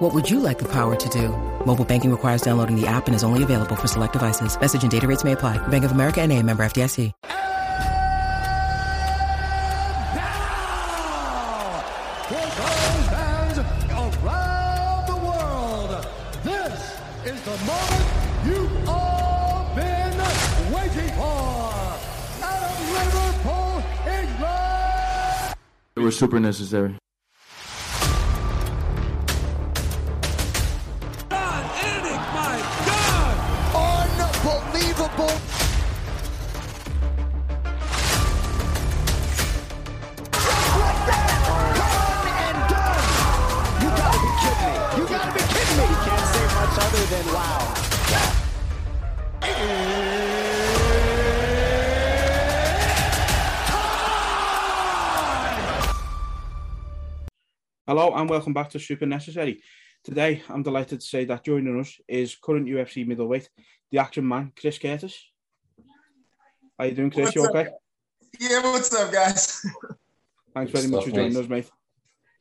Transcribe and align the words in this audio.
What 0.00 0.14
would 0.14 0.30
you 0.30 0.40
like 0.40 0.58
the 0.58 0.64
power 0.64 0.96
to 0.96 1.08
do? 1.10 1.28
Mobile 1.66 1.84
banking 1.84 2.10
requires 2.10 2.40
downloading 2.40 2.74
the 2.74 2.86
app 2.86 3.06
and 3.06 3.14
is 3.14 3.22
only 3.22 3.42
available 3.42 3.76
for 3.76 3.86
select 3.86 4.14
devices. 4.14 4.58
Message 4.58 4.82
and 4.82 4.90
data 4.90 5.06
rates 5.06 5.24
may 5.24 5.32
apply. 5.32 5.58
Bank 5.68 5.84
of 5.84 5.92
America 5.92 6.22
and 6.22 6.32
a 6.32 6.42
member 6.42 6.62
FDIC. 6.62 7.12
Now, 10.14 11.84
Hillsong 12.30 13.10
fans 13.10 13.58
around 14.24 15.06
the 15.06 15.16
world, 15.16 16.06
this 16.44 16.96
is 17.26 17.42
the 17.42 17.58
moment 17.68 18.06
you've 18.46 18.88
all 18.88 19.68
been 19.76 20.16
waiting 20.72 21.12
for. 21.14 21.74
Out 22.42 22.62
of 22.70 22.80
Liverpool, 22.96 23.84
England. 24.08 25.54
It 25.94 26.00
was 26.00 26.16
super 26.18 26.40
necessary. 26.40 26.96
Hello 57.90 58.14
and 58.14 58.30
welcome 58.30 58.52
back 58.52 58.70
to 58.70 58.78
Super 58.78 59.04
Necessary. 59.04 59.60
Today, 60.04 60.44
I'm 60.48 60.62
delighted 60.62 61.00
to 61.00 61.04
say 61.04 61.24
that 61.24 61.44
joining 61.44 61.80
us 61.80 61.98
is 62.06 62.36
current 62.36 62.68
UFC 62.68 63.04
middleweight, 63.04 63.50
the 63.90 63.98
action 63.98 64.28
man, 64.28 64.52
Chris 64.54 64.78
Curtis. 64.78 65.20
How 66.78 66.84
are 66.84 66.86
you 66.86 66.92
doing, 66.92 67.10
Chris? 67.10 67.34
What's 67.34 67.34
you 67.34 67.42
up? 67.42 67.50
okay? 67.50 67.70
Yeah, 68.38 68.62
what's 68.62 68.94
up, 68.94 69.10
guys? 69.12 69.66
Thanks 70.54 70.70
very 70.70 70.84
Good 70.84 70.90
much 70.92 71.04
for 71.04 71.10
joining 71.10 71.32
mate. 71.34 71.40
us, 71.40 71.48
mate. 71.48 71.70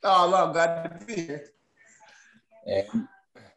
Oh, 0.03 0.29
no, 0.29 0.45
I'm 0.45 0.53
glad 0.53 0.99
to 0.99 1.05
be 1.07 1.15
here. 1.15 1.45
Um, 2.93 3.09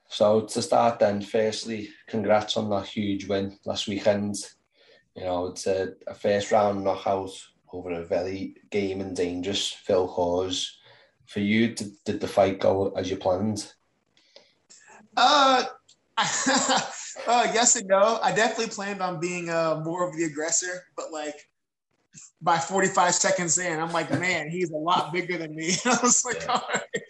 so 0.09 0.41
to 0.47 0.63
start 0.63 0.99
then, 0.99 1.21
firstly, 1.21 1.91
congrats 2.09 2.57
on 2.57 2.71
that 2.71 2.87
huge 2.87 3.29
win 3.29 3.59
last 3.67 3.87
weekend. 3.87 4.37
You 5.15 5.25
know, 5.25 5.49
it's 5.49 5.67
a, 5.67 5.93
a 6.07 6.15
first 6.15 6.53
round 6.53 6.85
knockout 6.85 7.33
over 7.71 7.91
a 7.93 8.03
very 8.07 8.57
game 8.71 9.03
and 9.03 9.15
dangerous 9.15 9.71
Phil 9.71 10.07
Hawes. 10.07 10.79
For 11.27 11.41
you, 11.41 11.75
did, 11.75 11.93
did 12.05 12.21
the 12.21 12.29
fight 12.29 12.61
go 12.61 12.93
as 12.97 13.11
you 13.11 13.17
planned? 13.17 13.73
Uh, 15.17 15.65
uh, 16.19 16.83
yes 17.27 17.77
and 17.77 17.89
no. 17.89 18.19
I 18.23 18.33
definitely 18.33 18.73
planned 18.75 19.03
on 19.03 19.21
being 19.21 19.51
uh, 19.51 19.81
more 19.85 20.09
of 20.09 20.17
the 20.17 20.25
aggressor, 20.25 20.85
but 20.97 21.13
like 21.13 21.37
by 22.41 22.59
45 22.59 23.15
seconds 23.15 23.59
in, 23.59 23.79
I'm 23.81 23.93
like, 23.93 24.11
man, 24.11 24.51
he's 24.51 24.71
a 24.71 24.77
lot 24.77 25.13
bigger 25.13 25.39
than 25.39 25.55
me. 25.55 25.75
I 25.85 25.99
was 26.03 26.25
like, 26.25 26.49
all 26.49 26.65
right. 26.75 27.03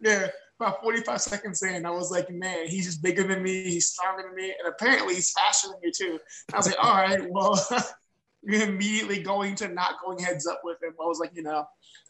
yeah. 0.00 0.28
About 0.60 0.80
45 0.82 1.20
seconds 1.20 1.62
in, 1.64 1.84
I 1.84 1.90
was 1.90 2.12
like, 2.12 2.30
man, 2.30 2.68
he's 2.68 2.86
just 2.86 3.02
bigger 3.02 3.24
than 3.24 3.42
me. 3.42 3.64
He's 3.64 3.88
stronger 3.88 4.22
than 4.22 4.36
me, 4.36 4.54
and 4.56 4.72
apparently 4.72 5.16
he's 5.16 5.32
faster 5.32 5.66
than 5.66 5.78
me 5.82 5.90
too. 5.90 6.20
I 6.52 6.56
was 6.56 6.66
like, 6.66 6.76
all 6.80 6.94
right, 6.94 7.28
well, 7.28 7.58
immediately 8.46 9.20
going 9.20 9.56
to 9.56 9.68
not 9.68 9.96
going 10.04 10.18
heads 10.18 10.46
up 10.46 10.60
with 10.62 10.80
him. 10.80 10.94
I 11.00 11.06
was 11.06 11.18
like, 11.18 11.32
you 11.34 11.42
know, 11.42 11.64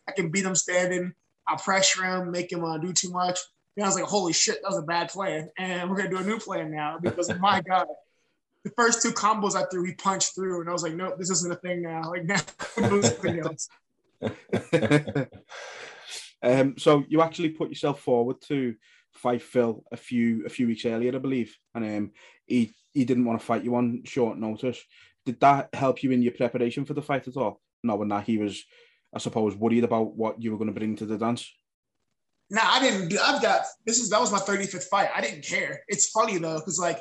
I 0.07 0.13
can 0.13 0.31
beat 0.31 0.45
him 0.45 0.55
standing. 0.55 1.15
I'll 1.47 1.57
pressure 1.57 2.05
him, 2.05 2.31
make 2.31 2.53
him 2.53 2.65
uh, 2.65 2.79
do 2.79 2.93
too 2.93 3.11
much. 3.11 3.39
And 3.77 3.85
I 3.85 3.89
was 3.89 3.97
like, 3.97 4.05
holy 4.05 4.33
shit, 4.33 4.63
that 4.63 4.69
was 4.69 4.79
a 4.79 4.83
bad 4.83 5.09
plan. 5.11 5.51
And 5.59 5.91
we're 5.91 5.97
going 5.97 6.11
to 6.11 6.17
do 6.17 6.23
a 6.23 6.27
new 6.27 6.39
plan 6.39 6.71
now 6.71 6.99
because, 7.01 7.33
my 7.41 7.61
God, 7.61 7.87
the 8.63 8.71
first 8.77 9.03
two 9.03 9.11
combos 9.13 9.55
I 9.55 9.65
threw, 9.65 9.85
he 9.85 9.95
punched 9.95 10.35
through. 10.35 10.61
And 10.61 10.71
I 10.71 10.73
was 10.73 10.83
like, 10.83 10.95
nope, 10.95 11.17
this 11.19 11.31
isn't 11.31 11.53
a 11.53 11.57
thing 11.57 11.83
now. 11.83 12.11
Like, 12.11 12.25
now 12.25 12.37
something 13.01 13.41
else. 13.41 13.69
um, 16.43 16.79
so 16.79 17.05
you 17.09 17.21
actually 17.21 17.51
put 17.51 17.69
yourself 17.69 18.01
forward 18.01 18.41
to 18.49 18.75
fight 19.13 19.43
Phil 19.43 19.83
a 19.93 19.97
few 19.97 20.45
a 20.45 20.49
few 20.49 20.67
weeks 20.67 20.85
earlier, 20.85 21.15
I 21.15 21.19
believe, 21.19 21.57
and 21.75 21.85
um, 21.85 22.11
he 22.47 22.75
he 22.93 23.05
didn't 23.05 23.25
want 23.25 23.41
to 23.41 23.47
fight 23.47 23.65
you 23.65 23.75
on 23.75 24.03
short 24.05 24.39
notice. 24.39 24.83
Did 25.25 25.41
that 25.41 25.75
help 25.75 26.03
you 26.03 26.11
in 26.11 26.23
your 26.23 26.33
preparation 26.33 26.85
for 26.85 26.95
the 26.95 27.03
fight 27.03 27.29
at 27.29 27.37
all? 27.37 27.61
Knowing 27.83 28.09
that 28.09 28.25
he 28.25 28.39
was, 28.39 28.65
I 29.15 29.19
suppose, 29.19 29.55
worried 29.57 29.85
about 29.85 30.17
what 30.17 30.43
you 30.43 30.51
were 30.51 30.59
going 30.59 30.73
to 30.73 30.79
bring 30.79 30.97
to 30.97 31.07
the 31.07 31.17
dance. 31.17 31.51
Nah, 32.51 32.63
I 32.63 32.81
didn't 32.81 33.17
I've 33.19 33.41
got, 33.41 33.63
this 33.87 33.99
is, 33.99 34.11
that 34.11 34.21
was 34.21 34.33
my 34.33 34.39
35th 34.39 34.85
fight. 34.85 35.09
I 35.15 35.21
didn't 35.21 35.45
care. 35.45 35.81
It's 35.89 36.11
funny 36.11 36.39
though, 36.39 36.59
because 36.59 36.79
like 36.79 37.01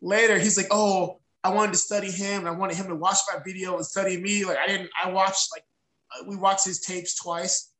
later 0.00 0.38
he's 0.38 0.56
like, 0.56 0.68
oh, 0.70 1.20
I 1.42 1.50
wanted 1.50 1.72
to 1.72 1.78
study 1.78 2.10
him. 2.10 2.40
And 2.40 2.48
I 2.48 2.52
wanted 2.52 2.76
him 2.76 2.86
to 2.88 2.94
watch 2.94 3.18
my 3.32 3.40
video 3.44 3.76
and 3.76 3.84
study 3.84 4.20
me. 4.20 4.44
Like 4.44 4.58
I 4.58 4.66
didn't, 4.66 4.90
I 5.02 5.10
watched 5.10 5.48
like, 5.54 5.64
uh, 6.14 6.24
we 6.28 6.36
watched 6.36 6.64
his 6.64 6.80
tapes 6.80 7.16
twice. 7.16 7.72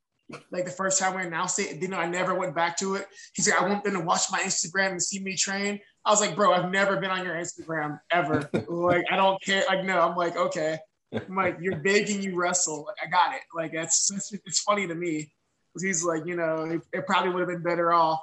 Like 0.50 0.64
the 0.64 0.70
first 0.70 0.98
time 0.98 1.16
we 1.16 1.22
announced 1.22 1.58
it, 1.58 1.80
you 1.80 1.88
know, 1.88 1.98
I 1.98 2.06
never 2.06 2.34
went 2.34 2.54
back 2.54 2.78
to 2.78 2.96
it. 2.96 3.06
He's 3.34 3.48
like, 3.48 3.60
I 3.60 3.68
want 3.68 3.84
them 3.84 3.94
to 3.94 4.00
watch 4.00 4.22
my 4.32 4.40
Instagram 4.40 4.92
and 4.92 5.02
see 5.02 5.20
me 5.20 5.36
train. 5.36 5.78
I 6.04 6.10
was 6.10 6.20
like, 6.20 6.34
bro, 6.34 6.52
I've 6.52 6.70
never 6.70 6.96
been 6.96 7.10
on 7.10 7.24
your 7.24 7.34
Instagram 7.34 7.98
ever. 8.10 8.48
like, 8.68 9.04
I 9.10 9.16
don't 9.16 9.40
care. 9.42 9.64
Like, 9.68 9.84
no, 9.84 10.00
I'm 10.00 10.16
like, 10.16 10.36
okay. 10.36 10.78
Like, 11.28 11.58
you're 11.60 11.76
begging 11.76 12.22
you 12.22 12.36
wrestle. 12.36 12.84
Like, 12.86 12.96
I 13.06 13.10
got 13.10 13.34
it. 13.34 13.42
Like, 13.54 13.72
that's, 13.72 14.10
it's, 14.44 14.60
funny 14.60 14.86
to 14.86 14.94
me. 14.94 15.32
He's 15.80 16.04
like, 16.04 16.24
you 16.26 16.36
know, 16.36 16.64
it, 16.64 16.80
it 16.92 17.06
probably 17.06 17.30
would 17.32 17.40
have 17.40 17.48
been 17.48 17.62
better 17.62 17.92
off 17.92 18.20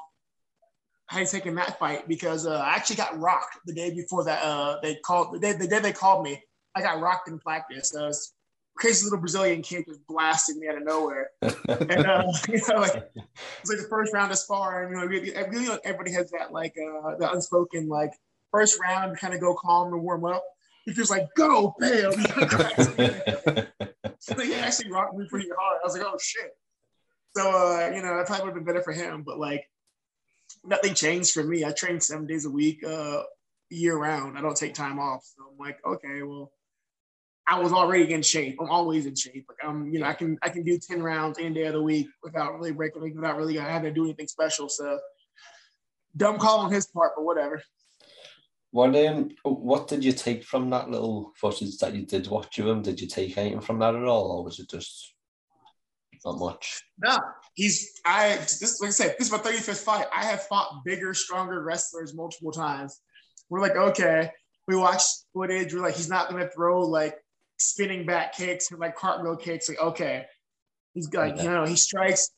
had 1.12 1.28
taken 1.28 1.56
that 1.56 1.78
fight 1.78 2.08
because 2.08 2.48
uh, 2.48 2.56
I 2.56 2.76
actually 2.76 2.96
got 2.96 3.20
rocked 3.20 3.58
the 3.66 3.74
day 3.74 3.94
before 3.94 4.24
that. 4.24 4.42
Uh, 4.42 4.80
they 4.82 4.96
called 4.96 5.34
the 5.34 5.40
day, 5.40 5.54
the 5.54 5.68
day 5.68 5.80
they 5.80 5.92
called 5.92 6.24
me. 6.24 6.42
I 6.74 6.82
got 6.82 7.02
rocked 7.02 7.28
in 7.28 7.38
practice. 7.38 7.94
Uh, 7.94 8.08
this 8.08 8.34
crazy 8.78 9.04
little 9.04 9.20
Brazilian 9.20 9.62
kid 9.62 9.86
just 9.88 10.06
blasted 10.08 10.58
me 10.58 10.70
out 10.70 10.78
of 10.78 10.86
nowhere. 10.86 11.30
and 11.42 12.06
uh, 12.06 12.24
you 12.48 12.62
know, 12.70 12.80
like 12.80 13.12
it's 13.16 13.70
like 13.70 13.80
the 13.80 13.88
first 13.90 14.14
round 14.14 14.32
of 14.32 14.38
sparring. 14.38 14.96
You 14.96 15.06
know, 15.06 15.52
know, 15.52 15.80
everybody 15.84 16.14
has 16.14 16.32
that 16.32 16.54
like 16.54 16.76
uh, 16.78 17.18
the 17.18 17.30
unspoken 17.32 17.90
like 17.90 18.12
first 18.52 18.80
round, 18.80 19.18
kind 19.18 19.34
of 19.34 19.42
go 19.42 19.54
calm 19.54 19.94
and 19.94 20.02
warm 20.02 20.24
up. 20.24 20.44
He 20.86 20.94
feels 20.94 21.10
like 21.10 21.28
go, 21.36 21.76
bam. 21.80 22.12
so 24.20 24.40
he 24.40 24.56
actually 24.56 24.92
rocked 24.92 25.16
me 25.16 25.26
pretty 25.30 25.50
hard. 25.50 25.80
I 25.84 25.88
was 25.88 25.98
like, 25.98 26.06
oh 26.06 26.18
shit. 26.20 26.52
So 27.36 27.50
uh, 27.50 27.92
you 27.96 28.02
know, 28.02 28.18
that 28.18 28.28
probably 28.28 28.46
would 28.46 28.56
have 28.56 28.66
been 28.66 28.74
better 28.74 28.84
for 28.84 28.94
him, 28.94 29.24
but 29.24 29.40
like 29.40 29.66
nothing 30.64 30.94
changed 30.94 31.32
for 31.32 31.44
me. 31.44 31.66
I 31.66 31.72
train 31.72 32.00
seven 32.00 32.26
days 32.26 32.46
a 32.46 32.50
week, 32.50 32.84
uh, 32.86 33.24
year 33.70 33.98
round. 33.98 34.38
I 34.38 34.42
don't 34.42 34.58
take 34.58 34.74
time 34.74 35.00
off. 35.00 35.24
So 35.24 35.44
I'm 35.52 35.58
like, 35.58 35.80
okay, 35.86 36.24
well, 36.24 36.52
I 37.48 37.60
was 37.60 37.74
already 37.74 38.14
in 38.14 38.22
shape. 38.22 38.58
I'm 38.62 38.70
always 38.70 39.06
in 39.06 39.16
shape. 39.16 39.46
Like 39.50 39.58
I'm, 39.64 39.92
you 39.92 40.00
know, 40.00 40.06
I 40.06 40.14
can 40.14 40.38
I 40.42 40.50
can 40.50 40.64
do 40.64 40.78
10 40.78 41.02
rounds 41.02 41.40
any 41.40 41.54
day 41.54 41.66
of 41.66 41.74
the 41.74 41.82
week 41.82 42.08
without 42.24 42.56
really 42.56 42.72
breaking 42.72 43.16
without 43.16 43.38
really 43.38 43.58
having 43.58 43.90
to 43.90 43.94
do 43.94 44.06
anything 44.06 44.28
special. 44.28 44.70
So 44.70 45.00
dumb 46.16 46.38
call 46.38 46.60
on 46.60 46.72
his 46.72 46.88
part, 46.88 47.14
but 47.16 47.24
whatever. 47.24 47.62
What 48.72 48.96
um, 48.96 49.30
what 49.44 49.88
did 49.90 50.04
you 50.04 50.14
take 50.14 50.44
from 50.46 50.70
that 50.70 50.90
little 50.90 51.34
footage 51.36 51.78
that 51.80 51.94
you 51.94 52.06
did 52.06 52.28
watch 52.28 52.58
of 52.60 52.68
him? 52.68 52.82
Did 52.82 53.02
you 53.02 53.08
take 53.08 53.38
anything 53.38 53.60
from 53.60 53.80
that 53.80 53.96
at 53.96 54.04
all, 54.04 54.32
or 54.32 54.44
was 54.46 54.60
it 54.60 54.70
just 54.70 55.14
not 56.24 56.40
much? 56.40 56.82
No, 57.04 57.18
he's 57.54 58.00
I 58.06 58.38
this 58.38 58.80
like 58.80 58.90
I 58.90 58.92
said, 58.92 59.16
this 59.18 59.28
is 59.28 59.32
my 59.34 59.40
35th 59.40 59.84
fight. 59.84 60.06
I 60.16 60.24
have 60.24 60.44
fought 60.48 60.84
bigger, 60.86 61.14
stronger 61.14 61.62
wrestlers 61.64 62.14
multiple 62.14 62.52
times. 62.52 63.02
We're 63.50 63.60
like, 63.62 63.76
okay, 63.76 64.32
we 64.68 64.78
watch 64.78 65.04
footage, 65.34 65.74
we're 65.74 65.82
like, 65.82 65.96
he's 65.96 66.10
not 66.10 66.30
gonna 66.30 66.50
throw 66.50 66.80
like 66.82 67.18
spinning 67.58 68.06
back 68.06 68.34
kicks 68.34 68.72
and 68.72 68.80
like 68.80 68.96
cartwheel 68.96 69.36
kicks. 69.36 69.68
Like, 69.68 69.80
okay. 69.80 70.26
He's 70.94 71.12
like, 71.14 71.34
Okay. 71.34 71.44
you 71.44 71.50
know, 71.50 71.66
he 71.66 71.76
strikes, 71.76 72.30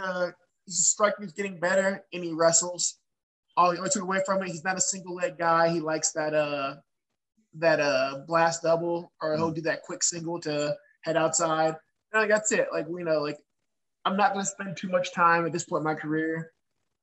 uh 0.00 0.30
his 0.66 0.90
striking 0.90 1.24
is 1.24 1.32
getting 1.32 1.58
better 1.58 2.04
and 2.12 2.22
he 2.22 2.32
wrestles. 2.32 2.98
All 3.56 3.70
I 3.72 3.88
took 3.88 4.02
away 4.02 4.20
from 4.24 4.42
it, 4.42 4.48
he's 4.48 4.64
not 4.64 4.76
a 4.78 4.80
single 4.80 5.14
leg 5.14 5.36
guy. 5.38 5.68
He 5.68 5.80
likes 5.80 6.12
that 6.12 6.34
uh 6.34 6.76
that 7.54 7.80
uh 7.80 8.20
blast 8.26 8.62
double 8.62 9.12
or 9.20 9.36
he'll 9.36 9.50
do 9.50 9.60
that 9.62 9.82
quick 9.82 10.02
single 10.02 10.40
to 10.40 10.74
head 11.02 11.16
outside. 11.16 11.76
And 12.12 12.22
like 12.22 12.30
that's 12.30 12.52
it. 12.52 12.68
Like 12.72 12.86
you 12.88 13.04
know, 13.04 13.20
like 13.20 13.38
I'm 14.04 14.16
not 14.16 14.32
gonna 14.32 14.44
spend 14.46 14.76
too 14.76 14.88
much 14.88 15.12
time 15.12 15.44
at 15.46 15.52
this 15.52 15.64
point 15.64 15.80
in 15.80 15.84
my 15.84 15.94
career 15.94 16.52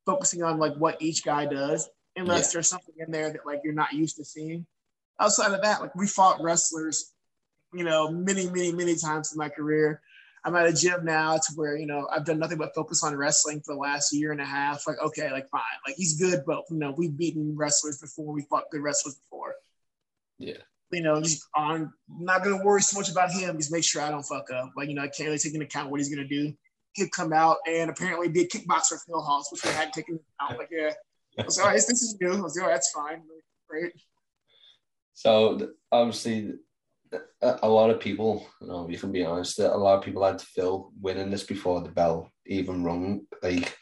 focusing 0.06 0.44
on 0.44 0.58
like 0.58 0.76
what 0.76 1.02
each 1.02 1.24
guy 1.24 1.46
does, 1.46 1.88
unless 2.16 2.48
Yeah. 2.50 2.54
there's 2.58 2.70
something 2.70 2.96
in 2.98 3.12
there 3.12 3.32
that 3.32 3.46
like 3.46 3.62
you're 3.64 3.74
not 3.74 3.94
used 3.94 4.16
to 4.18 4.26
seeing. 4.26 4.66
Outside 5.20 5.54
of 5.54 5.62
that, 5.62 5.82
like 5.82 5.94
we 5.96 6.08
fought 6.08 6.42
wrestlers 6.42 7.14
you 7.74 7.84
know, 7.84 8.10
many, 8.10 8.50
many, 8.50 8.72
many 8.72 8.96
times 8.96 9.32
in 9.32 9.38
my 9.38 9.50
career. 9.50 10.02
I'm 10.46 10.56
at 10.56 10.68
a 10.68 10.74
gym 10.74 11.04
now 11.04 11.36
to 11.36 11.54
where, 11.56 11.76
you 11.78 11.86
know, 11.86 12.08
I've 12.12 12.26
done 12.26 12.40
nothing 12.40 12.58
but 12.58 12.74
focus 12.74 13.04
on 13.04 13.16
wrestling 13.16 13.62
for 13.62 13.74
the 13.74 13.80
last 13.80 14.14
year 14.14 14.32
and 14.32 14.42
a 14.42 14.46
half. 14.46 14.88
Like, 14.88 14.98
okay, 15.00 15.32
like 15.32 15.50
fine. 15.50 15.62
Like 15.86 15.96
he's 15.96 16.20
good, 16.20 16.44
but 16.46 16.64
you 16.70 16.78
know, 16.78 16.94
we've 16.98 17.18
beaten 17.18 17.56
wrestlers 17.56 18.00
before, 18.00 18.34
we 18.34 18.44
fought 18.44 18.70
good 18.72 18.82
wrestlers 18.82 19.16
before. 19.16 19.56
Yeah. 20.38 20.58
You 20.92 21.04
know, 21.04 21.22
just 21.22 21.44
on 21.56 21.94
not 22.10 22.44
gonna 22.44 22.64
worry 22.64 22.82
so 22.82 22.98
much 22.98 23.12
about 23.12 23.32
him, 23.32 23.58
just 23.58 23.72
make 23.72 23.84
sure 23.84 24.02
I 24.02 24.10
don't 24.10 24.24
fuck 24.24 24.50
up. 24.52 24.72
Like, 24.76 24.90
you 24.90 24.96
know, 24.96 25.04
I 25.04 25.08
can't 25.08 25.28
really 25.28 25.38
take 25.38 25.54
into 25.54 25.66
account 25.66 25.92
what 25.92 26.00
he's 26.00 26.10
gonna 26.10 26.28
do. 26.28 26.54
He'd 26.94 27.12
come 27.12 27.34
out 27.34 27.58
and 27.68 27.90
apparently 27.90 28.30
be 28.30 28.42
a 28.42 28.48
kickboxer 28.48 28.90
for 28.90 29.00
Phil 29.06 29.22
Hawes, 29.22 29.50
which 29.52 29.66
I 29.66 29.70
hadn't 29.72 29.94
taken 29.94 30.16
into 30.16 30.26
account. 30.40 30.60
Like, 30.60 30.70
yeah. 30.72 30.94
I 31.38 31.44
was 31.44 31.58
like, 31.58 31.66
all 31.66 31.72
right, 31.72 31.76
this 31.76 32.02
is 32.02 32.18
new. 32.20 32.34
I 32.34 32.42
was 32.42 32.58
like, 32.58 32.66
oh, 32.66 32.72
that's 32.72 32.92
fine. 32.92 33.22
Great. 33.70 33.94
So 35.14 35.70
obviously, 35.92 36.54
a 37.42 37.68
lot 37.68 37.90
of 37.90 38.00
people, 38.00 38.46
you 38.62 38.68
know, 38.68 38.90
you 38.90 38.98
can 38.98 39.12
be 39.12 39.24
honest, 39.24 39.58
that 39.58 39.74
a 39.74 39.78
lot 39.78 39.98
of 39.98 40.04
people 40.04 40.24
had 40.24 40.40
to 40.40 40.46
Phil 40.46 40.92
winning 41.00 41.30
this 41.30 41.44
before 41.44 41.82
the 41.82 41.90
bell 41.90 42.32
even 42.46 42.84
rung. 42.84 43.22
Like, 43.42 43.78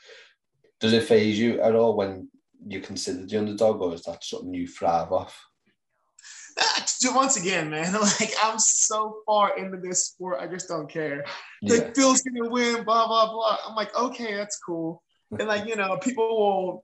does 0.79 0.93
it 0.93 1.03
phase 1.03 1.39
you 1.39 1.59
at 1.61 1.75
all 1.75 1.95
when 1.95 2.29
you 2.65 2.81
consider 2.81 3.25
the 3.25 3.37
underdog, 3.37 3.81
or 3.81 3.93
is 3.93 4.03
that 4.03 4.23
something 4.23 4.53
you 4.53 4.67
thrive 4.67 5.11
off? 5.11 5.39
Ah, 6.59 6.85
once 7.05 7.37
again, 7.37 7.69
man, 7.69 7.93
like 8.19 8.33
I'm 8.43 8.59
so 8.59 9.19
far 9.25 9.57
into 9.57 9.77
this 9.77 10.07
sport, 10.07 10.39
I 10.39 10.47
just 10.47 10.67
don't 10.67 10.89
care. 10.89 11.25
Like 11.61 11.81
yeah. 11.81 11.93
Phil's 11.93 12.21
gonna 12.21 12.49
win, 12.49 12.83
blah 12.83 13.07
blah 13.07 13.31
blah. 13.31 13.57
I'm 13.67 13.75
like, 13.75 13.95
okay, 13.95 14.35
that's 14.35 14.57
cool. 14.59 15.03
And 15.39 15.47
like 15.47 15.67
you 15.67 15.75
know, 15.75 15.97
people 15.97 16.27
will 16.27 16.83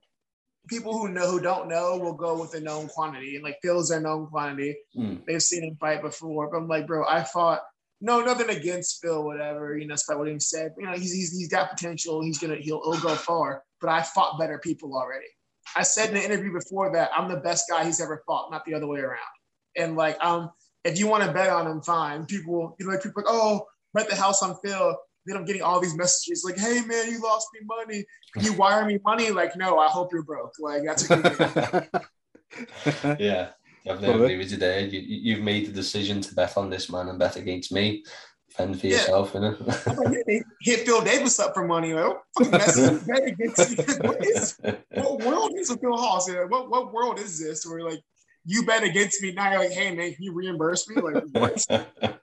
people 0.68 0.94
who 0.94 1.10
know 1.10 1.30
who 1.30 1.42
don't 1.42 1.68
know 1.68 1.98
will 1.98 2.14
go 2.14 2.40
with 2.40 2.54
a 2.54 2.60
known 2.60 2.88
quantity. 2.88 3.36
And 3.36 3.44
like 3.44 3.60
Phil's 3.62 3.92
a 3.92 4.00
known 4.00 4.28
quantity. 4.28 4.78
Mm. 4.98 5.26
They've 5.26 5.44
seen 5.44 5.64
him 5.64 5.78
fight 5.80 6.02
before. 6.02 6.50
But 6.50 6.58
I'm 6.58 6.68
like, 6.68 6.88
bro, 6.88 7.06
I 7.06 7.24
fought 7.24 7.62
no, 8.02 8.20
nothing 8.22 8.50
against 8.50 9.02
Phil, 9.02 9.24
whatever, 9.24 9.78
you 9.78 9.88
know, 9.88 9.96
despite 9.96 10.18
what 10.18 10.28
he 10.28 10.38
said. 10.38 10.74
You 10.78 10.86
know, 10.86 10.92
he's, 10.92 11.14
he's 11.14 11.32
he's 11.32 11.48
got 11.48 11.70
potential, 11.70 12.22
he's 12.22 12.38
gonna 12.38 12.58
he'll 12.58 12.82
he'll 12.84 13.02
go 13.02 13.16
far. 13.16 13.64
But 13.80 13.90
I 13.90 14.02
fought 14.02 14.38
better 14.38 14.60
people 14.60 14.94
already. 14.94 15.28
I 15.76 15.84
said 15.84 16.10
in 16.10 16.18
an 16.18 16.24
interview 16.24 16.52
before 16.52 16.92
that 16.94 17.12
I'm 17.16 17.30
the 17.30 17.38
best 17.38 17.70
guy 17.70 17.86
he's 17.86 18.02
ever 18.02 18.22
fought, 18.28 18.52
not 18.52 18.66
the 18.66 18.74
other 18.74 18.88
way 18.88 19.00
around. 19.00 19.20
And 19.78 19.96
like 19.96 20.22
um 20.24 20.52
if 20.84 21.00
you 21.00 21.08
want 21.08 21.24
to 21.24 21.32
bet 21.32 21.50
on 21.50 21.66
him, 21.66 21.82
fine. 21.82 22.26
People, 22.26 22.76
you 22.78 22.86
know, 22.86 22.92
like 22.92 23.04
people 23.04 23.24
like, 23.24 23.34
oh, 23.34 23.66
bet 23.94 24.10
the 24.10 24.16
house 24.18 24.44
on 24.44 24.58
Phil 24.64 24.98
then 25.26 25.38
I'm 25.38 25.46
getting 25.46 25.62
all 25.62 25.80
these 25.80 25.96
messages 25.96 26.44
like, 26.46 26.58
"Hey 26.58 26.82
man, 26.86 27.10
you 27.10 27.22
lost 27.22 27.48
me 27.54 27.62
money. 27.66 28.06
Can 28.34 28.44
you 28.44 28.54
wire 28.54 28.86
me 28.86 29.00
money?" 29.04 29.32
Like, 29.32 29.56
no, 29.56 29.80
I 29.80 29.88
hope 29.88 30.12
you're 30.12 30.24
broke. 30.24 30.54
Like 30.60 30.84
that's 30.86 31.10
a 31.10 31.18
good 31.18 32.06
yeah, 33.20 33.50
I've 33.90 34.02
never 34.02 34.24
agree 34.24 34.38
with 34.38 34.52
you 34.52 34.58
there. 34.58 34.82
You, 34.82 35.00
you've 35.00 35.44
made 35.44 35.68
the 35.68 35.72
decision 35.72 36.22
to 36.22 36.36
bet 36.36 36.58
on 36.58 36.70
this 36.70 36.90
man 36.90 37.10
and 37.10 37.20
bet 37.20 37.36
against 37.36 37.72
me. 37.72 38.04
Fend 38.52 38.80
for 38.80 38.86
yeah. 38.86 38.98
yourself, 38.98 39.34
innit? 39.34 40.44
hit 40.62 40.86
Phil 40.86 41.02
Davis 41.02 41.40
up 41.40 41.56
for 41.56 41.66
money. 41.66 41.94
Like, 41.94 42.16
what 42.36 42.52
bet 42.52 43.28
against 43.28 44.00
What, 44.04 44.24
is, 44.24 44.60
what 44.92 45.24
world 45.24 45.54
is 45.58 45.72
a 45.72 45.78
Phil 45.78 45.98
Hawes? 45.98 46.30
What 46.50 46.70
what 46.70 46.94
world 46.94 47.20
is 47.20 47.40
this? 47.40 47.66
Where 47.66 47.82
like 47.82 48.00
you 48.46 48.66
bet 48.66 48.84
against 48.84 49.22
me 49.22 49.32
now? 49.32 49.52
You're 49.52 49.60
like, 49.60 49.72
hey 49.72 49.96
man, 49.96 50.14
can 50.14 50.24
you 50.24 50.34
reimburse 50.34 50.88
me? 50.90 51.02
Like 51.02 51.24
what? 51.32 51.66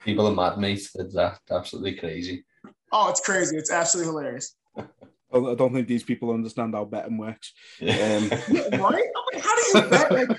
People 0.00 0.26
are 0.28 0.34
mad, 0.34 0.58
mate. 0.58 0.88
It's 0.94 1.14
that 1.14 1.38
absolutely 1.50 1.94
crazy. 1.94 2.44
Oh, 2.92 3.10
it's 3.10 3.20
crazy. 3.20 3.56
It's 3.56 3.70
absolutely 3.70 4.12
hilarious. 4.12 4.54
I 4.76 5.54
don't 5.54 5.74
think 5.74 5.88
these 5.88 6.04
people 6.04 6.30
understand 6.30 6.74
how 6.74 6.84
betting 6.84 7.18
works. 7.18 7.52
Yeah. 7.80 7.94
Um, 7.94 8.30
yeah, 8.48 8.76
right? 8.76 9.04
Like, 9.32 9.42
how 9.42 9.56
do 9.56 9.62
you 9.78 9.90
bet? 9.90 10.12
Like, 10.12 10.38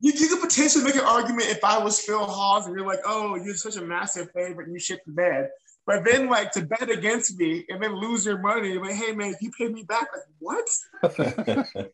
you, 0.00 0.12
you 0.12 0.28
could 0.28 0.40
potentially 0.40 0.84
make 0.84 0.94
an 0.94 1.00
argument 1.00 1.48
if 1.48 1.64
I 1.64 1.82
was 1.82 2.00
Phil 2.00 2.24
Hawes 2.24 2.66
and 2.66 2.76
you're 2.76 2.86
like, 2.86 3.00
oh, 3.06 3.36
you're 3.36 3.54
such 3.54 3.76
a 3.76 3.82
massive 3.82 4.30
favorite, 4.32 4.66
and 4.66 4.74
you 4.74 4.78
shit 4.78 5.00
the 5.06 5.12
bed. 5.12 5.48
But 5.86 6.04
then, 6.04 6.28
like, 6.28 6.52
to 6.52 6.64
bet 6.64 6.90
against 6.90 7.36
me 7.38 7.64
and 7.68 7.82
then 7.82 7.94
lose 7.94 8.26
your 8.26 8.38
money, 8.38 8.78
like, 8.78 8.94
hey, 8.94 9.12
man, 9.12 9.32
if 9.32 9.42
you 9.42 9.50
pay 9.56 9.68
me 9.68 9.82
back, 9.82 10.08
like, 10.14 10.24
what? 10.38 11.88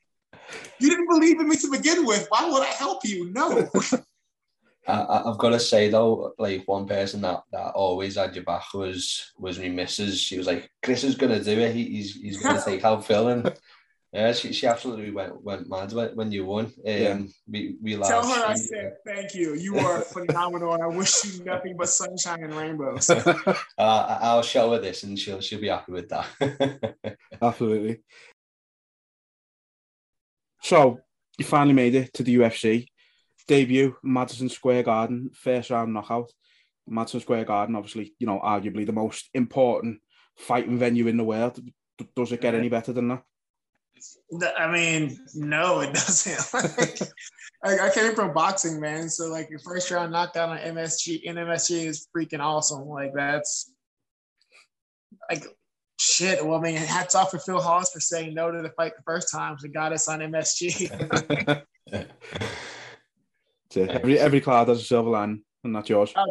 You 0.78 0.90
didn't 0.90 1.08
believe 1.08 1.40
in 1.40 1.48
me 1.48 1.56
to 1.56 1.70
begin 1.70 2.06
with. 2.06 2.26
Why 2.28 2.48
would 2.48 2.62
I 2.62 2.66
help 2.66 3.04
you? 3.04 3.30
No. 3.32 3.68
I, 4.88 5.22
have 5.26 5.38
got 5.38 5.50
to 5.50 5.60
say 5.60 5.88
though, 5.88 6.32
like 6.38 6.62
one 6.66 6.86
person 6.86 7.20
that, 7.22 7.42
that 7.52 7.72
always 7.74 8.16
had 8.16 8.34
your 8.34 8.44
back 8.44 8.72
was 8.72 9.32
was 9.38 9.58
my 9.58 9.68
missus. 9.68 10.20
She 10.20 10.38
was 10.38 10.46
like, 10.46 10.70
"Chris 10.82 11.02
is 11.02 11.16
gonna 11.16 11.42
do 11.42 11.58
it. 11.58 11.74
He, 11.74 11.84
he's 11.84 12.14
he's 12.14 12.42
gonna 12.42 12.62
take 12.64 12.84
out 12.84 13.04
Phil." 13.04 13.28
And 13.28 13.52
yeah, 14.12 14.32
she, 14.32 14.52
she 14.52 14.66
absolutely 14.66 15.10
went 15.10 15.42
went 15.42 15.68
mad 15.68 15.92
when, 15.92 16.16
when 16.16 16.32
you 16.32 16.46
won. 16.46 16.66
Um, 16.66 16.72
yeah. 16.84 17.18
we 17.48 17.76
we 17.82 17.96
tell 17.96 18.26
her 18.26 18.46
I 18.46 18.54
said 18.54 18.94
thank 19.04 19.34
you. 19.34 19.54
You 19.54 19.78
are 19.78 20.00
phenomenal, 20.02 20.74
and 20.74 20.82
I 20.82 20.86
wish 20.86 21.24
you 21.24 21.44
nothing 21.44 21.76
but 21.76 21.88
sunshine 21.88 22.44
and 22.44 22.54
rainbows. 22.54 23.10
uh, 23.10 23.56
I'll 23.78 24.42
show 24.42 24.72
her 24.72 24.78
this, 24.78 25.02
and 25.02 25.18
she'll 25.18 25.40
she'll 25.40 25.60
be 25.60 25.68
happy 25.68 25.92
with 25.92 26.08
that. 26.08 27.16
absolutely. 27.42 28.02
So 30.66 30.98
you 31.38 31.44
finally 31.44 31.74
made 31.74 31.94
it 31.94 32.12
to 32.14 32.24
the 32.24 32.38
UFC 32.38 32.88
debut, 33.46 33.94
Madison 34.02 34.48
Square 34.48 34.82
Garden, 34.82 35.30
first 35.32 35.70
round 35.70 35.94
knockout. 35.94 36.32
Madison 36.88 37.20
Square 37.20 37.44
Garden, 37.44 37.76
obviously, 37.76 38.14
you 38.18 38.26
know, 38.26 38.40
arguably 38.40 38.84
the 38.84 38.92
most 38.92 39.30
important 39.32 40.00
fighting 40.36 40.76
venue 40.76 41.06
in 41.06 41.18
the 41.18 41.22
world. 41.22 41.60
Does 42.16 42.32
it 42.32 42.40
get 42.40 42.56
any 42.56 42.68
better 42.68 42.92
than 42.92 43.06
that? 43.06 43.22
I 44.58 44.68
mean, 44.68 45.16
no, 45.36 45.82
it 45.82 45.94
doesn't. 45.94 47.12
I, 47.64 47.86
I, 47.86 47.90
came 47.94 48.16
from 48.16 48.34
boxing, 48.34 48.80
man. 48.80 49.08
So 49.08 49.28
like 49.28 49.48
your 49.48 49.60
first 49.60 49.88
round 49.92 50.10
knockdown 50.10 50.50
on 50.50 50.58
MSG, 50.58 51.28
MSG 51.28 51.86
is 51.86 52.08
freaking 52.14 52.40
awesome. 52.40 52.88
Like 52.88 53.12
that's 53.14 53.72
like 55.30 55.46
shit. 55.98 56.44
Well, 56.44 56.58
I 56.58 56.62
mean, 56.62 56.76
hats 56.76 57.14
off 57.14 57.30
for 57.30 57.38
Phil 57.38 57.60
Hawes 57.60 57.90
for 57.90 58.00
saying 58.00 58.34
no 58.34 58.50
to 58.50 58.62
the 58.62 58.70
fight 58.70 58.96
the 58.96 59.02
first 59.02 59.30
time. 59.30 59.56
He 59.60 59.68
got 59.68 59.92
us 59.92 60.08
on 60.08 60.20
MSG. 60.20 61.62
every 63.76 64.18
every 64.18 64.40
cloud 64.40 64.68
has 64.68 64.80
a 64.80 64.84
silver 64.84 65.10
lining, 65.10 65.42
and 65.64 65.74
that's 65.74 65.88
yours. 65.88 66.12
Uh, 66.14 66.24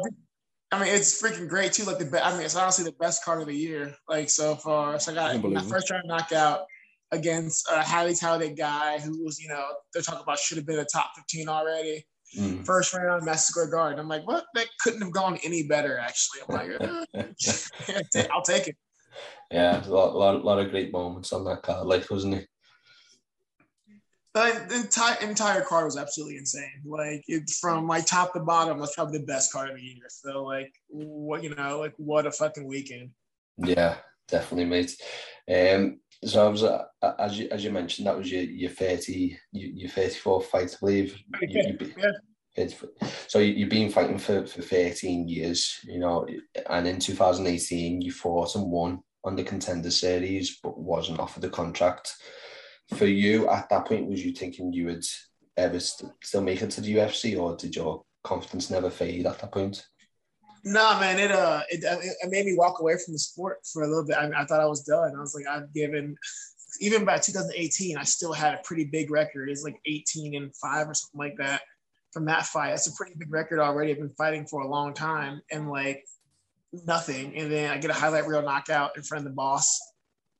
I 0.71 0.83
mean, 0.83 0.93
it's 0.93 1.21
freaking 1.21 1.47
great 1.47 1.73
too. 1.73 1.83
Like 1.83 1.99
the, 1.99 2.25
I 2.25 2.33
mean, 2.33 2.41
it's 2.41 2.55
honestly 2.55 2.85
the 2.85 2.91
best 2.93 3.23
card 3.23 3.41
of 3.41 3.47
the 3.47 3.55
year. 3.55 3.95
Like 4.07 4.29
so 4.29 4.55
far, 4.55 4.99
so 4.99 5.11
I 5.11 5.15
got 5.15 5.43
my 5.43 5.61
first 5.61 5.89
round 5.91 6.07
knockout 6.07 6.65
against 7.11 7.67
a 7.71 7.81
highly 7.83 8.15
talented 8.15 8.57
guy 8.57 8.99
who 8.99 9.23
was, 9.23 9.39
you 9.39 9.47
know, 9.47 9.63
they're 9.93 10.01
talking 10.01 10.23
about 10.23 10.39
should 10.39 10.57
have 10.57 10.65
been 10.65 10.79
a 10.79 10.85
top 10.85 11.11
fifteen 11.15 11.47
already. 11.47 12.05
Mm. 12.37 12.65
First 12.65 12.93
round, 12.93 13.23
Madison 13.23 13.51
Square 13.51 13.69
Garden. 13.69 13.99
I'm 13.99 14.09
like, 14.09 14.27
what? 14.27 14.45
That 14.55 14.67
couldn't 14.81 15.01
have 15.01 15.11
gone 15.11 15.37
any 15.43 15.63
better. 15.63 15.97
Actually, 15.97 16.41
I'm 16.49 16.55
like, 16.55 17.05
eh, 17.13 18.25
I'll 18.33 18.41
take 18.41 18.67
it. 18.67 18.75
Yeah, 19.51 19.85
a 19.85 19.89
lot, 19.89 20.15
lot, 20.15 20.43
lot 20.43 20.59
of 20.59 20.71
great 20.71 20.91
moments 20.91 21.31
on 21.33 21.45
that 21.45 21.61
card, 21.61 21.87
like 21.87 22.09
wasn't 22.09 22.35
it? 22.35 22.47
the 24.35 24.75
entire 24.75 25.15
entire 25.21 25.61
card 25.61 25.85
was 25.85 25.97
absolutely 25.97 26.37
insane. 26.37 26.81
Like 26.85 27.23
it's 27.27 27.57
from 27.57 27.87
like 27.87 28.05
top 28.05 28.33
to 28.33 28.41
bottom. 28.41 28.79
That's 28.79 28.95
probably 28.95 29.19
the 29.19 29.25
best 29.25 29.51
card 29.51 29.69
of 29.69 29.77
the 29.77 29.81
year. 29.81 30.03
So 30.09 30.43
like 30.43 30.73
what 30.89 31.41
you 31.41 31.55
know, 31.55 31.79
like 31.79 31.93
what 31.97 32.25
a 32.25 32.31
fucking 32.31 32.67
weekend. 32.67 33.11
Yeah, 33.57 33.95
definitely, 34.27 34.65
mate. 34.65 35.01
Um, 35.49 35.99
so 36.23 36.45
I 36.45 36.49
was 36.49 36.63
uh, 36.63 36.83
as 37.17 37.39
you 37.39 37.47
as 37.49 37.63
you 37.63 37.71
mentioned, 37.71 38.07
that 38.07 38.17
was 38.17 38.29
your 38.29 38.43
your 38.43 38.71
thirty 38.71 39.37
your 39.53 39.89
thirty 39.89 40.15
four 40.15 40.41
fight, 40.41 40.75
I 40.75 40.77
believe. 40.79 41.17
You, 41.41 41.61
you, 41.79 41.93
yeah. 41.97 42.11
So 43.27 43.39
you've 43.39 43.69
been 43.69 43.91
fighting 43.91 44.17
for, 44.17 44.45
for 44.45 44.61
13 44.61 45.27
years, 45.27 45.79
you 45.83 45.99
know, 45.99 46.27
and 46.69 46.87
in 46.87 46.99
2018 46.99 48.01
you 48.01 48.11
fought 48.11 48.55
and 48.55 48.71
won 48.71 49.01
on 49.23 49.35
the 49.35 49.43
contender 49.43 49.91
series, 49.91 50.59
but 50.63 50.77
wasn't 50.77 51.19
offered 51.19 51.41
the 51.41 51.49
contract 51.49 52.15
for 52.93 53.05
you 53.05 53.49
at 53.49 53.69
that 53.69 53.85
point, 53.85 54.07
was 54.07 54.23
you 54.23 54.31
thinking 54.31 54.71
you 54.71 54.85
would 54.85 55.05
ever 55.57 55.79
st- 55.79 56.11
still 56.23 56.41
make 56.41 56.61
it 56.61 56.69
to 56.71 56.81
the 56.81 56.95
UFC, 56.95 57.37
or 57.39 57.55
did 57.55 57.75
your 57.75 58.03
confidence 58.23 58.69
never 58.69 58.89
fade 58.89 59.25
at 59.25 59.39
that 59.39 59.51
point? 59.51 59.85
Nah, 60.63 60.99
man, 60.99 61.19
it 61.19 61.31
uh, 61.31 61.61
it, 61.69 61.83
it 61.83 62.29
made 62.29 62.45
me 62.45 62.55
walk 62.57 62.79
away 62.79 62.93
from 63.03 63.13
the 63.13 63.19
sport 63.19 63.57
for 63.71 63.83
a 63.83 63.87
little 63.87 64.05
bit. 64.05 64.17
I, 64.17 64.29
I 64.41 64.45
thought 64.45 64.61
I 64.61 64.65
was 64.65 64.83
done. 64.83 65.13
I 65.15 65.19
was 65.19 65.35
like, 65.35 65.47
I've 65.47 65.71
given, 65.73 66.15
even 66.79 67.05
by 67.05 67.17
2018, 67.17 67.97
I 67.97 68.03
still 68.03 68.33
had 68.33 68.55
a 68.55 68.61
pretty 68.63 68.85
big 68.85 69.11
record. 69.11 69.49
It's 69.49 69.63
like 69.63 69.79
18 69.85 70.35
and 70.35 70.55
five 70.55 70.87
or 70.87 70.93
something 70.93 71.19
like 71.19 71.37
that 71.37 71.61
from 72.15 72.25
that 72.25 72.47
fight. 72.47 72.69
That's 72.69 72.87
a 72.87 72.95
pretty 72.95 73.13
big 73.15 73.31
record 73.31 73.59
already. 73.59 73.91
I've 73.91 73.99
been 73.99 74.09
fighting 74.17 74.47
for 74.47 74.61
a 74.61 74.67
long 74.67 74.95
time, 74.95 75.43
and 75.51 75.69
like 75.69 76.03
nothing. 76.71 77.35
And 77.37 77.51
then 77.51 77.69
I 77.69 77.77
get 77.77 77.91
a 77.91 77.93
highlight 77.93 78.25
reel 78.25 78.41
knockout 78.41 78.97
in 78.97 79.03
front 79.03 79.25
of 79.25 79.31
the 79.31 79.35
boss 79.35 79.79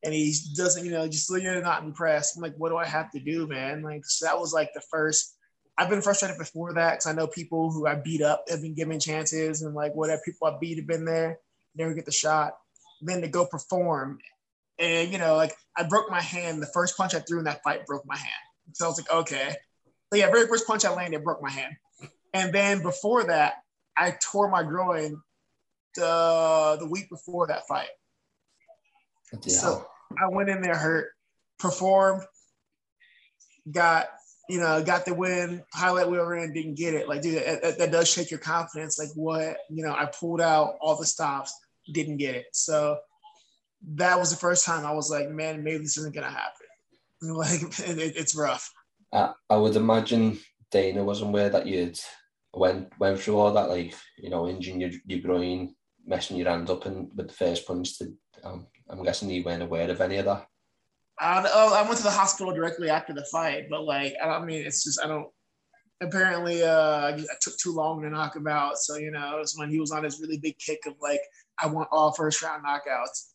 and 0.05 0.13
he 0.13 0.35
doesn't, 0.55 0.85
you 0.85 0.91
know, 0.91 1.07
just 1.07 1.29
you're 1.31 1.61
not 1.61 1.83
impressed. 1.83 2.37
I'm 2.37 2.43
like, 2.43 2.53
what 2.57 2.69
do 2.69 2.77
I 2.77 2.85
have 2.85 3.09
to 3.11 3.19
do, 3.19 3.47
man? 3.47 3.81
Like, 3.81 4.05
so 4.05 4.25
that 4.25 4.39
was 4.39 4.53
like 4.53 4.69
the 4.73 4.81
first. 4.91 5.35
I've 5.77 5.89
been 5.89 6.01
frustrated 6.01 6.37
before 6.37 6.73
that 6.73 6.93
because 6.93 7.07
I 7.07 7.13
know 7.13 7.27
people 7.27 7.71
who 7.71 7.87
I 7.87 7.95
beat 7.95 8.21
up 8.21 8.45
have 8.47 8.61
been 8.61 8.75
given 8.75 8.99
chances, 8.99 9.63
and 9.63 9.73
like 9.73 9.93
whatever 9.95 10.21
people 10.23 10.47
I 10.47 10.57
beat 10.61 10.77
have 10.77 10.87
been 10.87 11.05
there, 11.05 11.39
never 11.75 11.93
get 11.93 12.05
the 12.05 12.11
shot. 12.11 12.53
then 13.01 13.21
to 13.21 13.27
go 13.27 13.45
perform, 13.45 14.19
and 14.77 15.11
you 15.11 15.17
know, 15.17 15.35
like 15.35 15.55
I 15.75 15.83
broke 15.83 16.09
my 16.09 16.21
hand. 16.21 16.61
The 16.61 16.67
first 16.67 16.95
punch 16.95 17.15
I 17.15 17.19
threw 17.19 17.39
in 17.39 17.45
that 17.45 17.63
fight 17.63 17.85
broke 17.87 18.05
my 18.05 18.15
hand. 18.15 18.29
So 18.73 18.85
I 18.85 18.87
was 18.87 18.99
like, 18.99 19.11
okay. 19.11 19.55
But 20.15 20.19
yeah, 20.21 20.31
very 20.31 20.47
first 20.47 20.65
punch 20.65 20.85
I 20.85 20.93
landed 20.93 21.25
broke 21.25 21.41
my 21.41 21.49
hand. 21.51 21.75
And 22.33 22.53
then 22.53 22.81
before 22.81 23.25
that, 23.25 23.55
I 23.97 24.15
tore 24.21 24.49
my 24.49 24.63
groin 24.63 25.21
the 25.95 26.77
the 26.79 26.87
week 26.87 27.09
before 27.09 27.47
that 27.47 27.67
fight. 27.67 27.89
Yeah. 29.43 29.57
So 29.57 29.85
I 30.17 30.29
went 30.29 30.47
in 30.47 30.61
there 30.61 30.77
hurt, 30.77 31.09
performed, 31.59 32.23
got 33.69 34.07
you 34.47 34.57
know 34.57 34.81
got 34.81 35.03
the 35.03 35.13
win. 35.13 35.61
Highlight 35.73 36.09
wheel 36.09 36.23
ran, 36.23 36.53
didn't 36.53 36.75
get 36.75 36.93
it. 36.93 37.09
Like 37.09 37.21
dude, 37.21 37.43
that, 37.43 37.77
that- 37.77 37.91
does 37.91 38.09
shake 38.09 38.31
your 38.31 38.39
confidence. 38.39 38.97
Like 38.97 39.09
what 39.15 39.57
you 39.69 39.83
know, 39.83 39.93
I 39.93 40.05
pulled 40.05 40.39
out 40.39 40.75
all 40.79 40.97
the 40.97 41.05
stops, 41.05 41.53
didn't 41.91 42.17
get 42.17 42.35
it. 42.35 42.45
So 42.53 42.99
that 43.95 44.17
was 44.17 44.31
the 44.31 44.37
first 44.37 44.65
time 44.65 44.85
I 44.85 44.93
was 44.93 45.11
like, 45.11 45.29
man, 45.29 45.61
maybe 45.61 45.79
this 45.79 45.97
isn't 45.97 46.15
gonna 46.15 46.29
happen. 46.31 46.67
Like 47.21 47.61
it- 47.61 48.15
it's 48.15 48.33
rough. 48.33 48.71
I, 49.13 49.33
I 49.49 49.57
would 49.57 49.75
imagine 49.75 50.39
Dana 50.71 51.03
wasn't 51.03 51.29
aware 51.29 51.49
that 51.49 51.67
you'd 51.67 51.99
went 52.53 52.91
went 52.99 53.19
through 53.19 53.37
all 53.37 53.53
that, 53.53 53.69
like 53.69 53.93
you 54.17 54.29
know, 54.29 54.47
injuring 54.47 54.81
your, 54.81 54.91
your 55.05 55.19
groin, 55.19 55.75
messing 56.05 56.37
your 56.37 56.49
hand 56.49 56.69
up, 56.69 56.85
and 56.85 57.09
with 57.15 57.27
the 57.27 57.33
first 57.33 57.67
punch. 57.67 57.97
To, 57.99 58.13
um, 58.43 58.67
I'm 58.89 59.03
guessing 59.03 59.29
you 59.29 59.43
weren't 59.43 59.63
aware 59.63 59.89
of 59.89 60.01
any 60.01 60.17
of 60.17 60.25
that. 60.25 60.45
I, 61.19 61.49
oh, 61.53 61.73
I 61.73 61.83
went 61.83 61.97
to 61.97 62.03
the 62.03 62.11
hospital 62.11 62.53
directly 62.53 62.89
after 62.89 63.13
the 63.13 63.25
fight, 63.31 63.65
but 63.69 63.85
like 63.85 64.13
I 64.21 64.27
I 64.27 64.43
mean 64.43 64.65
it's 64.65 64.83
just 64.83 65.01
I 65.03 65.07
don't. 65.07 65.27
Apparently, 66.01 66.61
uh, 66.61 67.07
I 67.07 67.25
took 67.39 67.57
too 67.57 67.71
long 67.71 68.01
to 68.01 68.09
knock 68.09 68.35
him 68.35 68.47
out. 68.47 68.77
So 68.77 68.97
you 68.97 69.11
know, 69.11 69.37
it 69.37 69.39
was 69.39 69.55
when 69.55 69.69
he 69.69 69.79
was 69.79 69.91
on 69.91 70.03
his 70.03 70.19
really 70.19 70.37
big 70.37 70.57
kick 70.57 70.79
of 70.85 70.95
like 71.01 71.21
I 71.57 71.67
want 71.67 71.89
all 71.91 72.11
first 72.11 72.41
round 72.41 72.65
knockouts. 72.65 73.34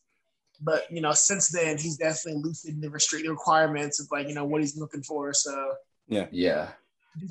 But 0.63 0.83
you 0.91 1.01
know, 1.01 1.11
since 1.13 1.49
then 1.49 1.77
he's 1.77 1.97
definitely 1.97 2.41
loosened 2.43 2.81
the 2.83 2.89
restrictive 2.89 3.31
requirements 3.31 3.99
of 3.99 4.07
like 4.11 4.27
you 4.27 4.35
know 4.35 4.45
what 4.45 4.61
he's 4.61 4.77
looking 4.77 5.01
for. 5.03 5.33
So 5.33 5.73
Yeah, 6.07 6.27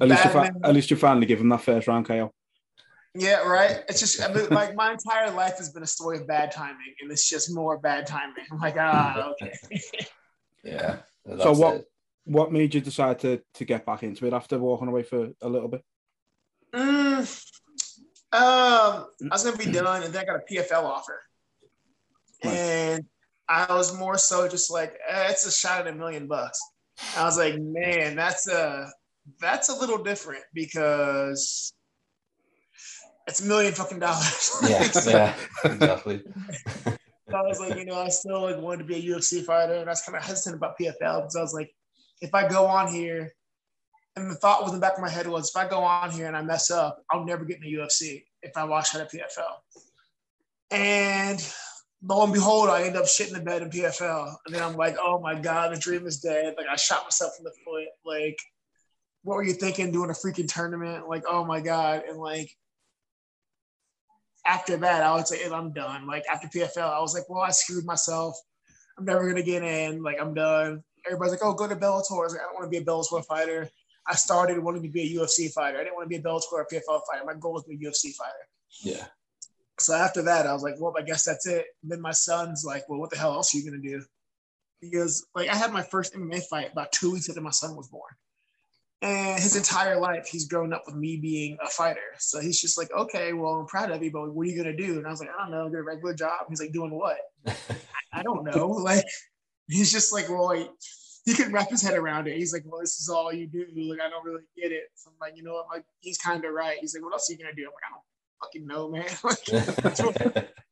At 0.00 0.08
least, 0.08 0.24
you 0.24 0.30
Batman- 0.32 0.60
fi- 0.62 0.68
at 0.68 0.74
least 0.74 0.90
you 0.90 0.96
finally 0.96 1.26
give 1.26 1.40
him 1.40 1.48
that 1.50 1.62
first 1.62 1.86
round 1.88 2.06
KO. 2.06 2.32
yeah, 3.14 3.38
right. 3.46 3.84
It's 3.88 4.00
just 4.00 4.20
I 4.22 4.32
mean, 4.32 4.48
like 4.50 4.74
my 4.74 4.90
entire 4.92 5.30
life 5.30 5.56
has 5.58 5.70
been 5.70 5.82
a 5.84 5.86
story 5.86 6.18
of 6.18 6.26
bad 6.26 6.50
timing, 6.50 6.94
and 7.00 7.10
it's 7.12 7.28
just 7.28 7.54
more 7.54 7.78
bad 7.78 8.06
timing. 8.06 8.44
I'm 8.50 8.58
like, 8.60 8.76
ah, 8.78 9.30
okay. 9.42 9.52
yeah. 10.64 10.96
So 11.42 11.52
what 11.52 11.74
it. 11.76 11.84
what 12.24 12.52
made 12.52 12.74
you 12.74 12.80
decide 12.80 13.18
to 13.20 13.40
to 13.54 13.64
get 13.64 13.86
back 13.86 14.02
into 14.02 14.26
it 14.26 14.32
after 14.32 14.58
walking 14.58 14.88
away 14.88 15.02
for 15.04 15.28
a 15.40 15.48
little 15.48 15.68
bit? 15.68 15.82
Mm, 16.74 17.18
um, 18.32 19.06
I 19.22 19.28
was 19.30 19.44
gonna 19.44 19.56
be 19.56 19.70
done, 19.70 20.02
and 20.02 20.12
then 20.12 20.22
I 20.22 20.24
got 20.24 20.36
a 20.36 20.44
PFL 20.52 20.84
offer, 20.84 21.20
Right. 22.44 22.54
and 22.54 23.04
I 23.50 23.74
was 23.74 23.98
more 23.98 24.16
so 24.16 24.48
just 24.48 24.70
like, 24.70 24.92
eh, 25.08 25.26
it's 25.28 25.44
a 25.44 25.50
shot 25.50 25.80
at 25.80 25.92
a 25.92 25.96
million 25.96 26.28
bucks. 26.28 26.60
I 27.16 27.24
was 27.24 27.36
like, 27.36 27.58
man, 27.58 28.14
that's 28.14 28.48
a 28.48 28.88
that's 29.40 29.68
a 29.68 29.74
little 29.74 30.02
different 30.02 30.44
because 30.54 31.72
it's 33.26 33.40
a 33.40 33.46
million 33.46 33.72
fucking 33.72 33.98
dollars. 33.98 34.56
Yeah, 34.68 34.82
So 34.92 35.10
yeah, 35.10 35.34
exactly. 35.64 36.22
I 37.34 37.42
was 37.42 37.58
like, 37.60 37.76
you 37.76 37.86
know, 37.86 37.98
I 37.98 38.08
still 38.08 38.42
like 38.42 38.58
wanted 38.58 38.78
to 38.78 38.84
be 38.84 38.96
a 38.96 39.02
UFC 39.02 39.44
fighter, 39.44 39.74
and 39.74 39.88
I 39.88 39.92
was 39.92 40.02
kind 40.02 40.16
of 40.16 40.24
hesitant 40.24 40.56
about 40.56 40.78
PFL 40.80 41.22
because 41.22 41.36
I 41.36 41.40
was 41.40 41.54
like, 41.54 41.70
if 42.20 42.32
I 42.34 42.48
go 42.48 42.66
on 42.66 42.92
here, 42.92 43.32
and 44.14 44.30
the 44.30 44.36
thought 44.36 44.62
was 44.62 44.72
in 44.72 44.78
the 44.78 44.80
back 44.80 44.96
of 44.96 45.02
my 45.02 45.10
head 45.10 45.26
was, 45.26 45.50
if 45.50 45.56
I 45.56 45.68
go 45.68 45.80
on 45.80 46.12
here 46.12 46.26
and 46.26 46.36
I 46.36 46.42
mess 46.42 46.70
up, 46.70 47.02
I'll 47.10 47.24
never 47.24 47.44
get 47.44 47.56
in 47.56 47.62
the 47.62 47.78
UFC 47.78 48.22
if 48.42 48.56
I 48.56 48.64
watch 48.64 48.94
out 48.94 49.02
of 49.02 49.08
PFL. 49.08 49.54
And 50.72 51.52
lo 52.02 52.24
and 52.24 52.32
behold, 52.32 52.70
I 52.70 52.82
end 52.82 52.96
up 52.96 53.04
shitting 53.04 53.34
the 53.34 53.40
bed 53.40 53.62
in 53.62 53.70
PFL, 53.70 54.34
and 54.46 54.54
then 54.54 54.62
I'm 54.62 54.76
like, 54.76 54.96
oh 55.00 55.20
my 55.20 55.38
god, 55.38 55.74
the 55.74 55.78
dream 55.78 56.06
is 56.06 56.20
dead. 56.20 56.54
Like 56.56 56.66
I 56.70 56.76
shot 56.76 57.04
myself 57.04 57.32
in 57.38 57.44
the 57.44 57.52
foot. 57.64 57.88
Like, 58.04 58.38
what 59.22 59.36
were 59.36 59.42
you 59.42 59.52
thinking 59.52 59.92
doing 59.92 60.10
a 60.10 60.14
freaking 60.14 60.52
tournament? 60.52 61.08
Like, 61.08 61.24
oh 61.28 61.44
my 61.44 61.60
god, 61.60 62.02
and 62.08 62.18
like 62.18 62.50
after 64.46 64.76
that, 64.78 65.02
I 65.02 65.14
would 65.14 65.26
say 65.26 65.44
I'm 65.50 65.72
done. 65.72 66.06
Like 66.06 66.24
after 66.30 66.48
PFL, 66.48 66.90
I 66.90 67.00
was 67.00 67.14
like, 67.14 67.28
well, 67.28 67.42
I 67.42 67.50
screwed 67.50 67.84
myself. 67.84 68.36
I'm 68.98 69.04
never 69.04 69.28
gonna 69.28 69.42
get 69.42 69.62
in. 69.62 70.02
Like 70.02 70.16
I'm 70.20 70.34
done. 70.34 70.82
Everybody's 71.06 71.32
like, 71.32 71.40
oh, 71.42 71.54
go 71.54 71.66
to 71.66 71.76
Bellator. 71.76 72.12
I 72.12 72.32
like, 72.32 72.40
I 72.40 72.44
don't 72.44 72.54
want 72.54 72.64
to 72.64 72.70
be 72.70 72.78
a 72.78 72.84
Bellator 72.84 73.24
fighter. 73.24 73.68
I 74.06 74.14
started 74.14 74.58
wanting 74.58 74.82
to 74.82 74.88
be 74.88 75.02
a 75.02 75.20
UFC 75.20 75.52
fighter. 75.52 75.78
I 75.78 75.84
didn't 75.84 75.94
want 75.94 76.06
to 76.06 76.08
be 76.08 76.16
a 76.16 76.22
Bellator 76.22 76.52
or 76.52 76.66
PFL 76.70 77.00
fighter. 77.10 77.24
My 77.24 77.34
goal 77.38 77.54
was 77.54 77.64
to 77.64 77.76
be 77.76 77.86
a 77.86 77.90
UFC 77.90 78.14
fighter. 78.14 78.32
Yeah, 78.82 79.06
So 79.80 79.94
after 79.94 80.22
that, 80.22 80.46
I 80.46 80.52
was 80.52 80.62
like, 80.62 80.74
well, 80.78 80.94
I 80.98 81.02
guess 81.02 81.24
that's 81.24 81.46
it. 81.46 81.66
And 81.82 81.90
then 81.90 82.00
my 82.00 82.12
son's 82.12 82.64
like, 82.64 82.88
well, 82.88 83.00
what 83.00 83.10
the 83.10 83.18
hell 83.18 83.32
else 83.32 83.54
are 83.54 83.58
you 83.58 83.64
gonna 83.64 83.82
do? 83.82 84.02
Because 84.80 85.26
like 85.34 85.48
I 85.48 85.56
had 85.56 85.72
my 85.72 85.82
first 85.82 86.14
MMA 86.14 86.42
fight 86.44 86.72
about 86.72 86.92
two 86.92 87.12
weeks 87.12 87.28
after 87.28 87.40
my 87.40 87.50
son 87.50 87.76
was 87.76 87.88
born. 87.88 88.12
And 89.02 89.40
his 89.40 89.56
entire 89.56 89.98
life, 89.98 90.26
he's 90.26 90.46
grown 90.46 90.74
up 90.74 90.82
with 90.86 90.94
me 90.94 91.16
being 91.16 91.56
a 91.64 91.68
fighter. 91.68 92.00
So 92.18 92.38
he's 92.38 92.60
just 92.60 92.76
like, 92.76 92.90
okay, 92.92 93.32
well, 93.32 93.54
I'm 93.54 93.66
proud 93.66 93.90
of 93.90 94.02
you, 94.02 94.10
but 94.10 94.34
what 94.34 94.46
are 94.46 94.50
you 94.50 94.56
gonna 94.56 94.76
do? 94.76 94.98
And 94.98 95.06
I 95.06 95.10
was 95.10 95.20
like, 95.20 95.30
I 95.30 95.42
don't 95.42 95.52
know, 95.52 95.68
get 95.70 95.78
a 95.78 95.82
regular 95.82 96.14
job. 96.14 96.46
He's 96.50 96.60
like, 96.60 96.72
doing 96.72 96.90
what? 96.90 97.16
I 98.12 98.22
don't 98.22 98.44
know. 98.44 98.68
Like, 98.84 99.04
he's 99.68 99.92
just 99.92 100.12
like, 100.12 100.28
well, 100.28 100.46
like, 100.46 100.68
he 101.24 101.34
couldn't 101.34 101.52
wrap 101.52 101.70
his 101.70 101.82
head 101.82 101.96
around 101.96 102.26
it. 102.26 102.36
He's 102.36 102.52
like, 102.52 102.64
well, 102.66 102.80
this 102.80 102.98
is 102.98 103.08
all 103.08 103.32
you 103.32 103.46
do. 103.46 103.66
Like, 103.88 104.00
I 104.00 104.10
don't 104.10 104.24
really 104.24 104.42
get 104.56 104.72
it. 104.72 104.84
So 104.94 105.10
I'm 105.10 105.16
like, 105.20 105.36
you 105.36 105.42
know 105.42 105.52
what? 105.52 105.66
Like, 105.72 105.84
he's 106.00 106.18
kind 106.18 106.44
of 106.44 106.52
right. 106.52 106.78
He's 106.80 106.94
like, 106.94 107.02
what 107.02 107.12
else 107.12 107.30
are 107.30 107.32
you 107.32 107.38
gonna 107.38 107.54
do? 107.54 107.62
I'm 107.62 107.72
like, 107.72 107.84
I 107.88 107.92
don't 107.92 108.09
fucking 108.40 108.66
know, 108.66 108.88
man. 108.88 109.04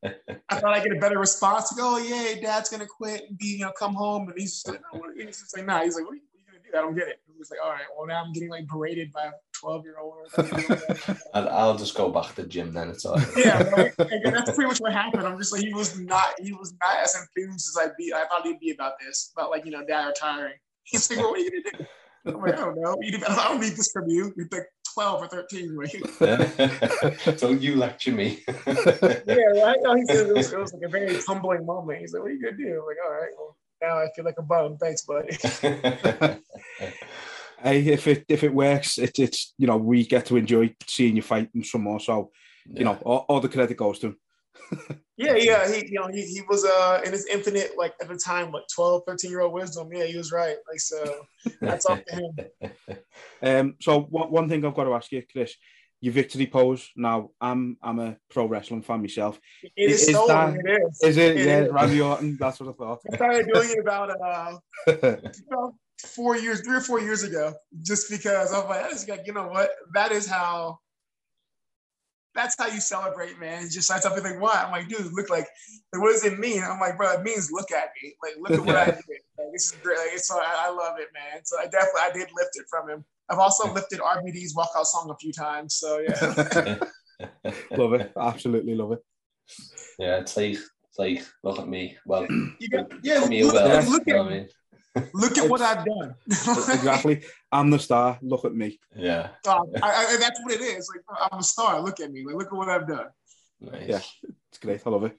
Like, 0.01 0.21
I 0.49 0.61
thought 0.61 0.75
I'd 0.75 0.85
get 0.85 0.97
a 0.97 1.01
better 1.01 1.19
response. 1.19 1.77
Like, 1.77 1.85
oh 1.85 1.99
yeah, 1.99 2.41
dad's 2.41 2.71
gonna 2.71 2.87
quit 2.87 3.29
and 3.29 3.37
be, 3.37 3.47
you 3.47 3.65
know, 3.65 3.73
come 3.73 3.95
home. 3.95 4.29
And 4.29 4.39
he's 4.39 4.53
just 4.53 4.69
like, 4.69 4.81
no, 4.95 5.03
he's 5.17 5.41
just 5.41 5.57
like, 5.57 5.67
nah. 5.67 5.83
He's 5.83 5.97
like, 5.97 6.05
what 6.05 6.13
are 6.13 6.17
you, 6.17 6.23
what 6.33 6.41
are 6.41 6.55
you 6.55 6.61
gonna 6.61 6.73
do? 6.73 6.79
I 6.79 6.81
don't 6.81 6.95
get 6.95 7.09
it. 7.09 7.21
He 7.27 7.37
was 7.39 7.51
like, 7.51 7.59
all 7.63 7.71
right, 7.71 7.83
well 7.97 8.07
now 8.07 8.25
I'm 8.25 8.33
getting 8.33 8.49
like 8.49 8.69
berated 8.69 9.13
by 9.13 9.27
a 9.27 9.33
12 9.53 9.85
year 9.85 9.97
old. 10.01 10.15
I'll, 11.35 11.49
I'll 11.49 11.77
just 11.77 11.97
go 11.97 12.11
back 12.11 12.35
to 12.35 12.43
the 12.43 12.49
gym 12.49 12.73
then. 12.73 12.89
It's 12.89 13.05
all 13.05 13.17
right. 13.17 13.29
yeah? 13.37 13.91
And 13.99 14.35
that's 14.35 14.53
pretty 14.53 14.69
much 14.69 14.79
what 14.79 14.93
happened. 14.93 15.27
I'm 15.27 15.37
just 15.37 15.53
like, 15.53 15.63
he 15.63 15.75
was 15.75 15.99
not, 15.99 16.29
he 16.41 16.53
was 16.53 16.75
not 16.81 16.97
as 17.03 17.17
enthused 17.17 17.69
as 17.69 17.77
I'd 17.85 17.97
be. 17.99 18.13
I 18.15 18.25
thought 18.27 18.45
he'd 18.45 18.61
be 18.61 18.71
about 18.71 18.95
this, 19.01 19.33
about 19.37 19.51
like 19.51 19.65
you 19.65 19.73
know, 19.73 19.85
dad 19.85 20.07
retiring. 20.07 20.55
He's 20.85 21.11
like, 21.11 21.19
what 21.21 21.39
are 21.39 21.43
you 21.43 21.63
gonna 21.63 21.79
do? 21.79 21.87
I'm 22.27 22.41
like, 22.41 22.55
I 22.55 22.57
don't 22.57 22.81
know. 22.81 22.97
I 23.29 23.49
don't 23.49 23.61
need 23.61 23.73
this 23.73 23.91
from 23.93 24.09
you. 24.09 24.33
You're 24.37 24.49
like 24.51 24.67
12 24.95 25.23
or 25.23 25.29
13. 25.29 25.77
Like, 25.77 27.39
Don't 27.39 27.63
you 27.63 27.77
lecture 27.77 28.13
me. 28.13 28.43
yeah, 28.67 29.35
right. 29.63 29.79
No, 29.83 29.95
he 29.95 30.05
said 30.07 30.27
it 30.27 30.35
was, 30.35 30.53
it 30.53 30.59
was 30.59 30.73
like 30.73 30.83
a 30.83 30.89
very 30.89 31.21
humbling 31.27 31.67
moment. 31.67 32.01
He's 32.01 32.13
like, 32.13 32.23
"What 32.23 32.31
are 32.31 32.35
you 32.35 32.43
gonna 32.43 32.57
do?" 32.57 32.81
I'm 32.81 32.87
like, 32.87 32.97
all 33.05 33.13
right, 33.13 33.31
well, 33.37 33.57
now 33.81 33.99
I 33.99 34.09
feel 34.15 34.25
like 34.25 34.39
a 34.39 34.43
bum. 34.43 34.77
Thanks, 34.79 35.03
buddy. 35.03 35.37
Hey, 37.61 37.81
if 37.89 38.07
it 38.07 38.25
if 38.29 38.45
it 38.45 38.55
works, 38.55 38.99
it's 38.99 39.19
it's 39.19 39.55
you 39.59 39.67
know 39.67 39.77
we 39.77 40.07
get 40.07 40.27
to 40.27 40.37
enjoy 40.37 40.75
seeing 40.87 41.17
you 41.17 41.23
fighting 41.23 41.65
some 41.65 41.83
more. 41.83 41.99
So 41.99 42.31
you 42.73 42.85
know 42.85 42.99
all, 43.05 43.25
all 43.29 43.41
the 43.41 43.49
credit 43.49 43.77
goes 43.77 43.99
to 44.01 44.09
him. 44.09 44.17
Yeah, 45.17 45.35
yeah. 45.37 45.69
He, 45.73 45.87
you 45.87 46.01
know, 46.01 46.09
he, 46.13 46.23
he 46.23 46.43
was 46.49 46.65
uh 46.65 47.01
in 47.05 47.13
his 47.13 47.27
infinite, 47.27 47.73
like 47.77 47.95
at 48.01 48.09
the 48.09 48.17
time, 48.17 48.53
like 48.53 48.65
12, 48.75 49.03
13 49.07 49.31
year 49.31 49.41
old 49.41 49.53
wisdom. 49.53 49.89
Yeah, 49.93 50.05
he 50.05 50.17
was 50.17 50.33
right. 50.33 50.57
Like, 50.71 50.81
so 50.81 51.27
that's 51.61 51.87
off 51.87 52.01
to 52.05 52.15
him. 52.15 52.99
Um, 53.41 53.77
so 53.81 54.01
one, 54.01 54.31
one 54.33 54.49
thing 54.49 54.65
I've 54.65 54.75
got 54.75 54.85
to 54.85 54.95
ask 54.95 55.13
you, 55.13 55.23
Chris, 55.31 55.55
your 56.01 56.13
victory 56.13 56.47
pose. 56.47 56.89
Now 56.97 57.31
I'm 57.41 57.77
I'm 57.83 57.99
a 57.99 58.17
pro 58.31 58.47
wrestling 58.47 58.83
fan 58.83 59.01
myself. 59.01 59.41
It 59.63 59.73
is, 59.77 60.03
Is 60.03 60.09
stolen. 60.09 60.55
that- 60.55 60.65
it 60.65 60.83
is. 60.83 61.03
Is 61.03 61.17
it? 61.17 61.37
It 61.37 61.47
yeah, 61.47 61.59
is. 61.61 61.73
Randy 61.73 62.01
Orton. 62.01 62.37
That's 62.39 62.61
what 62.61 62.71
I 62.71 62.73
thought. 62.73 63.01
I 63.13 63.17
started 63.17 63.49
doing 63.53 63.71
it 63.71 63.79
about 63.81 64.11
uh 64.11 64.59
about 64.87 65.75
four 66.05 66.37
years, 66.37 66.61
three 66.61 66.77
or 66.77 66.81
four 66.81 67.01
years 67.01 67.23
ago, 67.25 67.55
just 67.83 68.11
because 68.11 68.53
I'm 68.53 68.69
like, 68.69 68.85
I 68.85 68.91
just 68.91 69.09
like, 69.09 69.27
you 69.27 69.33
know 69.33 69.49
what? 69.49 69.71
That 69.95 70.13
is 70.13 70.27
how. 70.27 70.79
That's 72.39 72.55
how 72.57 72.69
you 72.69 72.81
celebrate, 72.81 73.37
man. 73.41 73.65
It's 73.65 73.75
just 73.75 73.91
I 73.91 73.99
tell 73.99 74.15
people 74.15 74.31
like, 74.31 74.41
why? 74.41 74.63
I'm 74.65 74.71
like, 74.71 74.87
dude, 74.87 75.13
look 75.13 75.29
like, 75.29 75.49
like, 75.93 76.01
what 76.01 76.13
does 76.13 76.25
it 76.25 76.39
mean? 76.39 76.63
I'm 76.63 76.79
like, 76.79 76.97
bro, 76.97 77.15
it 77.15 77.25
means 77.25 77.51
look 77.51 77.73
at 77.73 77.91
me, 78.01 78.15
like, 78.23 78.35
look 78.39 78.61
at 78.61 78.65
what 78.65 78.77
I 78.77 78.85
did. 78.85 78.95
Like, 79.37 79.53
this 79.53 79.65
is 79.65 79.77
great. 79.83 79.99
Like, 79.99 80.19
so 80.19 80.39
I, 80.39 80.67
I 80.67 80.71
love 80.71 81.01
it, 81.01 81.09
man. 81.13 81.45
So 81.45 81.59
I 81.59 81.65
definitely 81.65 82.01
I 82.01 82.13
did 82.13 82.29
lift 82.37 82.51
it 82.55 82.67
from 82.71 82.89
him. 82.89 83.05
I've 83.29 83.41
also 83.41 83.75
lifted 83.75 83.99
RBD's 83.99 84.55
walkout 84.55 84.87
song 84.87 85.11
a 85.11 85.17
few 85.17 85.33
times. 85.33 85.75
So 85.75 85.99
yeah, 85.99 86.79
love 87.77 87.95
it. 87.95 88.13
Absolutely 88.17 88.77
love 88.77 88.93
it. 88.93 89.01
yeah, 89.99 90.19
it's 90.19 90.37
like 90.37 90.53
it's 90.53 90.97
like 90.97 91.27
look 91.43 91.59
at 91.59 91.67
me. 91.67 91.97
Well, 92.07 92.25
you 92.61 92.69
got, 92.69 92.87
yeah. 93.03 93.27
me 93.27 93.43
Look, 93.43 93.55
well. 93.55 93.81
look, 93.81 93.89
look 93.89 94.03
you 94.07 94.13
know 94.13 94.21
at 94.21 94.25
what 94.27 94.33
I 94.33 94.37
mean? 94.37 94.49
Look 95.15 95.39
at 95.39 95.49
what 95.49 95.61
I've 95.61 95.85
done. 95.85 96.15
Exactly. 96.29 97.23
I'm 97.51 97.71
the 97.71 97.79
star. 97.79 98.19
Look 98.23 98.45
at 98.45 98.55
me. 98.55 98.79
Yeah, 98.95 99.29
Um, 99.47 99.65
I, 99.83 100.07
I, 100.11 100.17
that's 100.19 100.41
what 100.43 100.53
it 100.53 100.61
is. 100.61 100.89
Like 100.95 101.05
I'm 101.33 101.39
a 101.39 101.43
star. 101.43 101.81
Look 101.81 102.01
at 102.01 102.11
me. 102.13 102.25
Like 102.25 102.37
look 102.37 102.49
at 102.49 102.53
what 102.57 102.69
I've 102.69 102.87
done. 102.89 103.07
nice. 103.61 103.89
Yeah. 103.89 104.01
It's 104.51 104.59
great. 104.59 104.81
I 104.87 104.91
love 104.91 105.05
it. 105.05 105.17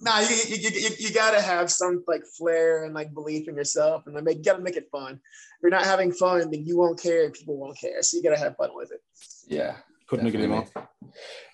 Nah, 0.00 0.18
you, 0.20 0.36
you, 0.48 0.56
you, 0.56 0.70
you, 0.80 0.90
you 0.98 1.12
gotta 1.14 1.40
have 1.40 1.70
some 1.70 2.02
like 2.06 2.24
flair 2.36 2.84
and 2.84 2.94
like 2.94 3.14
belief 3.14 3.48
in 3.48 3.54
yourself, 3.56 4.06
and 4.06 4.14
like, 4.26 4.36
you 4.38 4.42
gotta 4.42 4.62
make 4.62 4.76
it 4.76 4.88
fun. 4.90 5.14
If 5.14 5.62
you're 5.62 5.70
not 5.70 5.84
having 5.84 6.12
fun, 6.12 6.50
then 6.50 6.66
you 6.66 6.76
won't 6.76 7.00
care, 7.00 7.24
and 7.24 7.32
people 7.32 7.56
won't 7.56 7.78
care. 7.78 8.02
So 8.02 8.16
you 8.16 8.22
gotta 8.22 8.38
have 8.38 8.56
fun 8.56 8.70
with 8.74 8.90
it. 8.92 9.00
yeah. 9.48 9.76
Couldn't 10.06 10.26
agree 10.26 10.46
more. 10.46 10.66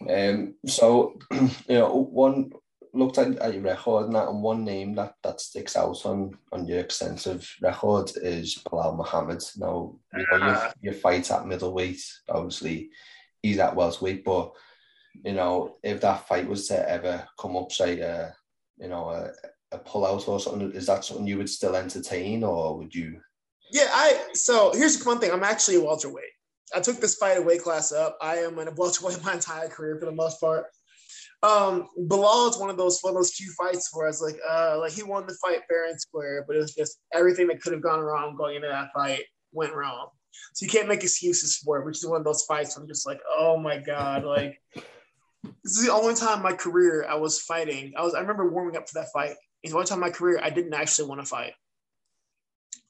Um, 0.08 0.54
so 0.66 1.18
you 1.32 1.50
know, 1.68 1.94
one 1.94 2.50
looked 2.92 3.18
at, 3.18 3.36
at 3.38 3.54
your 3.54 3.62
record 3.62 4.06
and 4.06 4.14
that, 4.14 4.28
and 4.28 4.42
one 4.42 4.64
name 4.64 4.94
that 4.94 5.14
that 5.22 5.40
sticks 5.40 5.76
out 5.76 6.04
on 6.04 6.36
on 6.52 6.66
your 6.66 6.80
extensive 6.80 7.48
record 7.62 8.10
is 8.16 8.62
Belal 8.70 8.96
Muhammad. 8.96 9.42
Now, 9.56 9.96
you 10.14 10.26
know, 10.30 10.46
your, 10.46 10.72
your 10.80 10.94
fight 10.94 11.30
at 11.30 11.46
middleweight, 11.46 12.02
obviously, 12.28 12.90
he's 13.42 13.58
at 13.58 13.76
welterweight, 13.76 14.24
but 14.24 14.52
you 15.24 15.32
know, 15.32 15.76
if 15.82 16.00
that 16.00 16.26
fight 16.26 16.48
was 16.48 16.68
to 16.68 16.90
ever 16.90 17.26
come 17.38 17.56
up, 17.56 17.72
say, 17.72 18.00
uh, 18.00 18.30
you 18.78 18.88
know, 18.88 19.10
a, 19.10 19.30
a 19.72 19.78
pull 19.78 20.06
out 20.06 20.26
or 20.28 20.40
something, 20.40 20.72
is 20.72 20.86
that 20.86 21.04
something 21.04 21.26
you 21.26 21.38
would 21.38 21.50
still 21.50 21.76
entertain, 21.76 22.44
or 22.44 22.78
would 22.78 22.94
you? 22.94 23.20
Yeah, 23.72 23.88
I. 23.90 24.28
So 24.34 24.72
here's 24.74 25.04
one 25.04 25.18
thing. 25.18 25.30
I'm 25.30 25.44
actually 25.44 25.76
a 25.76 25.84
welterweight. 25.84 26.24
I 26.74 26.80
took 26.80 27.00
this 27.00 27.16
fight 27.16 27.38
a 27.38 27.42
weight 27.42 27.62
class 27.62 27.92
up. 27.92 28.16
I 28.20 28.36
am 28.36 28.58
in 28.58 28.68
a 28.68 28.72
welterweight 28.72 29.22
my 29.24 29.34
entire 29.34 29.68
career 29.68 29.98
for 29.98 30.06
the 30.06 30.12
most 30.12 30.40
part. 30.40 30.66
Um, 31.42 31.88
Belal 31.98 32.50
is 32.50 32.58
one 32.58 32.68
of 32.68 32.76
those 32.76 33.00
one 33.00 33.12
of 33.12 33.16
those 33.16 33.32
few 33.32 33.50
fights 33.52 33.88
where 33.92 34.06
I 34.06 34.10
was 34.10 34.20
like, 34.20 34.38
uh, 34.48 34.78
like 34.78 34.92
he 34.92 35.02
won 35.02 35.26
the 35.26 35.36
fight 35.42 35.60
fair 35.68 35.88
and 35.88 35.98
square, 35.98 36.44
but 36.46 36.56
it 36.56 36.60
was 36.60 36.74
just 36.74 36.98
everything 37.14 37.46
that 37.48 37.62
could 37.62 37.72
have 37.72 37.82
gone 37.82 38.00
wrong 38.00 38.36
going 38.36 38.56
into 38.56 38.68
that 38.68 38.90
fight 38.94 39.24
went 39.52 39.74
wrong. 39.74 40.08
So 40.54 40.64
you 40.64 40.70
can't 40.70 40.88
make 40.88 41.02
excuses 41.02 41.56
for 41.56 41.78
it, 41.78 41.86
which 41.86 41.96
is 41.96 42.06
one 42.06 42.20
of 42.20 42.24
those 42.24 42.44
fights 42.44 42.76
where 42.76 42.82
I'm 42.82 42.88
just 42.88 43.06
like, 43.06 43.20
oh 43.38 43.56
my 43.56 43.78
God, 43.78 44.24
like 44.24 44.60
this 44.74 45.76
is 45.78 45.86
the 45.86 45.92
only 45.92 46.14
time 46.14 46.38
in 46.38 46.42
my 46.42 46.52
career 46.52 47.06
I 47.08 47.14
was 47.14 47.40
fighting. 47.40 47.92
I 47.96 48.02
was 48.02 48.14
I 48.14 48.20
remember 48.20 48.50
warming 48.50 48.76
up 48.76 48.88
for 48.88 49.00
that 49.00 49.12
fight. 49.12 49.36
It's 49.62 49.72
the 49.72 49.78
only 49.78 49.86
time 49.86 49.96
in 49.98 50.08
my 50.08 50.10
career 50.10 50.40
I 50.42 50.50
didn't 50.50 50.74
actually 50.74 51.08
want 51.08 51.22
to 51.22 51.26
fight. 51.26 51.52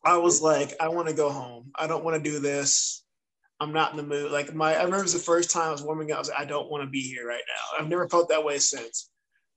I 0.05 0.17
was 0.17 0.41
like, 0.41 0.73
I 0.81 0.89
want 0.89 1.09
to 1.09 1.15
go 1.15 1.31
home. 1.31 1.71
I 1.77 1.87
don't 1.87 2.05
want 2.05 2.23
to 2.23 2.31
do 2.31 2.41
this. 2.41 3.05
I'm 3.61 3.73
not 3.73 3.91
in 3.91 3.99
the 3.99 4.03
mood. 4.03 4.33
Like 4.33 4.55
my, 4.55 4.75
I 4.75 4.85
remember 4.85 5.01
it 5.01 5.03
was 5.03 5.13
the 5.13 5.19
first 5.19 5.51
time 5.51 5.69
I 5.69 5.73
was 5.73 5.83
warming 5.83 6.11
up. 6.11 6.17
I 6.17 6.21
was 6.21 6.29
like, 6.31 6.41
I 6.41 6.45
don't 6.47 6.71
want 6.71 6.83
to 6.83 6.91
be 6.91 7.03
here 7.03 7.27
right 7.27 7.43
now. 7.47 7.79
I've 7.79 7.91
never 7.91 8.09
felt 8.09 8.31
that 8.31 8.45
way 8.45 8.59
since, 8.59 9.11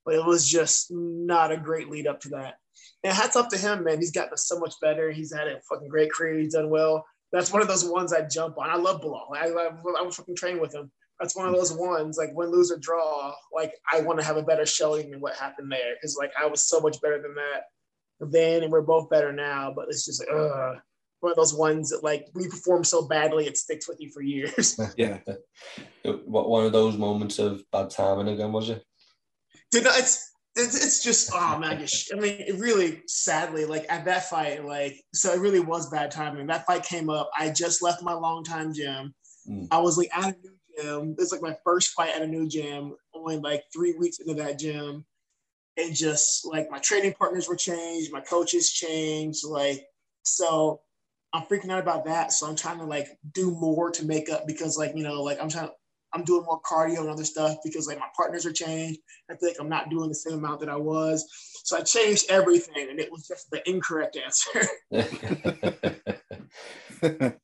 but 0.05 0.15
it 0.15 0.25
was 0.25 0.48
just 0.48 0.88
not 0.91 1.51
a 1.51 1.57
great 1.57 1.89
lead 1.89 2.07
up 2.07 2.19
to 2.22 2.29
that. 2.29 2.55
And 3.03 3.13
hats 3.13 3.38
off 3.38 3.50
to 3.50 3.57
him, 3.57 3.83
man. 3.86 4.00
He's 4.00 4.12
gotten 4.12 4.36
so 4.36 4.60
much 4.60 4.74
better. 4.81 5.10
He's 5.12 5.33
had 5.33 5.48
a 5.48 5.62
fucking 5.69 5.88
great 5.88 6.12
career. 6.12 6.38
He's 6.38 6.53
done 6.53 6.69
well. 6.69 7.05
That's 7.31 7.51
one 7.51 7.62
of 7.62 7.67
those 7.67 7.86
ones 7.86 8.13
I 8.13 8.27
jump 8.27 8.57
on. 8.57 8.69
I 8.69 8.75
love 8.75 9.01
Belal. 9.01 9.36
I, 9.36 9.48
I, 9.48 9.69
I 10.00 10.01
was 10.01 10.15
fucking 10.15 10.36
train 10.36 10.60
with 10.60 10.74
him. 10.74 10.91
That's 11.19 11.36
one 11.36 11.48
of 11.48 11.53
those 11.53 11.72
ones 11.72 12.17
like 12.17 12.31
win, 12.33 12.51
lose 12.51 12.72
or 12.72 12.77
draw. 12.77 13.33
Like 13.53 13.74
I 13.91 14.01
want 14.01 14.19
to 14.19 14.25
have 14.25 14.38
a 14.38 14.43
better 14.43 14.65
showing 14.65 15.12
than 15.12 15.22
what 15.22 15.36
happened 15.36 15.72
there 15.72 15.95
because 15.95 16.17
like 16.17 16.31
I 16.39 16.45
was 16.48 16.67
so 16.67 16.81
much 16.81 17.00
better 17.01 17.22
than 17.22 17.36
that 17.36 17.63
then, 18.19 18.63
and 18.63 18.72
we're 18.72 18.81
both 18.81 19.10
better 19.10 19.31
now. 19.31 19.72
But 19.74 19.86
it's 19.89 20.05
just 20.05 20.19
like, 20.19 20.36
ugh 20.36 20.77
one 21.23 21.31
of 21.31 21.37
those 21.37 21.53
ones 21.53 21.89
that 21.89 22.03
like 22.03 22.27
we 22.33 22.47
perform 22.47 22.83
so 22.83 23.07
badly 23.07 23.47
it 23.47 23.57
sticks 23.57 23.87
with 23.87 23.99
you 24.01 24.11
for 24.11 24.21
years. 24.21 24.79
yeah. 24.97 25.19
What 26.03 26.49
one 26.49 26.65
of 26.65 26.73
those 26.73 26.97
moments 26.97 27.39
of 27.39 27.63
bad 27.71 27.89
timing 27.89 28.27
again 28.27 28.51
was 28.51 28.69
it? 28.69 28.83
Did 29.71 29.85
not, 29.85 29.97
it's 29.97 30.31
it's 30.55 31.01
just 31.03 31.31
oh 31.33 31.57
man, 31.57 31.77
I 31.77 32.19
mean, 32.19 32.35
it 32.39 32.59
really 32.59 33.01
sadly 33.07 33.65
like 33.65 33.85
at 33.89 34.05
that 34.05 34.29
fight, 34.29 34.63
like 34.63 35.01
so 35.13 35.33
it 35.33 35.39
really 35.39 35.61
was 35.61 35.89
bad 35.89 36.11
timing. 36.11 36.45
That 36.47 36.65
fight 36.65 36.83
came 36.83 37.09
up. 37.09 37.31
I 37.37 37.49
just 37.49 37.81
left 37.81 38.03
my 38.03 38.13
longtime 38.13 38.73
gym. 38.73 39.15
Mm. 39.49 39.67
I 39.71 39.79
was 39.79 39.97
like 39.97 40.09
at 40.15 40.35
a 40.35 40.37
new 40.41 40.57
gym. 40.77 41.15
It's 41.17 41.31
like 41.31 41.41
my 41.41 41.55
first 41.63 41.93
fight 41.93 42.15
at 42.15 42.21
a 42.21 42.27
new 42.27 42.47
gym. 42.47 42.93
Only 43.15 43.37
like 43.37 43.63
three 43.73 43.95
weeks 43.97 44.19
into 44.19 44.35
that 44.35 44.59
gym, 44.59 45.05
and 45.77 45.95
just 45.95 46.45
like 46.45 46.69
my 46.69 46.79
training 46.79 47.13
partners 47.13 47.47
were 47.47 47.55
changed, 47.55 48.11
my 48.11 48.21
coaches 48.21 48.71
changed. 48.71 49.45
Like 49.45 49.85
so, 50.23 50.81
I'm 51.33 51.43
freaking 51.43 51.71
out 51.71 51.79
about 51.79 52.05
that. 52.05 52.31
So 52.31 52.47
I'm 52.47 52.55
trying 52.55 52.77
to 52.77 52.85
like 52.85 53.07
do 53.33 53.51
more 53.51 53.89
to 53.91 54.05
make 54.05 54.29
up 54.29 54.45
because 54.45 54.77
like, 54.77 54.95
you 54.95 55.03
know, 55.03 55.23
like 55.23 55.41
I'm 55.41 55.49
trying 55.49 55.67
to, 55.67 55.73
I'm 56.13 56.23
doing 56.23 56.45
more 56.45 56.61
cardio 56.61 56.99
and 56.99 57.09
other 57.09 57.25
stuff 57.25 57.57
because 57.63 57.87
like 57.87 57.97
my 57.97 58.05
partners 58.15 58.45
are 58.45 58.53
changed. 58.53 58.99
I 59.31 59.35
feel 59.35 59.49
like 59.49 59.57
I'm 59.59 59.69
not 59.69 59.89
doing 59.89 60.09
the 60.09 60.15
same 60.15 60.35
amount 60.35 60.59
that 60.59 60.69
I 60.69 60.75
was. 60.75 61.27
So 61.63 61.75
I 61.75 61.81
changed 61.81 62.25
everything 62.29 62.89
and 62.89 62.99
it 62.99 63.11
was 63.11 63.27
just 63.27 63.49
the 63.49 63.67
incorrect 63.67 64.15
answer. 64.15 64.67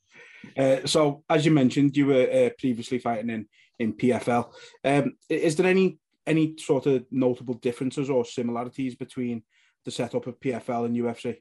uh, 0.58 0.86
so 0.86 1.24
as 1.27 1.46
you 1.46 1.51
mentioned, 1.51 1.98
you 1.98 2.05
were 2.05 2.29
uh, 2.31 2.50
previously 2.60 3.00
fighting 3.00 3.31
in, 3.31 3.48
in 3.79 3.93
PFL. 3.93 4.51
Um, 4.84 5.13
is 5.29 5.55
there 5.55 5.65
any, 5.65 5.98
any 6.27 6.55
sort 6.60 6.86
of 6.86 7.05
notable 7.10 7.55
differences 7.55 8.08
or 8.08 8.24
similarities 8.24 8.93
between 8.93 9.41
the 9.84 9.89
setup 9.89 10.27
of 10.27 10.40
PFL 10.40 10.85
and 10.85 10.96
UFC? 10.96 11.37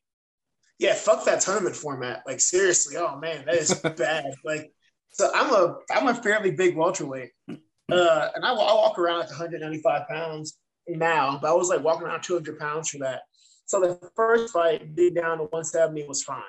Yeah, 0.79 0.95
fuck 0.95 1.25
that 1.25 1.41
tournament 1.41 1.75
format. 1.75 2.23
Like 2.27 2.41
seriously, 2.41 2.97
oh 2.97 3.19
man, 3.19 3.45
that 3.47 3.57
is 3.57 3.75
bad. 3.97 4.33
Like, 4.45 4.73
so 5.11 5.31
I'm 5.35 5.53
a 5.53 5.77
I'm 5.91 6.09
a 6.09 6.15
fairly 6.15 6.53
big 6.53 6.77
welterweight, 6.77 7.31
uh, 7.49 8.29
and 8.35 8.45
I, 8.45 8.53
I 8.53 8.75
walk 8.75 8.99
around 8.99 9.23
at 9.23 9.29
195 9.29 10.09
pounds 10.09 10.59
now, 10.89 11.39
but 11.41 11.51
I 11.51 11.55
was 11.55 11.69
like 11.69 11.83
walking 11.83 12.07
around 12.07 12.23
200 12.23 12.59
pounds 12.59 12.91
for 12.91 12.99
that. 12.99 13.23
So 13.67 13.81
the 13.81 14.11
first 14.17 14.53
fight, 14.53 14.95
being 14.95 15.15
down 15.15 15.39
to 15.39 15.45
170 15.45 16.07
was 16.07 16.23
fine, 16.23 16.43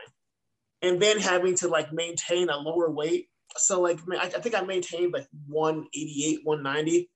and 0.81 1.01
then 1.01 1.19
having 1.19 1.55
to 1.55 1.67
like 1.67 1.91
maintain 1.91 2.49
a 2.49 2.57
lower 2.57 2.91
weight. 2.91 3.29
So 3.57 3.81
like 3.81 3.99
I 4.19 4.27
think 4.27 4.53
I 4.53 4.61
maintained 4.61 5.11
like 5.11 5.27
188, 5.47 6.41
190 6.43 7.09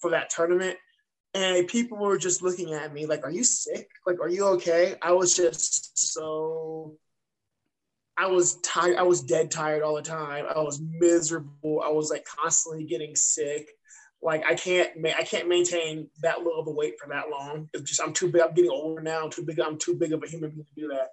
for 0.00 0.10
that 0.10 0.30
tournament 0.30 0.78
and 1.34 1.68
people 1.68 1.98
were 1.98 2.18
just 2.18 2.42
looking 2.42 2.74
at 2.74 2.92
me 2.92 3.06
like, 3.06 3.24
"Are 3.24 3.30
you 3.30 3.44
sick? 3.44 3.88
Like, 4.06 4.20
are 4.20 4.28
you 4.28 4.46
okay?" 4.48 4.96
I 5.02 5.12
was 5.12 5.34
just 5.34 5.98
so. 5.98 6.96
I 8.16 8.26
was 8.26 8.56
tired. 8.56 8.96
I 8.96 9.02
was 9.02 9.22
dead 9.22 9.50
tired 9.50 9.82
all 9.82 9.94
the 9.94 10.02
time. 10.02 10.44
I 10.54 10.58
was 10.58 10.80
miserable. 10.80 11.82
I 11.82 11.88
was 11.88 12.10
like 12.10 12.24
constantly 12.24 12.84
getting 12.84 13.14
sick. 13.14 13.70
Like 14.22 14.44
I 14.44 14.54
can't, 14.54 14.90
I 15.16 15.22
can't 15.22 15.48
maintain 15.48 16.08
that 16.22 16.42
low 16.42 16.60
of 16.60 16.66
a 16.66 16.70
weight 16.70 16.94
for 17.00 17.08
that 17.08 17.30
long. 17.30 17.70
It's 17.72 17.88
just 17.88 18.02
I'm 18.02 18.12
too 18.12 18.30
big. 18.30 18.42
I'm 18.42 18.52
getting 18.52 18.70
older 18.70 19.00
now. 19.00 19.24
I'm 19.24 19.30
too 19.30 19.44
big. 19.44 19.58
I'm 19.60 19.78
too 19.78 19.94
big 19.94 20.12
of 20.12 20.22
a 20.22 20.26
human 20.26 20.50
being 20.50 20.64
to 20.64 20.80
do 20.80 20.88
that. 20.88 21.08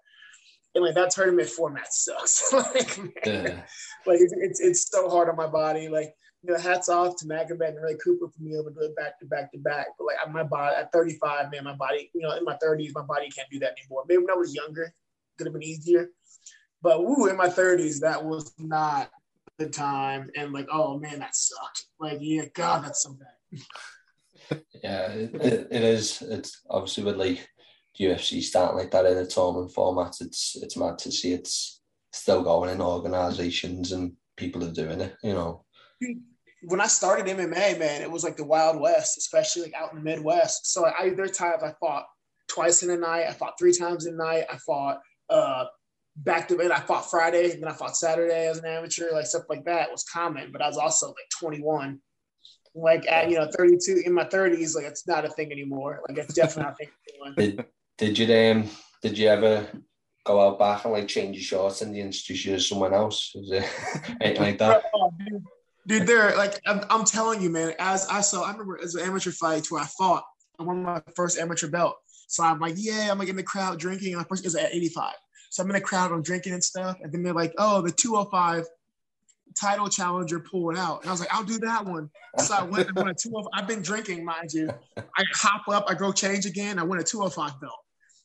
And 0.76 0.84
like 0.84 0.96
that 0.96 1.12
tournament 1.12 1.48
format 1.48 1.94
sucks. 1.94 2.52
like, 2.54 2.98
man, 2.98 3.14
yeah. 3.26 3.62
like 4.06 4.20
it's, 4.20 4.34
it's 4.36 4.60
it's 4.60 4.92
so 4.92 5.10
hard 5.10 5.30
on 5.30 5.38
my 5.38 5.48
body. 5.48 5.88
Like 5.88 6.14
you 6.48 6.54
know, 6.54 6.60
hats 6.60 6.88
off 6.88 7.18
to 7.18 7.26
Magomed 7.26 7.68
and 7.68 7.84
Ray 7.84 7.98
Cooper 8.02 8.28
for 8.30 8.40
being 8.40 8.56
able 8.56 8.72
to 8.72 8.72
do 8.72 8.86
it 8.86 8.96
back 8.96 9.20
to 9.20 9.26
back 9.26 9.52
to 9.52 9.58
back. 9.58 9.88
But 9.98 10.06
like 10.06 10.34
my 10.34 10.44
body 10.44 10.76
at 10.78 10.92
35, 10.94 11.52
man, 11.52 11.66
my 11.66 11.76
body, 11.76 12.10
you 12.14 12.22
know, 12.22 12.36
in 12.38 12.46
my 12.46 12.58
30s, 12.64 12.92
my 12.96 13.02
body 13.02 13.30
can't 13.30 13.50
do 13.52 13.60
that 13.60 13.76
anymore. 13.78 14.04
Maybe 14.08 14.20
when 14.20 14.32
I 14.32 14.38
was 14.38 14.56
younger, 14.56 14.84
it 14.84 14.94
could 15.38 15.48
have 15.48 15.54
been 15.54 15.64
easier. 15.64 16.10
But 16.82 17.04
woo, 17.04 17.28
in 17.28 17.36
my 17.36 17.50
30s, 17.50 18.00
that 18.00 18.24
was 18.24 18.54
not 18.58 19.10
the 19.58 19.68
time. 19.68 20.30
And 20.38 20.54
like, 20.54 20.68
oh 20.72 20.98
man, 20.98 21.20
that 21.20 21.36
sucked. 21.36 21.88
Like, 22.00 22.20
yeah, 22.22 22.46
God, 22.54 22.86
that's 22.86 23.04
so 23.04 23.14
bad. 23.14 24.62
yeah, 24.84 25.12
it, 25.12 25.36
it, 25.36 25.68
it 25.70 25.84
is. 25.84 26.22
It's 26.22 26.62
obviously 26.70 27.04
with 27.04 27.18
like 27.18 27.46
UFC 28.00 28.42
starting 28.42 28.78
like 28.78 28.92
that 28.92 29.06
in 29.06 29.18
a 29.18 29.26
tournament 29.26 29.74
format, 29.74 30.16
it's 30.22 30.56
it's 30.62 30.78
mad 30.78 30.98
to 31.00 31.12
see 31.12 31.34
it's 31.34 31.82
still 32.14 32.42
going 32.42 32.70
in 32.70 32.82
organizations 32.82 33.92
and 33.92 34.14
people 34.38 34.64
are 34.64 34.72
doing 34.72 35.02
it, 35.02 35.18
you 35.24 35.34
know 35.34 35.66
when 36.64 36.82
I 36.82 36.88
started 36.88 37.28
MMA, 37.28 37.78
man, 37.78 38.02
it 38.02 38.12
was 38.12 38.24
like 38.24 38.38
the 38.38 38.46
Wild 38.46 38.80
West, 38.80 39.18
especially 39.18 39.64
like 39.64 39.74
out 39.74 39.92
in 39.92 39.98
the 39.98 40.04
Midwest. 40.04 40.72
So 40.72 40.86
I 40.86 41.10
there 41.10 41.28
times 41.28 41.64
I 41.64 41.74
fought 41.80 42.06
twice 42.48 42.84
in 42.84 42.90
a 42.90 42.98
night, 42.98 43.28
I 43.28 43.34
fought 43.34 43.60
three 43.60 43.74
times 43.74 44.06
in 44.06 44.16
a 44.16 44.18
night, 44.18 44.46
I 44.52 44.58
fought 44.58 45.00
uh 45.30 45.66
back 46.18 46.48
to 46.48 46.60
it. 46.60 46.72
I 46.72 46.80
fought 46.80 47.10
Friday, 47.10 47.52
and 47.52 47.62
then 47.62 47.70
I 47.70 47.74
fought 47.74 47.96
Saturday 47.96 48.48
as 48.48 48.58
an 48.58 48.66
amateur, 48.66 49.12
like 49.12 49.28
stuff 49.28 49.44
like 49.50 49.66
that 49.66 49.92
was 49.92 50.04
common. 50.04 50.52
But 50.52 50.62
I 50.62 50.68
was 50.68 50.78
also 50.78 51.08
like 51.08 51.30
21, 51.40 52.00
like 52.76 53.08
at 53.08 53.30
you 53.30 53.38
know 53.38 53.50
32 53.56 54.04
in 54.06 54.14
my 54.14 54.26
30s, 54.26 54.76
like 54.76 54.86
it's 54.86 55.08
not 55.08 55.26
a 55.26 55.30
thing 55.30 55.52
anymore. 55.52 56.02
Like 56.08 56.18
it's 56.18 56.34
definitely 56.34 56.64
not 56.64 56.74
a 56.74 56.76
thing. 56.76 57.56
Did, 57.56 57.66
did 57.98 58.18
you 58.18 58.52
um 58.52 58.70
did 59.02 59.18
you 59.18 59.28
ever 59.28 59.68
go 60.26 60.46
out 60.46 60.60
back 60.60 60.84
and 60.84 60.94
like 60.94 61.08
change 61.08 61.38
your 61.38 61.44
shorts 61.44 61.82
and 61.82 61.94
the 61.94 62.00
you 62.00 62.12
to 62.12 62.60
someone 62.60 62.94
else? 62.94 63.32
Is 63.36 63.52
it 63.52 63.70
anything 64.22 64.44
like 64.44 64.58
that? 64.58 64.84
Dude. 65.88 66.06
There, 66.06 66.36
like 66.36 66.60
I'm, 66.66 66.82
I'm, 66.90 67.06
telling 67.06 67.42
you, 67.42 67.50
man. 67.50 67.74
As 67.80 68.06
I 68.08 68.22
saw, 68.22 68.44
I 68.44 68.52
remember 68.52 68.80
as 68.84 68.96
an 68.96 69.04
amateur 69.04 69.32
fight 69.32 69.72
where 69.72 69.82
I 69.82 69.86
fought. 69.86 70.24
I 70.60 70.64
won 70.64 70.84
my 70.84 71.02
first 71.16 71.38
amateur 71.38 71.68
belt. 71.68 71.96
So 72.28 72.44
I'm 72.44 72.60
like, 72.60 72.74
yeah, 72.78 73.08
I'm 73.10 73.18
like 73.18 73.30
in 73.30 73.36
the 73.36 73.44
crowd 73.44 73.80
drinking. 73.80 74.10
And 74.10 74.18
my 74.18 74.26
first 74.28 74.46
is 74.46 74.56
at 74.56 74.74
85. 74.74 75.14
So 75.50 75.64
I'm 75.64 75.70
in 75.70 75.76
the 75.76 75.82
crowd, 75.82 76.12
I'm 76.12 76.22
drinking 76.22 76.54
and 76.54 76.64
stuff. 76.64 76.98
And 77.02 77.12
then 77.12 77.24
they're 77.24 77.34
like, 77.34 77.54
oh, 77.58 77.82
the 77.82 77.92
205 77.92 78.66
title 79.60 79.88
challenger 79.88 80.40
pulled 80.40 80.78
out. 80.78 81.02
And 81.02 81.10
I 81.10 81.12
was 81.14 81.20
like, 81.20 81.34
I'll 81.34 81.44
do 81.44 81.58
that 81.60 81.86
one. 81.86 82.10
So 82.40 82.54
I 82.54 82.64
went 82.64 82.88
and 82.88 82.96
won 82.96 83.08
a 83.08 83.14
205. 83.14 83.50
I've 83.54 83.68
been 83.68 83.82
drinking, 83.82 84.26
mind 84.26 84.52
you. 84.52 84.70
I 84.98 85.24
hop 85.36 85.68
up, 85.70 85.86
I 85.88 85.94
go 85.94 86.12
change 86.12 86.46
again. 86.46 86.80
I 86.80 86.84
win 86.84 87.00
a 87.00 87.04
205 87.04 87.62
belt. 87.62 87.74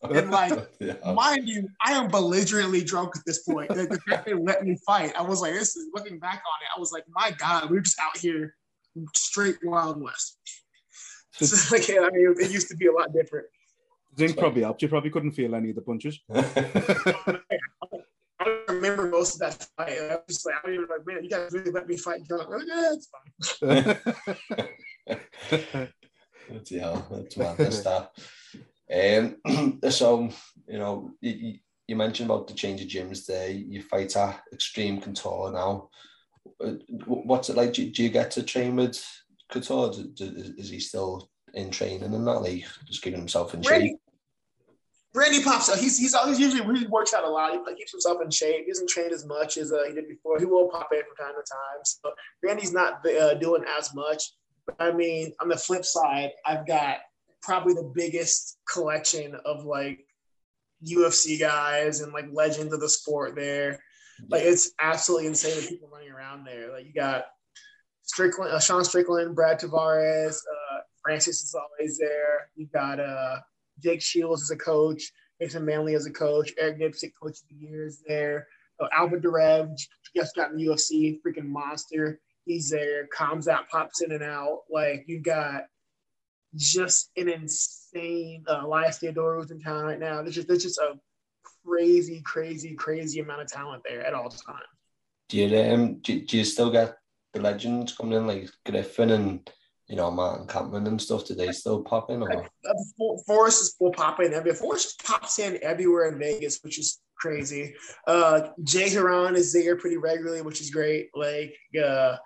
And 0.11 0.33
like, 0.33 0.69
yeah. 0.81 0.95
mind 1.15 1.49
you, 1.49 1.69
I 1.81 1.93
am 1.93 2.09
belligerently 2.09 2.83
drunk 2.83 3.17
at 3.17 3.23
this 3.25 3.45
point. 3.45 3.69
The, 3.69 3.87
the 3.87 4.01
fact 4.09 4.27
they 4.27 4.35
let 4.35 4.65
me 4.65 4.77
fight, 4.85 5.13
I 5.17 5.23
was 5.23 5.41
like, 5.41 5.53
this 5.53 5.77
is 5.77 5.91
looking 5.95 6.19
back 6.19 6.43
on 6.45 6.63
it. 6.63 6.69
I 6.77 6.81
was 6.81 6.91
like, 6.91 7.05
my 7.09 7.31
God, 7.31 7.71
we 7.71 7.79
are 7.79 7.83
just 7.83 8.01
out 8.01 8.17
here 8.17 8.57
straight 9.15 9.59
Wild 9.63 10.03
West. 10.03 10.39
So, 11.35 11.55
like, 11.77 11.89
I 11.89 12.11
mean, 12.11 12.35
it 12.41 12.51
used 12.51 12.69
to 12.71 12.77
be 12.77 12.87
a 12.87 12.93
lot 12.93 13.13
different. 13.13 13.47
Zinc 14.19 14.37
probably 14.37 14.63
helped. 14.63 14.83
You 14.83 14.89
probably 14.89 15.11
couldn't 15.11 15.31
feel 15.33 15.55
any 15.55 15.71
of 15.71 15.77
the 15.77 15.83
punches. 15.83 16.19
I 16.35 17.39
don't 18.45 18.69
remember 18.69 19.07
most 19.07 19.35
of 19.35 19.41
that 19.41 19.69
fight. 19.77 19.99
I 19.99 20.17
was 20.17 20.25
just 20.29 20.47
like, 20.47 20.57
I 20.65 20.75
don't 20.75 20.91
like, 20.91 21.07
man, 21.07 21.23
you 21.23 21.31
guys 21.31 21.53
really 21.53 21.71
let 21.71 21.87
me 21.87 21.97
fight 21.97 22.27
drunk. 22.27 22.49
Like, 22.51 22.63
yeah, 22.67 22.93
it's 22.93 23.09
fine. 23.61 23.97
yeah, 26.71 27.01
that's 27.11 27.37
madness 27.37 27.81
that. 27.81 28.11
Um, 28.91 29.81
so, 29.91 30.29
you 30.69 30.79
know, 30.79 31.11
you, 31.21 31.59
you, 31.87 31.97
mentioned 31.97 32.31
about 32.31 32.49
the 32.49 32.55
change 32.55 32.81
of 32.83 32.89
gyms 32.89 33.27
there. 33.27 33.51
You 33.51 33.83
fight 33.83 34.17
at 34.17 34.41
Xtreme 34.55 35.03
Couture 35.03 35.53
now. 35.53 35.89
Uh, 36.63 36.75
what's 37.07 37.49
it 37.49 37.57
like? 37.57 37.73
Do, 37.73 37.89
do 37.91 38.03
you 38.03 38.09
get 38.11 38.31
to 38.33 38.43
train 38.43 38.77
with 38.77 39.05
Couture? 39.51 39.93
Is 40.19 40.71
he 40.71 40.81
still 40.81 41.31
in 41.55 41.71
training 41.71 42.15
and 42.15 42.27
that, 42.27 42.41
like 42.41 42.65
just 42.87 43.03
keeping 43.03 43.21
himself 43.21 43.55
in 43.55 43.63
shape? 43.63 43.99
Randy 45.15 45.43
pops 45.43 45.69
up. 45.69 45.79
He's 45.79 45.99
he's 45.99 46.15
always 46.15 46.41
usually 46.41 46.79
he 46.79 46.87
works 46.87 47.13
out 47.13 47.25
a 47.25 47.29
lot. 47.29 47.53
He 47.53 47.59
like, 47.59 47.77
keeps 47.77 47.93
himself 47.93 48.23
in 48.23 48.31
shape. 48.31 48.65
He 48.65 48.71
doesn't 48.71 48.89
train 48.89 49.13
as 49.13 49.27
much 49.27 49.59
as 49.59 49.71
uh, 49.71 49.85
he 49.87 49.95
did 49.95 50.09
before. 50.09 50.39
He 50.39 50.47
will 50.47 50.69
pop 50.71 50.89
in 50.93 51.03
from 51.03 51.27
time 51.27 51.35
to 51.35 51.51
time. 51.51 51.85
So 51.85 52.13
Randy's 52.43 52.73
not 52.73 53.07
uh, 53.07 53.35
doing 53.35 53.63
as 53.79 53.95
much. 53.95 54.33
But 54.67 54.77
I 54.79 54.93
mean, 54.93 55.33
on 55.41 55.49
the 55.49 55.57
flip 55.57 55.85
side, 55.85 56.31
I've 56.47 56.67
got 56.67 56.99
probably 57.43 57.75
the 57.75 57.93
biggest 57.95 58.59
collection 58.71 59.37
of 59.45 59.65
like 59.65 60.07
UFC 60.87 61.39
guys 61.39 62.01
and 62.01 62.13
like 62.13 62.27
legends 62.33 62.73
of 62.73 62.81
the 62.81 62.89
sport 62.89 63.35
there. 63.35 63.81
Like 64.29 64.43
it's 64.43 64.73
absolutely 64.81 65.29
insane 65.29 65.61
the 65.61 65.69
people 65.69 65.89
running 65.93 66.11
around 66.11 66.45
there. 66.45 66.73
Like 66.73 66.87
you 66.87 66.93
got 66.93 67.25
Strickland, 68.03 68.53
uh, 68.53 68.61
Sean 68.61 68.85
Strickland, 68.85 69.35
Brad 69.35 69.61
Tavares, 69.61 70.37
uh, 70.37 70.79
Francis 71.03 71.43
is 71.43 71.55
always 71.55 71.99
there. 71.99 72.51
You 72.55 72.67
got 72.73 73.01
uh, 73.01 73.37
Jake 73.83 74.03
Shields 74.03 74.43
as 74.43 74.51
a 74.51 74.57
coach, 74.57 75.13
Mason 75.41 75.65
Manley 75.65 75.95
as 75.95 76.07
a 76.07 76.11
coach, 76.11 76.53
Eric 76.59 76.79
Nicksick, 76.79 77.13
coach 77.21 77.39
of 77.39 77.49
the 77.49 77.67
year 77.67 77.87
is 77.87 78.03
there. 78.07 78.47
Uh, 78.81 78.89
Albert 78.97 79.23
Duraev 79.23 79.75
just 80.15 80.37
got 80.37 80.51
in 80.51 80.57
the 80.57 80.67
UFC, 80.67 81.19
freaking 81.27 81.49
monster. 81.49 82.21
He's 82.45 82.71
there. 82.71 83.09
Khamzat 83.17 83.69
pops 83.69 84.03
in 84.03 84.13
and 84.13 84.23
out. 84.23 84.61
Like 84.71 85.05
you 85.07 85.21
got 85.21 85.65
just 86.57 87.11
an 87.17 87.29
insane 87.29 88.45
uh, 88.49 88.61
Elias 88.63 88.99
Theodorou 88.99 89.51
in 89.51 89.61
town 89.61 89.85
right 89.85 89.99
now. 89.99 90.23
There's 90.23 90.35
just 90.35 90.49
there's 90.49 90.63
just 90.63 90.79
a 90.79 90.99
crazy, 91.65 92.21
crazy, 92.25 92.75
crazy 92.75 93.21
amount 93.21 93.43
of 93.43 93.49
talent 93.49 93.83
there 93.89 94.05
at 94.05 94.15
all 94.15 94.29
times. 94.29 94.61
Do 95.29 95.39
you 95.39 95.59
um 95.59 95.95
do, 96.01 96.21
do 96.21 96.39
you 96.39 96.45
still 96.45 96.71
get 96.71 96.97
the 97.33 97.41
legends 97.41 97.97
coming 97.97 98.19
in 98.19 98.27
like 98.27 98.51
Griffin 98.67 99.11
and 99.11 99.51
you 99.87 99.97
know 99.97 100.11
Martin 100.11 100.47
Kampmann 100.47 100.87
and 100.87 101.01
stuff? 101.01 101.25
Do 101.25 101.35
they 101.35 101.53
still 101.53 101.83
pop 101.83 102.11
in? 102.11 102.23
Or? 102.23 102.45
Uh, 102.45 103.17
Forrest 103.27 103.63
is 103.63 103.77
will 103.81 103.93
pop 103.93 104.21
in 104.21 104.35
every 104.35 104.55
Forrest 104.55 105.03
pops 105.05 105.39
in 105.39 105.59
everywhere 105.63 106.09
in 106.09 106.19
Vegas, 106.19 106.61
which 106.63 106.79
is 106.79 107.01
crazy. 107.17 107.75
Uh, 108.07 108.49
Jay 108.65 108.87
Hieron 108.87 109.37
is 109.37 109.53
there 109.53 109.77
pretty 109.77 109.97
regularly, 109.97 110.43
which 110.43 110.61
is 110.61 110.71
great. 110.71 111.09
Like 111.15 111.55
uh, 111.83 112.17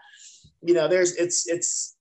you 0.62 0.74
know, 0.74 0.88
there's 0.88 1.14
it's 1.16 1.46
it's 1.46 1.95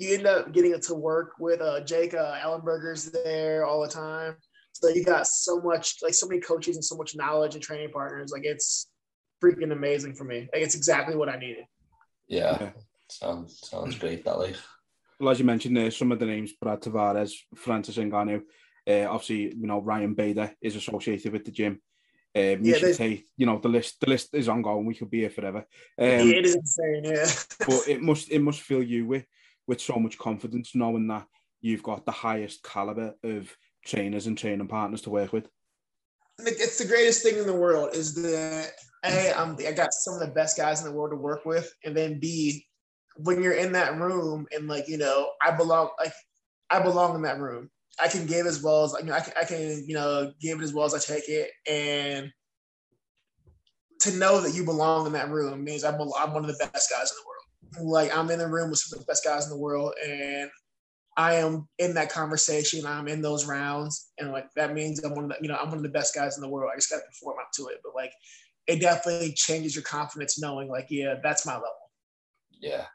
you 0.00 0.14
end 0.14 0.26
up 0.26 0.52
getting 0.52 0.72
it 0.72 0.82
to 0.82 0.94
work 0.94 1.32
with 1.38 1.60
uh, 1.60 1.80
Jake 1.80 2.14
uh, 2.14 2.38
Ellenberger's 2.42 3.10
there 3.10 3.66
all 3.66 3.82
the 3.82 3.88
time. 3.88 4.34
So 4.72 4.88
you 4.88 5.04
got 5.04 5.26
so 5.26 5.60
much, 5.60 5.96
like 6.02 6.14
so 6.14 6.26
many 6.26 6.40
coaches 6.40 6.76
and 6.76 6.84
so 6.84 6.96
much 6.96 7.14
knowledge 7.14 7.54
and 7.54 7.62
training 7.62 7.90
partners. 7.90 8.32
Like 8.32 8.44
it's 8.44 8.88
freaking 9.44 9.72
amazing 9.72 10.14
for 10.14 10.24
me. 10.24 10.48
Like 10.52 10.62
it's 10.62 10.74
exactly 10.74 11.16
what 11.16 11.28
I 11.28 11.36
needed. 11.36 11.64
Yeah, 12.28 12.56
yeah. 12.60 12.70
sounds 13.08 13.60
sounds 13.68 13.98
great. 13.98 14.24
That 14.24 14.38
like. 14.38 14.56
Well, 15.18 15.30
as 15.30 15.38
you 15.38 15.44
mentioned 15.44 15.76
there, 15.76 15.90
some 15.90 16.12
of 16.12 16.18
the 16.18 16.24
names: 16.24 16.52
Brad 16.54 16.80
Tavares, 16.80 17.34
Francis 17.54 17.98
Ngannou. 17.98 18.40
Uh, 18.88 19.06
obviously, 19.10 19.54
you 19.54 19.66
know 19.66 19.82
Ryan 19.82 20.14
Bader 20.14 20.52
is 20.62 20.76
associated 20.76 21.32
with 21.32 21.44
the 21.44 21.50
gym. 21.50 21.82
Uh, 22.34 22.56
yeah, 22.62 22.78
Tate, 22.92 23.26
you 23.36 23.44
know 23.44 23.58
the 23.58 23.68
list. 23.68 24.00
The 24.00 24.08
list 24.08 24.30
is 24.32 24.48
ongoing. 24.48 24.86
We 24.86 24.94
could 24.94 25.10
be 25.10 25.20
here 25.20 25.30
forever. 25.30 25.58
Um, 25.58 25.66
yeah, 25.98 26.20
it 26.22 26.46
is 26.46 26.54
insane. 26.54 27.02
Yeah, 27.04 27.26
but 27.66 27.88
it 27.88 28.00
must 28.00 28.30
it 28.30 28.40
must 28.40 28.62
fill 28.62 28.82
you 28.82 29.04
with 29.04 29.26
with 29.66 29.80
so 29.80 29.96
much 29.96 30.18
confidence, 30.18 30.74
knowing 30.74 31.06
that 31.08 31.26
you've 31.60 31.82
got 31.82 32.04
the 32.04 32.12
highest 32.12 32.62
caliber 32.62 33.14
of 33.22 33.54
trainers 33.84 34.26
and 34.26 34.36
training 34.36 34.68
partners 34.68 35.02
to 35.02 35.10
work 35.10 35.32
with. 35.32 35.48
It's 36.38 36.78
the 36.78 36.86
greatest 36.86 37.22
thing 37.22 37.36
in 37.38 37.46
the 37.46 37.54
world. 37.54 37.94
Is 37.94 38.14
the 38.14 38.70
a 39.04 39.32
I'm 39.34 39.56
I 39.66 39.72
got 39.72 39.92
some 39.92 40.14
of 40.14 40.20
the 40.20 40.34
best 40.34 40.56
guys 40.56 40.80
in 40.80 40.88
the 40.88 40.94
world 40.94 41.10
to 41.10 41.16
work 41.16 41.44
with, 41.44 41.72
and 41.84 41.96
then 41.96 42.18
B, 42.18 42.66
when 43.16 43.42
you're 43.42 43.54
in 43.54 43.72
that 43.72 43.98
room 43.98 44.46
and 44.52 44.66
like 44.66 44.88
you 44.88 44.98
know 44.98 45.30
I 45.44 45.50
belong 45.50 45.90
like 45.98 46.12
I 46.70 46.80
belong 46.80 47.14
in 47.14 47.22
that 47.22 47.38
room. 47.38 47.70
I 48.02 48.08
can 48.08 48.24
give 48.24 48.46
as 48.46 48.62
well 48.62 48.84
as 48.84 48.94
you 48.98 49.06
know 49.06 49.12
I 49.12 49.20
can, 49.20 49.34
I 49.38 49.44
can 49.44 49.84
you 49.86 49.94
know 49.94 50.32
give 50.40 50.60
it 50.60 50.64
as 50.64 50.72
well 50.72 50.86
as 50.86 50.94
I 50.94 50.98
take 50.98 51.28
it, 51.28 51.50
and 51.68 52.32
to 54.00 54.16
know 54.16 54.40
that 54.40 54.54
you 54.54 54.64
belong 54.64 55.06
in 55.06 55.12
that 55.12 55.28
room 55.28 55.62
means 55.62 55.84
I'm, 55.84 56.00
I'm 56.18 56.32
one 56.32 56.44
of 56.44 56.46
the 56.46 56.70
best 56.72 56.90
guys 56.90 57.10
in 57.10 57.16
the 57.16 57.26
world 57.26 57.39
like 57.80 58.16
I'm 58.16 58.30
in 58.30 58.38
the 58.38 58.48
room 58.48 58.70
with 58.70 58.78
some 58.78 58.98
of 58.98 59.06
the 59.06 59.10
best 59.10 59.24
guys 59.24 59.44
in 59.44 59.50
the 59.50 59.58
world 59.58 59.94
and 60.06 60.50
I 61.16 61.34
am 61.34 61.68
in 61.78 61.94
that 61.94 62.10
conversation. 62.10 62.86
I'm 62.86 63.08
in 63.08 63.20
those 63.20 63.46
rounds, 63.46 64.10
and 64.18 64.32
like 64.32 64.46
that 64.56 64.72
means 64.72 65.02
I'm 65.04 65.14
one 65.14 65.24
of 65.24 65.30
the, 65.30 65.36
you 65.42 65.48
know, 65.48 65.56
I'm 65.56 65.68
one 65.68 65.78
of 65.78 65.82
the 65.82 65.90
best 65.90 66.14
guys 66.14 66.36
in 66.36 66.42
the 66.42 66.48
world. 66.48 66.70
I 66.72 66.76
just 66.76 66.90
got 66.90 66.96
to 66.96 67.02
perform 67.02 67.36
up 67.40 67.50
to 67.54 67.66
it, 67.66 67.78
but 67.84 67.94
like 67.94 68.12
it 68.66 68.80
definitely 68.80 69.32
changes 69.34 69.74
your 69.74 69.84
confidence 69.84 70.40
knowing 70.40 70.68
like, 70.68 70.86
yeah, 70.88 71.16
that's 71.22 71.44
my 71.44 71.54
level. 71.54 71.68
Yeah, 72.60 72.86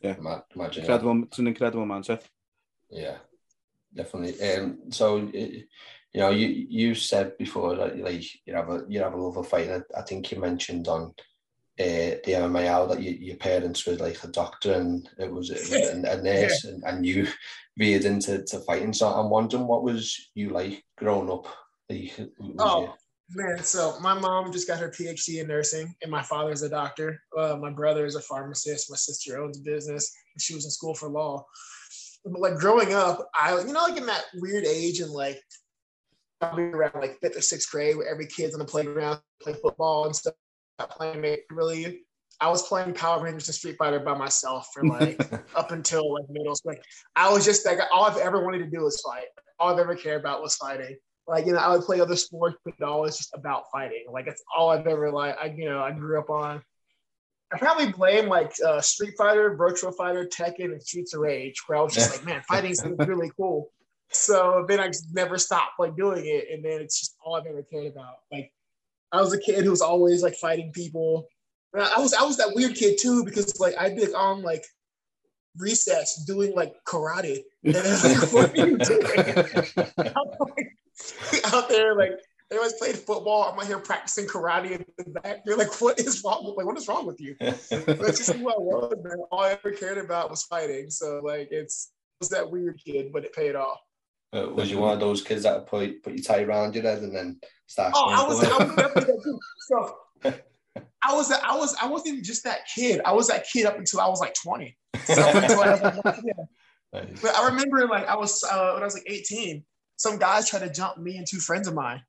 yeah, 0.00 0.14
imagine 0.54 0.84
incredible. 0.84 1.22
It's 1.24 1.38
an 1.38 1.48
incredible 1.48 1.86
mindset. 1.86 2.22
Yeah, 2.90 3.18
definitely. 3.94 4.40
Um, 4.48 4.78
so 4.90 5.16
you 5.16 5.66
know, 6.14 6.30
you 6.30 6.66
you 6.68 6.94
said 6.94 7.36
before 7.36 7.76
that 7.76 7.98
like 7.98 8.24
you 8.46 8.54
have 8.54 8.70
a 8.70 8.84
you 8.88 9.00
have 9.00 9.14
a 9.14 9.20
love 9.20 9.36
of 9.36 9.48
fighting. 9.48 9.82
I 9.96 10.02
think 10.02 10.30
you 10.30 10.40
mentioned 10.40 10.88
on 10.88 11.14
uh, 11.78 12.16
the 12.24 12.32
MMA 12.32 12.68
Hour 12.68 12.88
that 12.88 13.02
you, 13.02 13.10
your 13.10 13.36
parents 13.36 13.86
were 13.86 13.96
like 13.96 14.22
a 14.24 14.28
doctor 14.28 14.72
and 14.72 15.08
it 15.18 15.30
was, 15.30 15.50
it 15.50 15.60
was 15.60 15.72
a, 16.04 16.18
a, 16.18 16.22
nurse 16.22 16.64
yeah. 16.64 16.70
and, 16.70 16.84
and 16.84 17.06
you 17.06 17.28
veered 17.76 18.06
into 18.06 18.42
to 18.44 18.60
fighting. 18.60 18.94
So 18.94 19.08
I'm 19.08 19.28
wondering 19.28 19.66
what 19.66 19.82
was 19.82 20.30
you 20.34 20.50
like 20.50 20.82
growing 20.96 21.30
up? 21.30 21.46
Like, 21.90 22.18
oh 22.58 22.82
you... 22.82 22.88
man, 23.34 23.62
so 23.62 23.98
my 24.00 24.14
mom 24.14 24.52
just 24.52 24.66
got 24.66 24.78
her 24.78 24.88
PhD 24.88 25.40
in 25.40 25.48
nursing 25.48 25.94
and 26.02 26.10
my 26.10 26.22
father's 26.22 26.62
a 26.62 26.70
doctor. 26.70 27.22
Uh, 27.36 27.56
my 27.60 27.70
brother 27.70 28.06
is 28.06 28.14
a 28.14 28.22
pharmacist. 28.22 28.90
My 28.90 28.96
sister 28.96 29.42
owns 29.42 29.58
a 29.58 29.62
business. 29.62 30.16
And 30.34 30.40
she 30.40 30.54
was 30.54 30.64
in 30.64 30.70
school 30.70 30.94
for 30.94 31.10
law. 31.10 31.44
But 32.24 32.40
like 32.40 32.56
growing 32.56 32.94
up, 32.94 33.28
I 33.38 33.56
you 33.58 33.72
know 33.72 33.84
like 33.84 33.98
in 33.98 34.06
that 34.06 34.24
weird 34.36 34.64
age 34.64 35.00
and 35.00 35.10
like 35.12 35.40
probably 36.40 36.64
around 36.64 36.94
like 37.00 37.20
fifth 37.20 37.36
or 37.36 37.42
sixth 37.42 37.70
grade 37.70 37.96
where 37.96 38.08
every 38.08 38.26
kid's 38.26 38.54
on 38.54 38.60
the 38.60 38.64
playground 38.64 39.20
play 39.42 39.52
football 39.52 40.06
and 40.06 40.16
stuff 40.16 40.34
playing 40.84 41.36
really. 41.50 42.02
I 42.38 42.50
was 42.50 42.68
playing 42.68 42.92
Power 42.92 43.22
Rangers 43.22 43.48
and 43.48 43.54
Street 43.54 43.76
Fighter 43.78 43.98
by 43.98 44.14
myself 44.16 44.68
for 44.74 44.84
like 44.84 45.20
up 45.56 45.72
until 45.72 46.12
like 46.14 46.24
middle 46.28 46.54
school. 46.54 46.72
Like, 46.72 46.82
I 47.14 47.32
was 47.32 47.44
just 47.44 47.64
like 47.64 47.78
all 47.94 48.04
I've 48.04 48.18
ever 48.18 48.44
wanted 48.44 48.58
to 48.58 48.66
do 48.66 48.82
was 48.82 49.00
fight. 49.00 49.24
All 49.58 49.72
I've 49.72 49.78
ever 49.78 49.94
cared 49.94 50.20
about 50.20 50.42
was 50.42 50.56
fighting. 50.56 50.96
Like 51.26 51.46
you 51.46 51.52
know, 51.52 51.58
I 51.58 51.74
would 51.74 51.82
play 51.82 52.00
other 52.00 52.16
sports, 52.16 52.56
but 52.64 52.74
it 52.78 52.84
always 52.84 53.16
just 53.16 53.34
about 53.34 53.64
fighting. 53.72 54.04
Like 54.10 54.26
it's 54.26 54.42
all 54.54 54.70
I've 54.70 54.86
ever 54.86 55.10
like. 55.10 55.36
I 55.40 55.46
you 55.46 55.64
know 55.64 55.82
I 55.82 55.92
grew 55.92 56.18
up 56.18 56.30
on. 56.30 56.62
I 57.52 57.58
probably 57.58 57.92
blame 57.92 58.28
like 58.28 58.52
uh, 58.64 58.80
Street 58.80 59.14
Fighter, 59.16 59.54
Virtual 59.56 59.92
Fighter, 59.92 60.26
Tekken, 60.26 60.72
and 60.72 60.82
Streets 60.82 61.14
of 61.14 61.20
Rage, 61.20 61.62
where 61.66 61.78
I 61.78 61.82
was 61.82 61.94
just 61.94 62.10
like, 62.10 62.26
man, 62.26 62.42
fighting 62.48 62.72
is 62.72 62.84
really 62.98 63.30
cool. 63.36 63.70
So 64.10 64.64
then 64.68 64.80
I 64.80 64.88
just 64.88 65.14
never 65.14 65.38
stopped 65.38 65.78
like 65.78 65.96
doing 65.96 66.26
it, 66.26 66.46
and 66.52 66.64
then 66.64 66.80
it's 66.80 66.98
just 66.98 67.16
all 67.24 67.36
I've 67.36 67.46
ever 67.46 67.62
cared 67.62 67.86
about. 67.86 68.14
Like 68.32 68.52
I 69.12 69.20
was 69.20 69.32
a 69.32 69.40
kid 69.40 69.64
who 69.64 69.70
was 69.70 69.82
always 69.82 70.22
like 70.22 70.34
fighting 70.34 70.72
people. 70.72 71.26
And 71.72 71.82
I 71.82 71.98
was 71.98 72.14
I 72.14 72.22
was 72.22 72.36
that 72.38 72.54
weird 72.54 72.74
kid 72.74 72.98
too 73.00 73.24
because 73.24 73.58
like 73.60 73.74
I'd 73.78 73.96
be 73.96 74.06
like, 74.06 74.14
on 74.14 74.42
like 74.42 74.64
recess 75.58 76.24
doing 76.26 76.54
like 76.54 76.74
karate. 76.86 77.40
And 77.64 77.74
like, 77.74 78.32
what 78.32 78.58
are 78.58 78.66
you 78.66 78.78
doing? 78.78 79.02
like, 79.96 80.14
out 81.52 81.68
there 81.68 81.96
like 81.96 82.12
everyone's 82.50 82.74
played 82.74 82.96
football. 82.96 83.44
I'm 83.44 83.58
out 83.58 83.66
here 83.66 83.78
practicing 83.78 84.26
karate 84.26 84.72
in 84.72 84.84
the 84.98 85.20
back. 85.20 85.44
They're 85.44 85.56
like, 85.56 85.80
what 85.80 85.98
is 85.98 86.22
wrong? 86.24 86.54
Like, 86.56 86.66
what 86.66 86.78
is 86.78 86.88
wrong 86.88 87.06
with 87.06 87.20
you? 87.20 87.36
That's 87.40 87.68
just 87.68 88.32
who 88.32 88.48
I 88.48 88.54
was, 88.56 88.94
man. 89.02 89.18
All 89.30 89.40
I 89.40 89.50
ever 89.50 89.72
cared 89.72 89.98
about 89.98 90.30
was 90.30 90.44
fighting. 90.44 90.90
So 90.90 91.20
like 91.24 91.48
it's 91.50 91.92
it 92.16 92.24
was 92.24 92.28
that 92.30 92.50
weird 92.50 92.80
kid, 92.84 93.12
but 93.12 93.24
it 93.24 93.34
paid 93.34 93.56
off. 93.56 93.80
Uh, 94.36 94.48
was 94.50 94.70
you 94.70 94.78
one 94.78 94.92
of 94.92 95.00
those 95.00 95.22
kids 95.22 95.44
that 95.44 95.66
put 95.66 96.02
put 96.02 96.12
your 96.12 96.22
tie 96.22 96.42
around 96.42 96.74
your 96.74 96.84
head 96.84 97.02
and 97.02 97.14
then 97.14 97.40
start? 97.66 97.92
Oh, 97.94 98.10
I 98.10 98.26
was, 98.26 98.44
I 98.44 98.92
was 98.94 99.40
so. 99.68 99.96
I 101.02 101.14
was 101.14 101.30
I 101.32 101.56
was 101.56 101.74
I 101.80 101.88
wasn't 101.88 102.24
just 102.24 102.44
that 102.44 102.60
kid. 102.74 103.00
I 103.04 103.12
was 103.12 103.28
that 103.28 103.46
kid 103.50 103.64
up 103.64 103.78
until 103.78 104.00
I 104.00 104.08
was 104.08 104.20
like 104.20 104.34
20. 104.34 104.76
So 105.04 105.22
I 105.22 105.32
nice. 106.92 107.20
But 107.22 107.36
I 107.36 107.48
remember 107.48 107.86
like 107.86 108.06
I 108.06 108.16
was 108.16 108.42
uh, 108.44 108.72
when 108.72 108.82
I 108.82 108.84
was 108.84 108.94
like 108.94 109.04
18, 109.06 109.64
some 109.96 110.18
guys 110.18 110.50
tried 110.50 110.60
to 110.60 110.70
jump 110.70 110.98
me 110.98 111.16
and 111.16 111.26
two 111.26 111.38
friends 111.38 111.68
of 111.68 111.74
mine. 111.74 112.02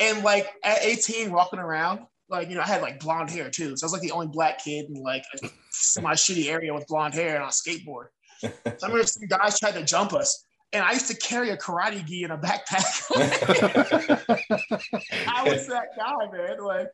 And 0.00 0.24
like 0.24 0.50
at 0.62 0.82
18, 0.82 1.32
walking 1.32 1.58
around, 1.58 2.00
like 2.28 2.48
you 2.48 2.54
know, 2.54 2.62
I 2.62 2.66
had 2.66 2.82
like 2.82 3.00
blonde 3.00 3.30
hair 3.30 3.50
too. 3.50 3.76
So 3.76 3.84
I 3.84 3.86
was 3.86 3.92
like 3.92 4.02
the 4.02 4.12
only 4.12 4.28
black 4.28 4.62
kid 4.64 4.86
in 4.88 5.02
like 5.02 5.24
a 5.42 5.48
semi 5.70 6.12
shitty 6.14 6.48
area 6.48 6.72
with 6.72 6.86
blonde 6.86 7.14
hair 7.14 7.34
and 7.34 7.42
on 7.42 7.48
a 7.48 7.52
skateboard. 7.52 8.06
So 8.42 8.50
I 8.82 8.86
remember 8.88 9.06
some 9.06 9.26
guys 9.26 9.58
tried 9.58 9.74
to 9.74 9.84
jump 9.84 10.12
us 10.12 10.44
and 10.74 10.82
I 10.82 10.92
used 10.92 11.08
to 11.08 11.16
carry 11.16 11.50
a 11.50 11.56
karate 11.56 12.04
gi 12.04 12.24
in 12.24 12.30
a 12.30 12.38
backpack. 12.38 13.10
I 15.28 15.48
was 15.48 15.66
that 15.68 15.88
guy, 15.96 16.36
man. 16.36 16.58
Like 16.60 16.88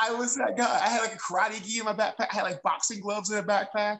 I 0.00 0.12
was 0.12 0.36
that 0.36 0.56
guy. 0.56 0.80
I 0.82 0.88
had 0.88 1.00
like 1.00 1.14
a 1.14 1.18
karate 1.18 1.64
gi 1.64 1.78
in 1.78 1.84
my 1.84 1.94
backpack. 1.94 2.28
I 2.32 2.34
had 2.34 2.42
like 2.42 2.62
boxing 2.62 3.00
gloves 3.00 3.30
in 3.30 3.38
a 3.38 3.42
backpack. 3.42 3.98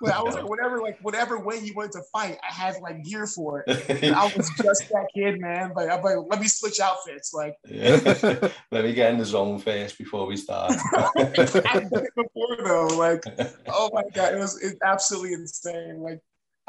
Like, 0.00 0.14
I 0.14 0.22
was 0.22 0.34
like, 0.34 0.48
whatever, 0.48 0.80
like 0.80 0.98
whatever 1.02 1.38
way 1.38 1.60
he 1.60 1.70
wanted 1.70 1.92
to 1.92 2.02
fight, 2.12 2.36
I 2.42 2.52
had 2.52 2.74
like 2.82 3.04
gear 3.04 3.28
for 3.28 3.62
it. 3.64 4.02
And 4.02 4.14
I 4.16 4.24
was 4.24 4.50
just 4.60 4.88
that 4.88 5.06
kid, 5.14 5.40
man. 5.40 5.72
Like 5.76 5.90
I'm 5.90 6.02
like, 6.02 6.16
let 6.28 6.40
me 6.40 6.48
switch 6.48 6.80
outfits. 6.80 7.32
Like 7.32 7.54
Yeah. 7.68 8.00
Let 8.72 8.84
me 8.84 8.94
get 8.94 9.12
in 9.12 9.18
the 9.18 9.24
zone 9.24 9.60
first 9.60 9.98
before 9.98 10.26
we 10.26 10.36
start. 10.36 10.72
Before 11.14 12.56
though. 12.64 12.88
Like, 12.96 13.22
oh 13.68 13.90
my 13.92 14.02
god, 14.12 14.34
it 14.34 14.38
was 14.38 14.60
it's 14.60 14.80
absolutely 14.82 15.34
insane. 15.34 16.00
Like, 16.00 16.20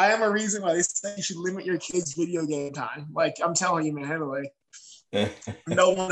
I 0.04 0.12
am 0.12 0.22
a 0.22 0.30
reason 0.30 0.62
why 0.62 0.74
they 0.74 0.82
say 0.82 1.14
you 1.16 1.24
should 1.24 1.38
limit 1.38 1.66
your 1.66 1.78
kids' 1.78 2.14
video 2.14 2.46
game 2.46 2.74
time. 2.74 3.08
Like, 3.14 3.36
I'm 3.42 3.54
telling 3.54 3.86
you, 3.86 3.94
man. 3.94 4.20
Like, 4.28 4.54
no 5.66 5.92
one, 5.92 6.10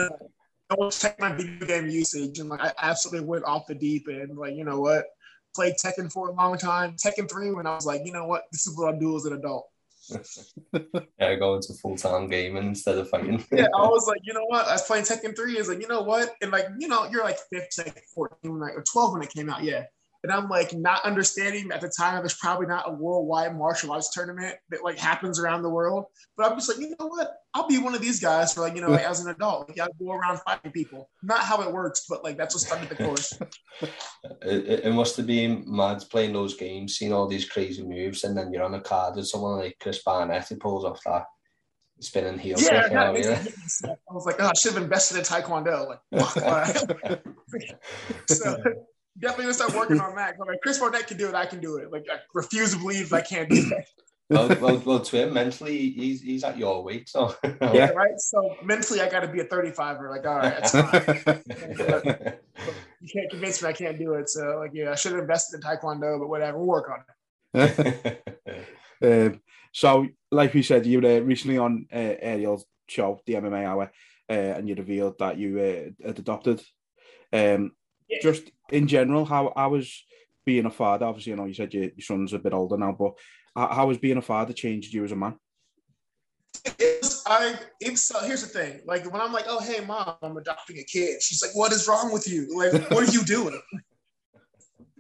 no 0.69 0.75
one 0.75 0.91
checked 0.91 1.19
my 1.19 1.34
video 1.34 1.67
game 1.67 1.89
usage, 1.89 2.39
and 2.39 2.47
like, 2.47 2.62
I 2.62 2.71
absolutely 2.82 3.27
went 3.27 3.43
off 3.43 3.67
the 3.67 3.75
deep 3.75 4.08
end. 4.10 4.38
Like, 4.38 4.56
you 4.56 4.63
know 4.63 4.80
what? 4.80 5.08
Played 5.54 5.73
Tekken 5.84 6.10
for 6.10 6.30
a 6.30 6.32
long 6.34 6.58
time. 6.58 6.95
Tekken 6.95 7.30
three, 7.30 7.51
when 7.51 7.67
I 7.67 7.75
was 7.75 7.86
like, 7.86 8.04
you 8.06 8.13
know 8.13 8.25
what? 8.25 8.43
This 8.54 8.65
is 8.65 8.77
what 8.77 8.95
I 8.95 8.97
do 8.97 9.13
as 9.17 9.25
an 9.25 9.34
adult. 9.34 9.67
yeah, 11.19 11.27
I 11.27 11.36
go 11.36 11.56
into 11.56 11.73
full 11.73 11.97
time 11.97 12.30
gaming 12.30 12.67
instead 12.67 12.97
of 12.97 13.10
fighting. 13.10 13.43
Yeah, 13.51 13.67
I 13.77 13.88
was 13.88 14.08
like, 14.08 14.21
you 14.23 14.34
know 14.34 14.45
what? 14.47 14.67
I 14.67 14.71
was 14.71 14.84
playing 14.84 15.04
Tekken 15.04 15.36
3. 15.36 15.58
Is 15.58 15.67
like, 15.67 15.82
you 15.82 15.89
know 15.89 16.01
what? 16.01 16.34
And 16.41 16.49
like, 16.49 16.67
you 16.80 16.88
know, 16.88 17.10
you're 17.12 17.25
like 17.25 17.39
15, 17.51 17.93
14, 18.15 18.58
like, 18.58 18.73
or 18.73 18.84
12 18.89 19.13
when 19.13 19.21
it 19.21 19.34
came 19.34 19.49
out. 19.49 19.63
Yeah. 19.63 19.84
And 20.23 20.31
I'm 20.31 20.49
like, 20.49 20.73
not 20.73 21.03
understanding 21.03 21.71
at 21.71 21.81
the 21.81 21.91
time, 21.97 22.19
there's 22.19 22.36
probably 22.36 22.67
not 22.67 22.88
a 22.88 22.91
worldwide 22.91 23.57
martial 23.57 23.91
arts 23.91 24.13
tournament 24.13 24.55
that 24.69 24.84
like 24.84 24.97
happens 24.97 25.39
around 25.39 25.63
the 25.63 25.69
world. 25.69 26.05
But 26.38 26.51
I'm 26.51 26.57
just 26.57 26.69
like, 26.69 26.77
you 26.77 26.95
know 26.99 27.07
what? 27.07 27.34
I'll 27.53 27.67
be 27.67 27.79
one 27.79 27.95
of 27.95 28.01
these 28.01 28.19
guys 28.19 28.53
for 28.53 28.62
like, 28.62 28.75
you 28.75 28.81
know, 28.81 28.91
like, 28.91 29.03
as 29.03 29.19
an 29.25 29.31
adult. 29.31 29.69
Like, 29.69 29.79
I 29.79 29.88
go 29.99 30.12
around 30.12 30.39
fighting 30.41 30.71
people. 30.71 31.10
Not 31.23 31.39
how 31.39 31.62
it 31.62 31.73
works, 31.73 32.05
but 32.07 32.23
like, 32.23 32.38
that's 32.38 32.53
what 32.53 32.62
started 32.62 32.89
the 32.89 33.03
course. 33.03 33.38
It, 34.43 34.86
it- 34.86 34.91
must 34.91 35.17
have 35.17 35.25
been 35.25 35.63
mad 35.65 36.03
playing 36.12 36.34
those 36.34 36.55
games, 36.55 36.97
seeing 36.97 37.13
all 37.13 37.27
these 37.27 37.49
crazy 37.49 37.81
moves, 37.81 38.23
and 38.23 38.38
then 38.38 38.53
you're 38.53 38.63
on 38.63 38.75
a 38.75 38.81
card 38.81 39.15
with 39.15 39.27
someone 39.27 39.57
like 39.57 39.77
Chris 39.79 40.03
Barnett 40.03 40.47
who 40.49 40.57
pulls 40.57 40.86
off 40.86 40.99
that 41.05 41.25
spinning 42.01 42.38
heel 42.38 42.60
yeah, 42.60 42.84
kick. 42.84 42.91
You 42.91 42.97
that 42.97 43.05
know, 43.07 43.13
makes 43.13 43.81
yeah. 43.84 43.93
I 44.10 44.13
was 44.13 44.25
like, 44.25 44.36
oh, 44.39 44.47
I 44.47 44.53
should 44.53 44.73
have 44.73 44.84
invested 44.84 45.17
in 45.17 45.23
Taekwondo. 45.23 45.97
Like, 46.12 47.21
so 48.27 48.57
definitely 49.19 49.45
gonna 49.45 49.54
start 49.54 49.76
working 49.76 50.00
on 50.00 50.15
that. 50.15 50.38
But 50.38 50.47
like 50.47 50.62
Chris 50.62 50.80
Barnett 50.80 51.08
can 51.08 51.17
do 51.17 51.28
it, 51.28 51.36
I 51.36 51.45
can 51.45 51.60
do 51.60 51.78
it. 51.78 51.91
Like 51.91 52.06
I 52.12 52.17
refuse 52.34 52.74
to 52.74 52.80
believe 52.80 53.12
I 53.13 53.21
can't 53.21 53.50
do 53.50 53.62
that. 53.69 53.86
well, 54.30 54.47
well, 54.62 54.82
well, 54.86 55.00
to 55.00 55.15
him, 55.17 55.34
mentally, 55.34 55.89
he's, 55.91 56.21
he's 56.21 56.43
at 56.43 56.58
your 56.58 56.84
weight, 56.84 57.10
so 57.10 57.36
Yeah. 57.43 57.89
Right. 57.91 58.17
So 58.17 58.56
mentally 58.63 59.02
I 59.02 59.10
gotta 59.10 59.28
be 59.28 59.41
a 59.41 59.45
35er. 59.45 60.10
Like, 60.10 60.26
all 60.26 60.38
right, 60.38 60.58
that's 60.58 60.71
fine. 60.71 62.34
You 63.02 63.10
can't 63.12 63.32
convince 63.32 63.63
me 63.63 63.69
I 63.69 63.74
can't 63.74 63.97
do 63.97 64.13
it. 64.13 64.30
So 64.30 64.60
like 64.60 64.71
yeah, 64.74 64.91
I 64.91 64.95
should 64.95 65.13
have 65.13 65.21
invested 65.21 65.56
in 65.56 65.62
Taekwondo, 65.62 66.19
but 66.19 66.30
whatever, 66.30 66.60
we'll 66.60 66.67
work 66.67 66.91
on 66.91 67.00
it. 67.56 68.24
um, 69.04 69.41
so, 69.74 70.08
like 70.32 70.54
we 70.54 70.63
said, 70.63 70.86
you 70.86 71.02
were 71.02 71.17
uh, 71.17 71.19
recently 71.21 71.58
on 71.58 71.88
uh, 71.91 72.15
Ariel's 72.21 72.65
show, 72.88 73.19
the 73.26 73.34
MMA 73.34 73.65
Hour, 73.65 73.91
uh, 74.30 74.34
and 74.34 74.69
you 74.69 74.76
revealed 74.76 75.17
that 75.19 75.38
you 75.38 75.60
uh, 75.60 76.08
had 76.08 76.19
adopted. 76.19 76.62
Um, 77.34 77.41
Yeah. 77.41 77.81
Just 78.21 78.52
in 78.71 78.88
general, 78.88 79.26
how 79.26 79.54
I 79.56 79.67
was 79.67 80.04
being 80.45 80.65
a 80.65 80.71
father? 80.71 81.06
Obviously, 81.06 81.32
you 81.32 81.36
know, 81.38 81.45
you 81.45 81.54
said 81.54 81.74
your, 81.74 81.84
your 81.84 82.02
son's 82.02 82.34
a 82.34 82.39
bit 82.39 82.54
older 82.54 82.78
now, 82.78 82.95
but 82.97 83.13
how, 83.56 83.74
how 83.74 83.89
has 83.89 83.97
being 83.97 84.17
a 84.17 84.21
father 84.21 84.54
changed 84.54 84.93
you 84.93 85.04
as 85.04 85.12
a 85.12 85.15
man? 85.15 85.38
It's, 86.80 87.24
I 87.26 87.56
it's 87.80 88.04
so 88.04 88.19
here's 88.19 88.41
the 88.41 88.60
thing. 88.60 88.82
Like 88.86 89.12
when 89.12 89.21
I'm 89.21 89.32
like, 89.32 89.45
oh 89.47 89.62
hey 89.62 89.84
mom, 89.86 90.15
I'm 90.21 90.38
adopting 90.38 90.78
a 90.78 90.84
kid. 90.84 91.21
She's 91.21 91.41
like, 91.41 91.56
what 91.56 91.71
is 91.71 91.88
wrong 91.88 92.12
with 92.12 92.28
you? 92.28 92.47
Like, 92.58 92.89
what 92.91 93.08
are 93.08 93.12
you 93.12 93.24
doing? 93.24 93.60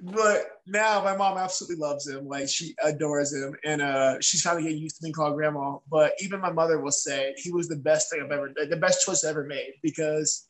but 0.01 0.61
now 0.65 1.03
my 1.03 1.15
mom 1.15 1.37
absolutely 1.37 1.75
loves 1.75 2.07
him. 2.07 2.27
Like 2.27 2.49
she 2.49 2.73
adores 2.83 3.33
him, 3.33 3.55
and 3.63 3.81
uh, 3.81 4.19
she's 4.21 4.41
finally 4.41 4.63
getting 4.63 4.79
used 4.79 4.95
to 4.97 5.01
being 5.03 5.13
called 5.13 5.35
grandma. 5.35 5.77
But 5.89 6.13
even 6.21 6.41
my 6.41 6.51
mother 6.51 6.79
will 6.79 6.91
say 6.91 7.33
he 7.37 7.51
was 7.51 7.67
the 7.67 7.75
best 7.75 8.09
thing 8.09 8.21
I've 8.23 8.31
ever, 8.31 8.51
the 8.69 8.77
best 8.77 9.05
choice 9.05 9.23
I 9.23 9.29
ever 9.29 9.45
made 9.45 9.73
because 9.83 10.47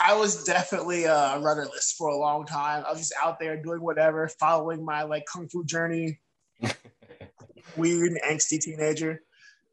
I 0.00 0.14
was 0.14 0.44
definitely 0.44 1.06
uh, 1.06 1.38
rudderless 1.40 1.94
for 1.96 2.08
a 2.08 2.16
long 2.16 2.46
time. 2.46 2.84
I 2.86 2.90
was 2.90 3.00
just 3.00 3.14
out 3.22 3.38
there 3.38 3.62
doing 3.62 3.82
whatever, 3.82 4.28
following 4.40 4.82
my 4.84 5.02
like 5.02 5.24
kung 5.30 5.48
fu 5.48 5.62
journey 5.64 6.18
weird 7.76 8.12
and 8.12 8.20
angsty 8.22 8.58
teenager. 8.58 9.20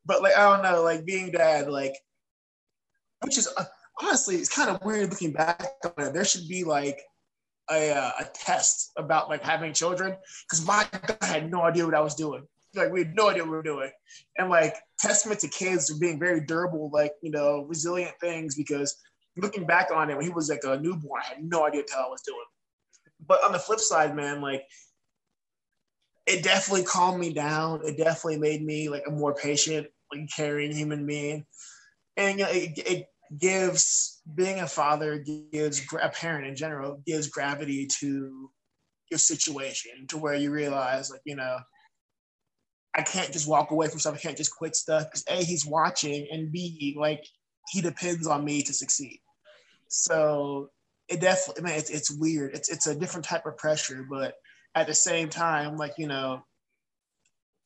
But 0.06 0.22
like 0.22 0.36
I 0.38 0.50
don't 0.50 0.64
know, 0.64 0.84
like 0.84 1.06
being 1.06 1.32
dad, 1.32 1.70
like 1.70 1.94
which 3.24 3.38
is 3.38 3.48
uh, 3.58 3.64
honestly 4.02 4.36
it's 4.36 4.54
kind 4.54 4.70
of 4.70 4.84
weird 4.84 5.10
looking 5.10 5.32
back 5.32 5.66
on 5.86 6.08
it. 6.08 6.14
There 6.14 6.26
should 6.26 6.48
be 6.50 6.66
like 6.66 7.00
a, 7.72 7.92
uh, 7.92 8.12
a 8.20 8.26
test 8.34 8.92
about 8.98 9.30
like 9.30 9.44
having 9.44 9.74
children 9.74 10.16
because 10.44 10.66
my 10.66 10.86
God, 10.92 11.18
I 11.22 11.26
had 11.26 11.52
no 11.52 11.62
idea 11.62 11.86
what 11.86 11.96
I 11.96 12.02
was 12.02 12.16
doing. 12.16 12.46
Like 12.76 12.92
we 12.92 13.00
had 13.00 13.16
no 13.16 13.30
idea 13.30 13.44
what 13.44 13.52
we 13.52 13.58
were 13.58 13.64
doing, 13.64 13.92
and 14.38 14.50
like 14.50 14.76
testament 15.00 15.40
to 15.40 15.48
kids 15.48 15.98
being 16.00 16.20
very 16.20 16.42
durable, 16.42 16.90
like 16.94 17.14
you 17.22 17.32
know, 17.32 17.66
resilient 17.68 18.14
things. 18.20 18.56
Because 18.56 18.96
looking 19.38 19.66
back 19.66 19.90
on 19.94 20.10
it, 20.10 20.16
when 20.16 20.26
he 20.26 20.32
was 20.32 20.50
like 20.50 20.64
a 20.64 20.80
newborn, 20.80 21.22
I 21.24 21.36
had 21.36 21.44
no 21.44 21.66
idea 21.66 21.82
what 21.82 22.06
I 22.06 22.10
was 22.10 22.22
doing. 22.22 22.46
But 23.26 23.44
on 23.44 23.52
the 23.52 23.60
flip 23.60 23.80
side, 23.80 24.16
man, 24.16 24.42
like 24.42 24.64
it 26.26 26.44
definitely 26.44 26.84
calmed 26.84 27.20
me 27.20 27.34
down. 27.34 27.82
It 27.86 27.98
definitely 27.98 28.38
made 28.38 28.64
me 28.64 28.90
like 28.90 29.04
a 29.08 29.12
more 29.12 29.34
patient, 29.34 29.88
like 30.12 30.30
caring 30.36 30.72
human 30.72 31.06
being. 31.06 31.46
And 32.18 32.40
you 32.40 32.46
know, 32.46 32.52
it, 32.52 32.78
it 32.78 33.08
gives 33.40 34.22
being 34.36 34.60
a 34.60 34.68
father 34.68 35.24
gives 35.52 35.82
a 36.02 36.10
parent 36.10 36.48
in 36.48 36.56
general 36.56 37.02
gives 37.06 37.28
gravity 37.28 37.88
to 38.00 38.50
your 39.12 39.18
situation 39.18 40.08
to 40.08 40.18
where 40.18 40.36
you 40.36 40.50
realize 40.50 41.12
like 41.12 41.20
you 41.26 41.36
know 41.36 41.58
I 42.96 43.04
can't 43.04 43.32
just 43.32 43.48
walk 43.48 43.70
away 43.72 43.88
from 43.90 44.00
stuff. 44.00 44.16
I 44.16 44.18
can't 44.18 44.38
just 44.38 44.56
quit 44.56 44.76
stuff 44.76 45.06
because 45.06 45.24
a 45.30 45.44
he's 45.44 45.66
watching 45.66 46.28
and 46.32 46.52
b 46.52 46.96
like 47.00 47.24
he 47.70 47.82
depends 47.82 48.28
on 48.28 48.44
me 48.44 48.62
to 48.64 48.74
succeed. 48.74 49.20
So 49.90 50.70
it 51.08 51.22
definitely, 51.22 51.64
man, 51.64 51.78
it's, 51.80 51.90
it's 51.90 52.12
weird. 52.12 52.54
It's 52.54 52.70
it's 52.70 52.88
a 52.88 52.96
different 52.96 53.26
type 53.26 53.46
of 53.46 53.58
pressure, 53.58 54.06
but 54.10 54.36
at 54.76 54.88
the 54.88 54.94
same 54.94 55.30
time, 55.30 55.78
like 55.78 55.94
you 55.98 56.08
know, 56.08 56.44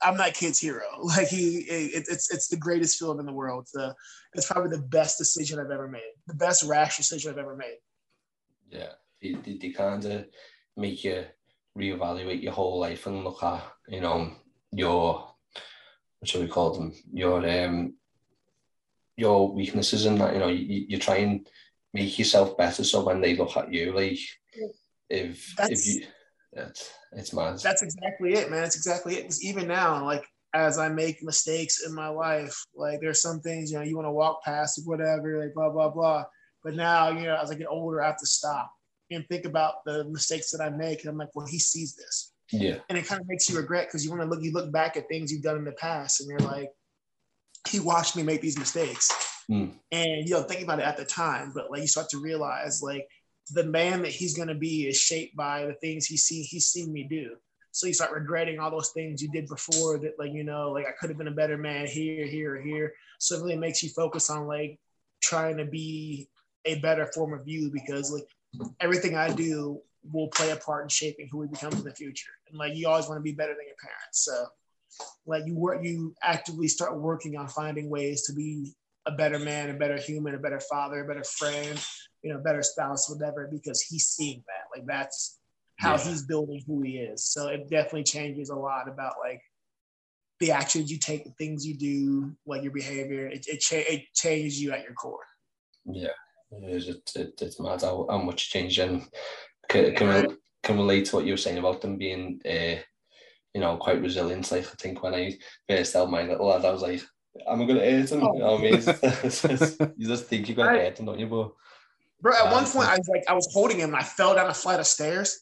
I'm 0.01 0.17
that 0.17 0.34
kid's 0.34 0.60
hero. 0.60 0.84
Like 1.03 1.27
he, 1.27 1.60
it, 1.60 2.05
it's 2.10 2.31
it's 2.31 2.47
the 2.47 2.57
greatest 2.57 2.99
feeling 2.99 3.19
in 3.19 3.25
the 3.25 3.34
world. 3.34 3.63
It's, 3.63 3.71
the, 3.71 3.95
it's 4.34 4.51
probably 4.51 4.75
the 4.75 4.84
best 4.84 5.17
decision 5.17 5.60
I've 5.60 5.71
ever 5.71 5.88
made, 5.88 6.12
the 6.27 6.36
best 6.36 6.63
rash 6.63 6.97
decision 6.97 7.31
I've 7.31 7.38
ever 7.38 7.55
made. 7.55 7.77
yeah, 8.69 8.93
they, 9.21 9.34
they, 9.34 9.57
they 9.57 9.69
kind 9.71 10.03
of 10.05 10.25
make 10.77 11.03
you 11.03 11.25
reevaluate 11.77 12.43
your 12.43 12.53
whole 12.53 12.79
life 12.79 13.07
and 13.07 13.23
look 13.23 13.41
at, 13.43 13.63
you 13.88 14.01
know, 14.01 14.31
your, 14.71 15.34
what 16.19 16.27
should 16.29 16.41
we 16.41 16.47
call 16.47 16.73
them, 16.73 16.93
your 17.13 17.47
um, 17.49 17.93
your 19.17 19.53
weaknesses 19.53 20.05
and 20.05 20.19
that, 20.19 20.34
you 20.34 20.39
know, 20.39 20.47
you, 20.47 20.86
you 20.89 20.97
try 20.97 21.17
and 21.17 21.47
make 21.93 22.17
yourself 22.17 22.58
better 22.58 22.84
so 22.84 23.04
when 23.04 23.21
they 23.21 23.36
look 23.36 23.56
at 23.58 23.73
you, 23.73 23.93
like, 23.93 24.19
if, 25.10 25.54
That's- 25.58 25.88
if 25.88 25.95
you, 25.95 26.08
it's, 26.54 26.91
it's 27.13 27.34
mad. 27.34 27.60
That's 27.60 27.82
exactly 27.82 28.34
it, 28.34 28.49
man. 28.49 28.62
That's 28.62 28.75
exactly 28.75 29.15
it. 29.15 29.23
Because 29.23 29.43
even 29.43 29.67
now, 29.67 30.04
like 30.06 30.25
as 30.54 30.77
I 30.77 30.89
make 30.89 31.23
mistakes 31.23 31.86
in 31.86 31.93
my 31.93 32.08
life, 32.10 32.56
like 32.75 32.99
there's 32.99 33.21
some 33.21 33.39
things 33.39 33.71
you 33.71 33.77
know 33.77 33.84
you 33.84 33.95
want 33.95 34.08
to 34.08 34.12
walk 34.12 34.43
past, 34.43 34.82
whatever, 34.86 35.39
like 35.41 35.54
blah 35.54 35.69
blah 35.69 35.89
blah. 35.89 36.25
But 36.63 36.75
now, 36.75 37.10
you 37.10 37.23
know, 37.23 37.38
as 37.41 37.51
I 37.51 37.56
get 37.56 37.67
older, 37.69 38.04
I 38.04 38.08
have 38.08 38.17
to 38.17 38.27
stop 38.27 38.71
and 39.10 39.25
think 39.27 39.45
about 39.45 39.84
the 39.86 40.04
mistakes 40.06 40.51
that 40.51 40.62
I 40.62 40.69
make. 40.69 41.01
And 41.01 41.10
I'm 41.10 41.17
like, 41.17 41.34
well, 41.34 41.47
he 41.47 41.58
sees 41.58 41.95
this, 41.95 42.34
yeah, 42.51 42.80
and 42.89 42.97
it 42.97 43.08
kind 43.08 43.21
of 43.21 43.27
makes 43.27 43.49
you 43.49 43.58
regret 43.58 43.88
because 43.88 44.04
you 44.04 44.12
want 44.12 44.21
to 44.23 44.27
look, 44.27 44.43
you 44.43 44.51
look 44.51 44.71
back 44.71 44.97
at 44.97 45.08
things 45.08 45.32
you've 45.32 45.43
done 45.43 45.58
in 45.58 45.63
the 45.65 45.71
past, 45.73 46.19
and 46.19 46.30
you're 46.30 46.39
like, 46.39 46.69
he 47.69 47.80
watched 47.80 48.17
me 48.17 48.23
make 48.23 48.41
these 48.41 48.60
mistakes, 48.60 49.10
Mm. 49.52 49.74
and 49.92 50.28
you 50.28 50.34
know, 50.34 50.44
think 50.44 50.64
about 50.64 50.80
it 50.80 50.86
at 50.86 50.98
the 50.98 51.06
time, 51.06 51.52
but 51.54 51.70
like 51.70 51.82
you 51.82 51.88
start 51.88 52.10
to 52.10 52.22
realize, 52.22 52.82
like 52.82 53.08
the 53.52 53.64
man 53.64 54.02
that 54.04 54.12
he's 54.12 54.36
gonna 54.38 54.56
be 54.56 54.88
is 54.88 54.98
shaped 54.98 55.36
by 55.36 55.66
the 55.66 55.74
things 55.74 56.06
he 56.06 56.18
see 56.18 56.44
he's 56.44 56.68
seen 56.68 56.94
me 56.94 57.04
do. 57.04 57.36
So 57.72 57.88
you 57.88 57.94
start 57.94 58.12
regretting 58.12 58.60
all 58.60 58.72
those 58.72 58.92
things 58.92 59.22
you 59.22 59.30
did 59.32 59.48
before 59.48 59.98
that, 60.00 60.20
like, 60.20 60.34
you 60.34 60.44
know, 60.44 60.72
like 60.72 60.86
I 60.88 60.92
could 61.00 61.10
have 61.10 61.18
been 61.18 61.30
a 61.30 61.32
better 61.32 61.58
man 61.58 61.88
here, 61.88 62.26
here, 62.26 62.62
here. 62.62 62.94
So 63.20 63.36
it 63.36 63.44
really 63.44 63.58
makes 63.58 63.82
you 63.82 63.90
focus 63.90 64.30
on 64.30 64.46
like 64.46 64.78
trying 65.22 65.58
to 65.58 65.66
be 65.66 66.28
a 66.66 66.80
better 66.80 67.06
form 67.08 67.34
of 67.34 67.48
you 67.48 67.72
because 67.72 68.12
like 68.12 68.28
everything 68.82 69.16
I 69.16 69.32
do 69.32 69.82
will 70.12 70.28
play 70.30 70.52
a 70.52 70.58
part 70.58 70.84
in 70.84 70.90
shaping 70.90 71.30
who 71.32 71.38
we 71.40 71.48
become 71.48 71.74
in 71.74 71.84
the 71.84 71.94
future. 71.94 72.32
And 72.50 72.58
like 72.58 72.76
you 72.76 72.88
always 72.88 73.08
want 73.08 73.20
to 73.20 73.24
be 73.24 73.32
better 73.32 73.54
than 73.54 73.66
your 73.66 73.76
parents. 73.82 74.26
So 74.26 74.46
like 75.26 75.44
you 75.46 75.56
work 75.56 75.84
you 75.84 76.14
actively 76.22 76.68
start 76.68 77.00
working 77.00 77.38
on 77.38 77.48
finding 77.48 77.90
ways 77.90 78.24
to 78.24 78.34
be 78.34 78.74
a 79.06 79.12
better 79.12 79.40
man, 79.40 79.70
a 79.70 79.74
better 79.74 79.98
human, 79.98 80.36
a 80.36 80.40
better 80.40 80.60
father, 80.60 81.04
a 81.04 81.08
better 81.08 81.24
friend, 81.24 81.80
you 82.24 82.32
know, 82.32 82.40
better 82.40 82.62
spouse, 82.64 83.10
whatever, 83.10 83.48
because 83.52 83.82
he's 83.82 84.06
seeing 84.08 84.44
that. 84.48 84.78
Like 84.78 84.86
that's 84.88 85.40
how 85.78 85.96
Yeah. 85.96 86.04
he's 86.04 86.24
building 86.26 86.62
who 86.68 86.82
he 86.82 86.98
is. 86.98 87.26
So 87.26 87.48
it 87.48 87.70
definitely 87.70 88.04
changes 88.04 88.50
a 88.50 88.56
lot 88.56 88.88
about 88.88 89.16
like 89.24 89.42
the 90.40 90.52
actions 90.52 90.92
you 90.92 90.98
take, 90.98 91.24
the 91.24 91.32
things 91.32 91.66
you 91.66 91.76
do, 91.78 92.36
like 92.46 92.64
your 92.64 92.72
behavior. 92.72 93.28
It 93.28 93.46
it, 93.48 93.60
cha- 93.62 93.78
it 93.94 94.04
changes 94.14 94.62
you 94.62 94.72
at 94.72 94.84
your 94.84 94.94
core. 94.94 95.26
yeah. 95.86 96.16
It 96.52 96.88
it, 96.88 97.12
it, 97.16 97.42
it's 97.42 97.60
mad 97.60 97.82
how, 97.82 98.06
how 98.10 98.18
much 98.22 98.50
change 98.52 98.78
and 98.80 99.08
Ca- 99.70 99.94
Camille, 99.94 100.36
can 100.64 100.78
relate 100.78 101.06
to 101.06 101.16
what 101.16 101.26
you 101.26 101.34
were 101.34 101.38
saying 101.38 101.58
about 101.58 101.82
them 101.82 101.98
being, 101.98 102.42
uh, 102.46 102.76
you 103.54 103.62
know, 103.62 103.78
quite 103.78 104.02
resilient. 104.02 104.52
Like 104.52 104.66
I 104.66 104.76
think 104.78 105.02
when 105.02 105.16
I 105.16 105.38
first 105.70 105.94
held 105.94 106.12
my 106.12 106.24
little 106.24 106.48
lad, 106.48 106.66
I 106.66 106.72
was 106.72 106.82
like, 106.82 107.02
"Am 107.48 107.62
I 107.62 107.65
going 107.65 107.80
to 107.80 107.91
hurt 107.91 108.10
him?" 108.10 108.24
Oh. 108.24 108.34
You 108.34 108.39
know 108.39 108.52
what 108.54 108.60
I 108.60 108.63
mean? 108.63 109.80
Oh. 109.80 109.94
you 109.98 110.08
just 110.08 110.26
think 110.26 110.48
you're 110.48 110.58
to 110.58 110.63
hurt 110.63 111.00
him, 111.00 111.06
don't 111.06 111.20
you? 111.20 111.28
But 111.28 111.52
bro, 112.22 112.34
at 112.34 112.52
one 112.52 112.65
point, 112.65 112.89
I 112.89 112.98
was 112.98 113.08
like, 113.08 113.24
I 113.28 113.34
was 113.34 113.48
holding 113.52 113.80
him, 113.80 113.89
and 113.89 113.98
I 113.98 114.04
fell 114.04 114.36
down 114.36 114.50
a 114.50 114.54
flight 114.54 114.80
of 114.80 114.88
stairs, 114.88 115.41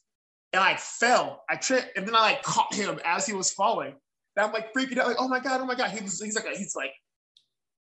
and 0.53 0.61
I 0.61 0.75
fell, 0.77 1.43
I 1.49 1.55
tripped, 1.55 1.97
and 1.97 2.07
then 2.07 2.15
I 2.15 2.21
like 2.21 2.43
caught 2.43 2.73
him 2.73 2.99
as 3.05 3.25
he 3.25 3.33
was 3.33 3.51
falling. 3.51 3.95
And 4.35 4.45
I'm 4.45 4.53
like 4.53 4.73
freaking 4.73 4.97
out, 4.97 5.07
like, 5.07 5.17
"Oh 5.19 5.27
my 5.27 5.39
god, 5.39 5.61
oh 5.61 5.65
my 5.65 5.75
god!" 5.75 5.91
He 5.91 6.01
was, 6.01 6.21
he's 6.21 6.35
like, 6.35 6.45
he's 6.55 6.75
like 6.75 6.93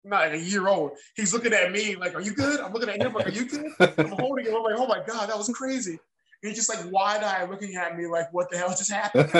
not 0.03 0.21
like 0.21 0.33
a 0.33 0.39
year 0.39 0.67
old. 0.67 0.91
He's 1.15 1.33
looking 1.33 1.53
at 1.53 1.71
me 1.71 1.95
like, 1.95 2.15
"Are 2.15 2.21
you 2.21 2.33
good?" 2.33 2.59
I'm 2.59 2.73
looking 2.73 2.89
at 2.89 3.01
him 3.01 3.13
like, 3.13 3.27
"Are 3.27 3.31
you 3.31 3.45
good?" 3.45 3.71
I'm 3.97 4.11
holding 4.11 4.45
him. 4.45 4.55
I'm 4.55 4.63
like, 4.63 4.75
"Oh 4.77 4.87
my 4.87 5.03
god, 5.05 5.29
that 5.29 5.37
was 5.37 5.49
crazy." 5.49 5.99
He's 6.41 6.55
just 6.55 6.69
like 6.69 6.91
wide 6.91 7.23
eyed 7.23 7.49
looking 7.49 7.75
at 7.75 7.97
me 7.97 8.07
like, 8.07 8.31
"What 8.31 8.49
the 8.49 8.57
hell 8.57 8.69
just 8.69 8.91
happened?" 8.91 9.31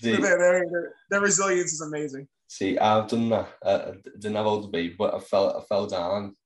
their, 0.00 0.38
their, 0.38 0.92
their, 1.10 1.20
resilience 1.20 1.72
is 1.72 1.80
amazing. 1.80 2.28
See, 2.48 2.78
I've 2.78 3.08
done 3.08 3.28
that. 3.30 3.48
I 3.64 3.92
didn't 4.18 4.36
have 4.36 4.46
all 4.46 4.60
the 4.60 4.68
baby, 4.68 4.94
but 4.96 5.14
I 5.14 5.18
fell, 5.18 5.58
I 5.58 5.64
fell 5.64 5.86
down, 5.86 6.36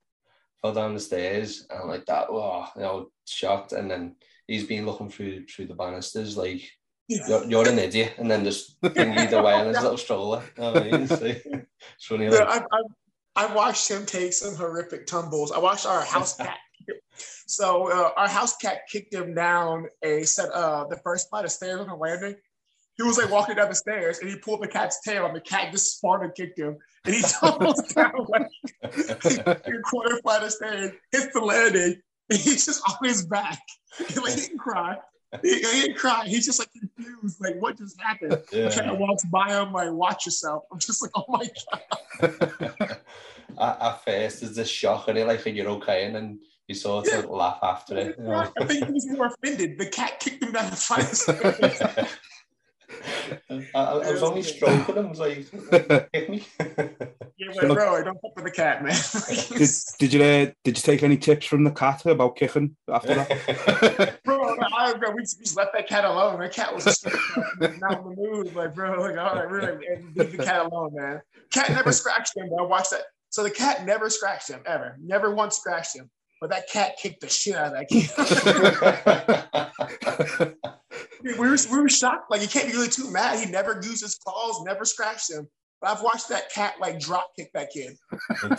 fell 0.63 0.73
down 0.73 0.95
the 0.95 1.01
stairs, 1.01 1.67
and 1.71 1.89
like 1.89 2.07
that. 2.07 2.29
Oh, 2.31 2.67
you 2.77 2.83
know, 2.83 3.11
shocked. 3.27 3.73
And 3.73 3.91
then 3.91 4.17
he's 4.47 4.65
been 4.65 4.87
looking 4.87 5.11
through 5.11 5.47
through 5.47 5.67
the 5.67 5.75
banisters, 5.75 6.37
like 6.37 6.63
you're, 7.11 7.45
you're 7.45 7.69
an 7.69 7.79
idiot, 7.79 8.15
and 8.19 8.31
then 8.31 8.45
just 8.45 8.81
bring 8.95 9.13
you 9.13 9.37
away 9.37 9.61
in 9.61 9.67
his 9.69 9.83
little 9.83 9.99
stroller. 9.99 10.43
I 10.59 10.81
mean? 10.81 11.07
so, 11.07 11.17
it's 11.25 12.07
funny. 12.07 12.29
Like, 12.29 12.49
I, 12.49 12.63
I, 12.73 13.45
I 13.45 13.55
watched 13.55 13.91
him 13.91 14.07
take 14.07 14.33
some 14.33 14.55
horrific 14.55 15.07
tumbles. 15.07 15.53
I 15.53 15.59
watched 15.59 15.87
our 15.87 16.03
house 16.03 16.37
cat. 16.37 16.59
So 17.47 17.91
uh, 17.91 18.11
our 18.17 18.29
house 18.29 18.57
cat 18.57 18.83
kicked 18.91 19.13
him 19.13 19.35
down 19.35 19.87
a 20.03 20.23
set 20.23 20.51
uh 20.53 20.85
the 20.89 20.97
first 20.97 21.29
flight 21.31 21.45
of 21.45 21.51
stairs 21.51 21.81
on 21.81 21.89
the 21.89 21.95
landing. 21.95 22.35
He 22.97 23.03
was 23.03 23.17
like 23.17 23.31
walking 23.31 23.57
down 23.57 23.71
the 23.71 23.75
stairs 23.75 24.19
and 24.19 24.29
he 24.29 24.37
pulled 24.37 24.63
the 24.63 24.69
cat's 24.69 25.01
tail 25.01 25.25
and 25.27 25.35
the 25.35 25.41
cat 25.41 25.73
just 25.73 25.97
spun 25.97 26.23
and 26.23 26.35
kicked 26.35 26.59
him 26.59 26.77
and 27.05 27.15
he 27.15 27.23
tumbles 27.41 27.83
down 27.95 28.27
like 28.29 28.47
a 28.83 29.73
quarter 29.85 30.19
flight 30.23 30.43
of 30.43 30.53
stairs, 30.53 30.93
hits 31.11 31.33
the 31.33 31.41
landing, 31.41 32.01
and 32.29 32.39
he's 32.39 32.67
just 32.67 32.83
on 32.89 32.97
his 33.03 33.25
back. 33.25 33.59
He, 33.97 34.21
like, 34.21 34.35
he 34.35 34.41
didn't 34.43 34.59
cry 34.59 34.99
he, 35.43 35.55
he 35.55 35.61
didn't 35.61 35.97
cry. 35.97 36.25
He's 36.27 36.47
just 36.47 36.59
like 36.59 36.71
confused, 36.73 37.41
like 37.41 37.61
what 37.61 37.79
just 37.79 38.01
happened? 38.01 38.43
Yeah. 38.53 38.71
Kind 38.71 38.91
of 38.91 38.99
walks 38.99 39.25
by 39.25 39.49
him, 39.49 39.73
like 39.73 39.93
watch 39.93 40.27
yourself. 40.27 40.65
I'm 40.73 40.79
just 40.79 41.03
like, 41.03 41.13
oh 41.15 41.25
my 41.29 41.49
god. 42.21 42.99
at, 43.61 44.05
first, 44.05 44.41
there's 44.41 44.57
this 44.57 44.69
shock, 44.69 45.09
and 45.09 45.19
I 45.19 45.23
like, 45.23 45.45
you're 45.47 45.69
okay, 45.69 46.07
and 46.07 46.15
then 46.15 46.41
you 46.71 46.75
sort 46.75 47.09
of 47.09 47.13
yeah. 47.13 47.29
laugh 47.29 47.59
after 47.63 47.99
it. 47.99 48.17
You 48.17 48.25
know? 48.25 48.53
I 48.61 48.65
think 48.65 48.87
he 48.87 48.93
was 48.93 49.07
more 49.09 49.27
offended. 49.27 49.77
The 49.77 49.87
cat 49.87 50.21
kicked 50.21 50.43
him 50.43 50.53
down 50.53 50.71
the 50.71 50.77
fire. 50.77 52.07
I, 53.51 53.81
I, 53.81 54.11
was 54.13 54.23
only 54.23 54.43
stroking 54.43 54.95
him. 54.95 55.07
I 55.07 55.11
was 55.11 55.19
like, 55.19 55.51
hit 56.13 56.31
me. 56.31 56.47
yeah, 56.61 57.53
but 57.61 57.75
bro, 57.75 57.97
I 57.97 58.03
don't 58.03 58.21
fuck 58.21 58.37
with 58.37 58.45
the 58.45 58.51
cat, 58.51 58.85
man. 58.85 58.97
did, 59.59 59.71
did 59.99 60.13
you 60.13 60.23
uh, 60.23 60.53
did 60.65 60.77
you 60.77 60.83
take 60.83 61.03
any 61.03 61.17
tips 61.17 61.47
from 61.47 61.65
the 61.65 61.71
cat 61.71 62.07
about 62.07 62.37
kicking 62.37 62.77
after 62.89 63.15
that? 63.15 64.21
bro, 64.25 64.57
I, 64.77 64.95
bro, 64.95 65.11
we 65.11 65.23
just 65.23 65.57
left 65.57 65.73
that 65.75 65.89
cat 65.89 66.05
alone. 66.05 66.41
That 66.41 66.53
cat 66.53 66.75
was 66.75 67.05
not 67.61 67.99
in 67.99 68.05
the 68.05 68.15
mood. 68.17 68.55
Like, 68.55 68.75
bro, 68.75 69.01
like, 69.01 69.17
all 69.17 69.35
right, 69.35 69.51
really, 69.51 69.79
leave 70.15 70.37
the 70.37 70.45
cat 70.45 70.67
alone, 70.67 70.95
man. 70.95 71.21
Cat 71.53 71.71
never 71.71 71.93
scratched 71.93 72.37
him. 72.37 72.49
Bro. 72.49 72.65
I 72.65 72.69
watched 72.69 72.91
that. 72.91 73.05
So 73.31 73.43
the 73.43 73.51
cat 73.51 73.87
never 73.87 74.11
scratched 74.11 74.51
him 74.51 74.61
ever. 74.67 74.97
Never 75.01 75.35
once 75.35 75.57
scratched 75.57 75.97
him. 75.97 76.11
But 76.41 76.51
that 76.51 76.69
cat 76.71 76.97
kicked 77.01 77.21
the 77.21 77.29
shit 77.29 77.55
out 77.55 77.67
of 77.67 77.73
that 77.73 77.89
kid 77.89 78.09
we 81.23 81.35
were 81.35 81.57
we 81.71 81.81
were 81.81 81.89
shocked. 81.89 82.31
Like 82.31 82.41
you 82.41 82.49
can't 82.49 82.67
be 82.67 82.73
really 82.73 82.89
too 82.89 83.11
mad. 83.11 83.39
He 83.39 83.51
never 83.51 83.81
used 83.83 84.03
his 84.03 84.15
claws, 84.17 84.63
never 84.65 84.85
scratched 84.85 85.31
him. 85.31 85.49
But 85.81 85.97
I've 85.97 86.03
watched 86.03 86.29
that 86.29 86.53
cat 86.53 86.75
like 86.79 87.01
drop 87.01 87.31
kick 87.39 87.51
that 87.55 87.71
kid. 87.71 87.97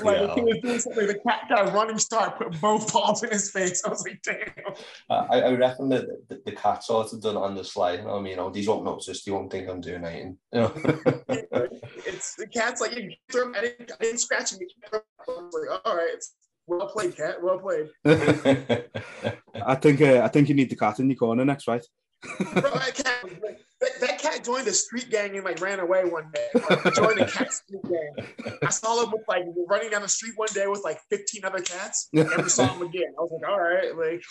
like 0.02 0.18
yeah. 0.18 0.34
he 0.34 0.42
was 0.42 0.58
doing 0.64 0.80
something, 0.80 1.06
the 1.06 1.20
cat 1.28 1.42
got 1.50 1.70
a 1.70 1.72
running 1.72 2.00
start, 2.00 2.38
put 2.38 2.60
both 2.60 2.92
paws 2.92 3.22
in 3.22 3.30
his 3.30 3.52
face. 3.52 3.84
I 3.86 3.90
was 3.90 4.04
like, 4.04 4.20
damn. 4.24 4.74
Uh, 5.08 5.28
I, 5.30 5.42
I 5.42 5.54
reckon 5.54 5.90
that 5.90 6.08
the, 6.30 6.42
the 6.46 6.52
cat 6.52 6.84
sort 6.84 7.14
of 7.14 7.22
done 7.22 7.38
on 7.38 7.54
the 7.54 7.64
slide. 7.64 8.00
I 8.00 8.16
mean, 8.20 8.32
you 8.32 8.36
know, 8.38 8.50
these 8.50 8.68
won't 8.68 8.86
notice. 8.86 9.24
They 9.24 9.32
won't 9.32 9.52
think 9.52 9.70
I'm 9.70 9.82
doing 9.82 10.04
anything. 10.04 10.38
You 10.54 10.62
know? 10.62 10.74
it's 12.06 12.36
the 12.36 12.48
cat's 12.48 12.82
like, 12.82 12.92
I 12.92 12.96
didn't, 12.96 13.92
I 13.92 14.04
didn't 14.04 14.20
scratch 14.20 14.54
him. 14.54 14.60
I 14.92 15.00
was 15.28 15.54
like, 15.54 15.82
all 15.86 15.96
right, 15.96 16.10
it's 16.14 16.34
well 16.68 16.88
played, 16.88 17.16
cat. 17.16 17.42
Well 17.42 17.60
played. 17.60 17.90
I 18.06 19.76
think 19.76 20.02
uh, 20.02 20.22
I 20.24 20.28
think 20.28 20.50
you 20.50 20.56
need 20.56 20.70
the 20.70 20.76
cat 20.76 21.00
in 21.00 21.10
your 21.10 21.18
corner 21.18 21.46
next, 21.46 21.68
right? 21.68 21.86
Bro, 22.22 22.62
that 22.62 22.94
cat, 22.94 23.26
that, 23.82 24.00
that, 24.00 24.20
cat 24.20 24.44
joined 24.44 24.68
the 24.68 24.74
street 24.74 25.10
gang 25.10 25.36
and 25.36 25.44
like 25.44 25.60
ran 25.60 25.80
away 25.80 26.06
one 26.06 26.32
day. 26.34 26.48
Like, 26.54 26.94
joined 26.94 27.20
the 27.20 27.26
cat 27.26 27.52
street 27.52 27.82
gang. 27.84 28.58
I 28.62 28.70
saw 28.70 29.04
him 29.04 29.12
with 29.12 29.24
like 29.28 29.44
running 29.68 29.90
down 29.90 30.04
the 30.04 30.08
street 30.08 30.34
one 30.36 30.50
day 30.54 30.68
with 30.68 30.84
like 30.84 31.00
15 31.10 31.46
other 31.46 31.62
cats. 31.62 32.10
Never 32.14 32.48
saw 32.48 32.68
him 32.76 32.84
again. 32.84 33.14
I 33.18 33.22
was 33.22 33.32
like, 33.32 33.50
all 33.50 33.60
right, 33.60 33.96
like. 33.96 34.24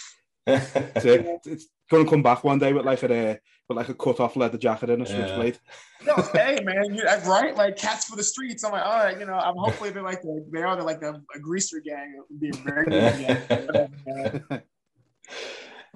it's, 0.97 1.47
it's 1.47 1.67
gonna 1.91 2.09
come 2.09 2.23
back 2.23 2.45
one 2.45 2.59
day 2.59 2.73
with 2.73 2.85
like 2.85 3.03
a 3.03 3.39
with 3.69 3.77
like 3.77 3.89
a 3.89 3.95
cut 3.95 4.21
off 4.21 4.37
leather 4.37 4.59
jacket 4.59 4.91
and 4.91 5.03
a 5.03 5.07
switchblade. 5.07 5.59
Yeah. 6.05 6.15
No, 6.17 6.23
hey 6.33 6.61
man, 6.65 6.95
you, 6.95 7.05
right? 7.05 7.57
Like 7.57 7.77
cats 7.77 8.07
for 8.07 8.17
the 8.17 8.23
streets. 8.23 8.65
I'm 8.65 8.73
like, 8.73 8.85
all 8.85 9.05
right, 9.05 9.19
you 9.19 9.27
know, 9.27 9.35
I'm 9.35 9.57
hopefully 9.57 9.91
they're 9.91 10.03
like 10.03 10.23
they 10.23 10.63
are 10.63 10.77
they're 10.77 10.85
like 10.85 11.03
a, 11.03 11.21
a 11.35 11.39
greaser 11.39 11.81
gang. 11.81 12.15
It 12.17 12.25
would 12.29 12.41
be 12.41 12.49
a 12.49 12.63
very 12.63 12.85
good 12.87 14.43
gang. 14.51 14.63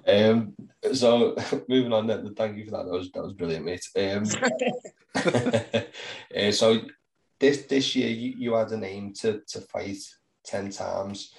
Um, 0.07 0.55
so 0.93 1.35
moving 1.69 1.93
on 1.93 2.07
then, 2.07 2.35
thank 2.35 2.57
you 2.57 2.65
for 2.65 2.73
that. 2.73 2.85
That 2.85 2.93
was 2.93 3.11
that 3.13 3.23
was 3.23 3.33
brilliant, 3.33 3.65
mate. 3.65 3.89
Um, 3.97 4.25
uh, 6.37 6.53
so 6.53 6.81
this 7.41 7.63
this 7.63 7.97
year 7.97 8.11
you, 8.11 8.35
you 8.37 8.55
had 8.55 8.73
an 8.73 8.85
aim 8.85 9.13
to 9.15 9.41
to 9.49 9.61
fight 9.61 9.99
ten 10.45 10.71
times, 10.71 11.33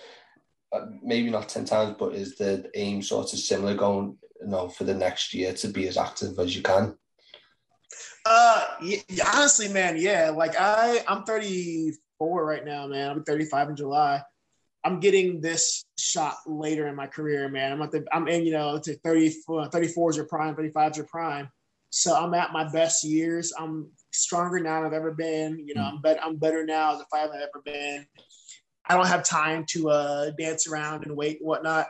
Uh, 0.75 0.87
maybe 1.01 1.29
not 1.29 1.47
ten 1.47 1.65
times, 1.65 1.95
but 1.97 2.13
is 2.13 2.35
the 2.35 2.69
aim 2.75 3.01
sort 3.01 3.31
of 3.31 3.39
similar 3.39 3.75
going? 3.75 4.17
You 4.41 4.47
know, 4.47 4.67
for 4.67 4.83
the 4.83 4.93
next 4.93 5.33
year 5.33 5.53
to 5.53 5.69
be 5.69 5.87
as 5.87 5.97
active 5.97 6.37
as 6.37 6.55
you 6.55 6.61
can. 6.61 6.95
Uh, 8.25 8.65
yeah, 8.81 8.99
honestly, 9.33 9.69
man, 9.69 9.97
yeah. 9.97 10.29
Like 10.29 10.59
I, 10.59 11.03
I'm 11.07 11.23
34 11.23 12.45
right 12.45 12.65
now, 12.65 12.87
man. 12.87 13.09
I'm 13.09 13.23
35 13.23 13.69
in 13.69 13.75
July. 13.75 14.21
I'm 14.83 14.99
getting 14.99 15.41
this 15.41 15.85
shot 15.97 16.37
later 16.45 16.87
in 16.87 16.95
my 16.95 17.07
career, 17.07 17.49
man. 17.49 17.71
I'm 17.71 17.81
at 17.81 17.91
the, 17.91 18.05
I'm 18.11 18.27
in, 18.27 18.45
you 18.45 18.51
know, 18.51 18.79
to 18.79 18.95
30, 18.97 19.35
uh, 19.49 19.69
34 19.69 20.09
is 20.11 20.15
your 20.17 20.25
prime, 20.25 20.55
35 20.55 20.91
is 20.91 20.97
your 20.97 21.07
prime. 21.07 21.49
So 21.89 22.15
I'm 22.15 22.33
at 22.33 22.51
my 22.51 22.69
best 22.71 23.03
years. 23.03 23.53
I'm 23.57 23.89
stronger 24.11 24.59
now 24.59 24.81
than 24.81 24.87
I've 24.87 24.93
ever 24.93 25.11
been. 25.11 25.57
You 25.65 25.75
know, 25.75 25.83
hmm. 25.83 25.95
I'm 25.95 26.01
better, 26.01 26.19
I'm 26.21 26.35
better 26.37 26.65
now 26.65 26.95
as 26.95 27.01
a 27.01 27.05
fighter 27.05 27.31
than 27.31 27.41
I've 27.41 27.49
ever 27.49 27.61
been. 27.63 28.05
I 28.87 28.95
don't 28.95 29.07
have 29.07 29.23
time 29.23 29.65
to 29.69 29.89
uh, 29.89 30.31
dance 30.37 30.67
around 30.67 31.05
and 31.05 31.15
wait 31.15 31.39
and 31.39 31.47
whatnot. 31.47 31.87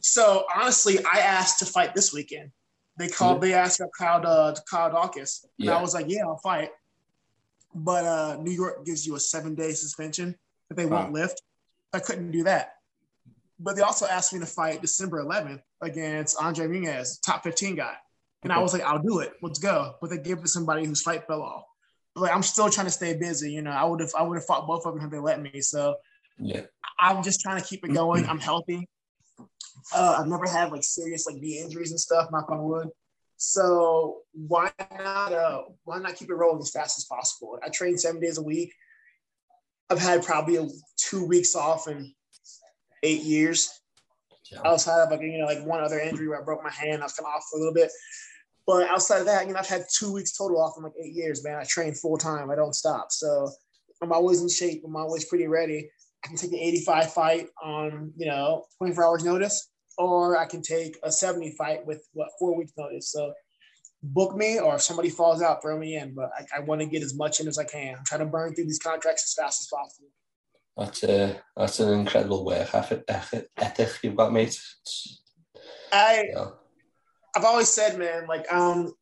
So 0.00 0.44
honestly, 0.54 0.98
I 1.00 1.18
asked 1.18 1.58
to 1.60 1.66
fight 1.66 1.94
this 1.94 2.12
weekend. 2.12 2.50
They 2.98 3.08
called, 3.08 3.40
they 3.40 3.54
asked 3.54 3.80
about 3.80 3.92
Kyle, 3.98 4.26
uh, 4.26 4.54
Kyle 4.70 4.90
Daukaus. 4.90 5.44
And 5.58 5.66
yeah. 5.66 5.76
I 5.76 5.80
was 5.80 5.94
like, 5.94 6.06
yeah, 6.08 6.22
I'll 6.26 6.36
fight. 6.36 6.70
But 7.74 8.04
uh, 8.04 8.36
New 8.40 8.50
York 8.50 8.84
gives 8.84 9.06
you 9.06 9.16
a 9.16 9.20
seven 9.20 9.54
day 9.54 9.72
suspension 9.72 10.36
that 10.68 10.76
they 10.76 10.86
won't 10.86 11.12
lift. 11.12 11.40
I 11.92 12.00
couldn't 12.00 12.30
do 12.30 12.44
that. 12.44 12.74
But 13.58 13.76
they 13.76 13.82
also 13.82 14.06
asked 14.06 14.32
me 14.32 14.40
to 14.40 14.46
fight 14.46 14.82
December 14.82 15.22
11th 15.22 15.62
against 15.80 16.40
Andre 16.40 16.66
Muniz, 16.66 17.20
top 17.24 17.44
15 17.44 17.76
guy. 17.76 17.94
And 18.42 18.52
I 18.52 18.58
was 18.58 18.72
like, 18.72 18.82
I'll 18.82 18.98
do 18.98 19.20
it. 19.20 19.34
Let's 19.40 19.58
go. 19.58 19.94
But 20.00 20.10
they 20.10 20.18
gave 20.18 20.38
it 20.38 20.42
to 20.42 20.48
somebody 20.48 20.84
whose 20.84 21.02
fight 21.02 21.26
fell 21.26 21.42
off. 21.42 21.64
But 22.14 22.22
like 22.22 22.34
I'm 22.34 22.42
still 22.42 22.68
trying 22.68 22.86
to 22.86 22.92
stay 22.92 23.16
busy. 23.16 23.52
You 23.52 23.62
know, 23.62 23.70
I 23.70 23.84
would 23.84 24.00
have 24.00 24.10
I 24.18 24.22
would 24.22 24.36
have 24.36 24.44
fought 24.44 24.66
both 24.66 24.84
of 24.84 24.94
them 24.94 25.00
had 25.00 25.10
they 25.10 25.18
let 25.18 25.40
me. 25.40 25.60
So 25.60 25.96
yeah, 26.38 26.62
I'm 26.98 27.22
just 27.22 27.40
trying 27.40 27.60
to 27.60 27.66
keep 27.66 27.84
it 27.84 27.92
going. 27.92 28.26
I'm 28.26 28.38
healthy. 28.38 28.88
Uh, 29.94 30.16
I've 30.18 30.28
never 30.28 30.48
had 30.48 30.70
like 30.70 30.84
serious 30.84 31.26
like 31.26 31.36
knee 31.36 31.60
injuries 31.60 31.90
and 31.90 32.00
stuff, 32.00 32.30
knock 32.30 32.50
on 32.50 32.62
wood. 32.62 32.88
So 33.36 34.18
why 34.32 34.70
not 34.78 35.32
uh, 35.32 35.62
why 35.84 35.98
not 35.98 36.14
keep 36.14 36.30
it 36.30 36.34
rolling 36.34 36.60
as 36.60 36.70
fast 36.70 36.98
as 36.98 37.04
possible? 37.04 37.58
I 37.64 37.68
train 37.70 37.98
seven 37.98 38.20
days 38.20 38.38
a 38.38 38.42
week. 38.42 38.72
I've 39.90 39.98
had 39.98 40.22
probably 40.22 40.68
two 40.96 41.26
weeks 41.26 41.56
off 41.56 41.88
in 41.88 42.14
eight 43.02 43.22
years. 43.22 43.68
Yeah. 44.50 44.60
Outside 44.64 45.02
of 45.02 45.10
like 45.10 45.22
you 45.22 45.38
know 45.38 45.46
like 45.46 45.64
one 45.64 45.82
other 45.82 45.98
injury 45.98 46.28
where 46.28 46.40
I 46.40 46.44
broke 46.44 46.62
my 46.62 46.70
hand, 46.70 47.02
I 47.02 47.06
was 47.06 47.14
kind 47.14 47.26
of 47.26 47.34
off 47.34 47.44
for 47.50 47.56
a 47.56 47.58
little 47.58 47.74
bit. 47.74 47.90
But 48.66 48.88
outside 48.88 49.18
of 49.18 49.26
that, 49.26 49.46
you 49.46 49.54
know, 49.54 49.58
I've 49.58 49.66
had 49.66 49.86
two 49.92 50.12
weeks 50.12 50.36
total 50.36 50.62
off 50.62 50.74
in 50.76 50.84
like 50.84 50.92
eight 51.02 51.12
years, 51.12 51.42
man. 51.42 51.56
I 51.56 51.64
train 51.64 51.94
full 51.94 52.16
time. 52.16 52.50
I 52.50 52.54
don't 52.54 52.74
stop. 52.74 53.10
So 53.10 53.50
I'm 54.00 54.12
always 54.12 54.40
in 54.40 54.48
shape. 54.48 54.82
I'm 54.86 54.94
always 54.96 55.24
pretty 55.24 55.48
ready. 55.48 55.90
I 56.24 56.28
can 56.28 56.36
take 56.36 56.52
an 56.52 56.58
85 56.58 57.12
fight 57.12 57.48
on, 57.62 58.12
you 58.16 58.26
know, 58.26 58.64
24 58.78 59.04
hours 59.04 59.24
notice, 59.24 59.70
or 59.98 60.36
I 60.36 60.46
can 60.46 60.62
take 60.62 60.96
a 61.02 61.10
70 61.10 61.52
fight 61.52 61.84
with 61.86 62.06
what 62.12 62.28
four 62.38 62.56
weeks 62.56 62.72
notice. 62.76 63.10
So 63.10 63.32
book 64.02 64.36
me 64.36 64.58
or 64.58 64.76
if 64.76 64.82
somebody 64.82 65.10
falls 65.10 65.42
out, 65.42 65.62
throw 65.62 65.78
me 65.78 65.96
in. 65.96 66.14
But 66.14 66.30
I, 66.36 66.58
I 66.58 66.60
want 66.60 66.80
to 66.80 66.86
get 66.86 67.02
as 67.02 67.14
much 67.14 67.40
in 67.40 67.48
as 67.48 67.58
I 67.58 67.64
can. 67.64 67.96
I'm 67.96 68.04
trying 68.04 68.20
to 68.20 68.26
burn 68.26 68.54
through 68.54 68.64
these 68.64 68.78
contracts 68.78 69.24
as 69.24 69.42
fast 69.42 69.62
as 69.62 69.66
possible. 69.66 70.08
That's 70.76 71.02
a 71.04 71.40
that's 71.56 71.80
an 71.80 72.00
incredible 72.00 72.46
work 72.46 72.74
ethic, 72.74 73.04
ethic 73.08 73.90
you've 74.02 74.16
got, 74.16 74.32
mate. 74.32 74.58
I 75.92 76.24
yeah. 76.34 76.46
I've 77.36 77.44
always 77.44 77.68
said, 77.68 77.98
man, 77.98 78.26
like 78.26 78.50
um, 78.50 78.92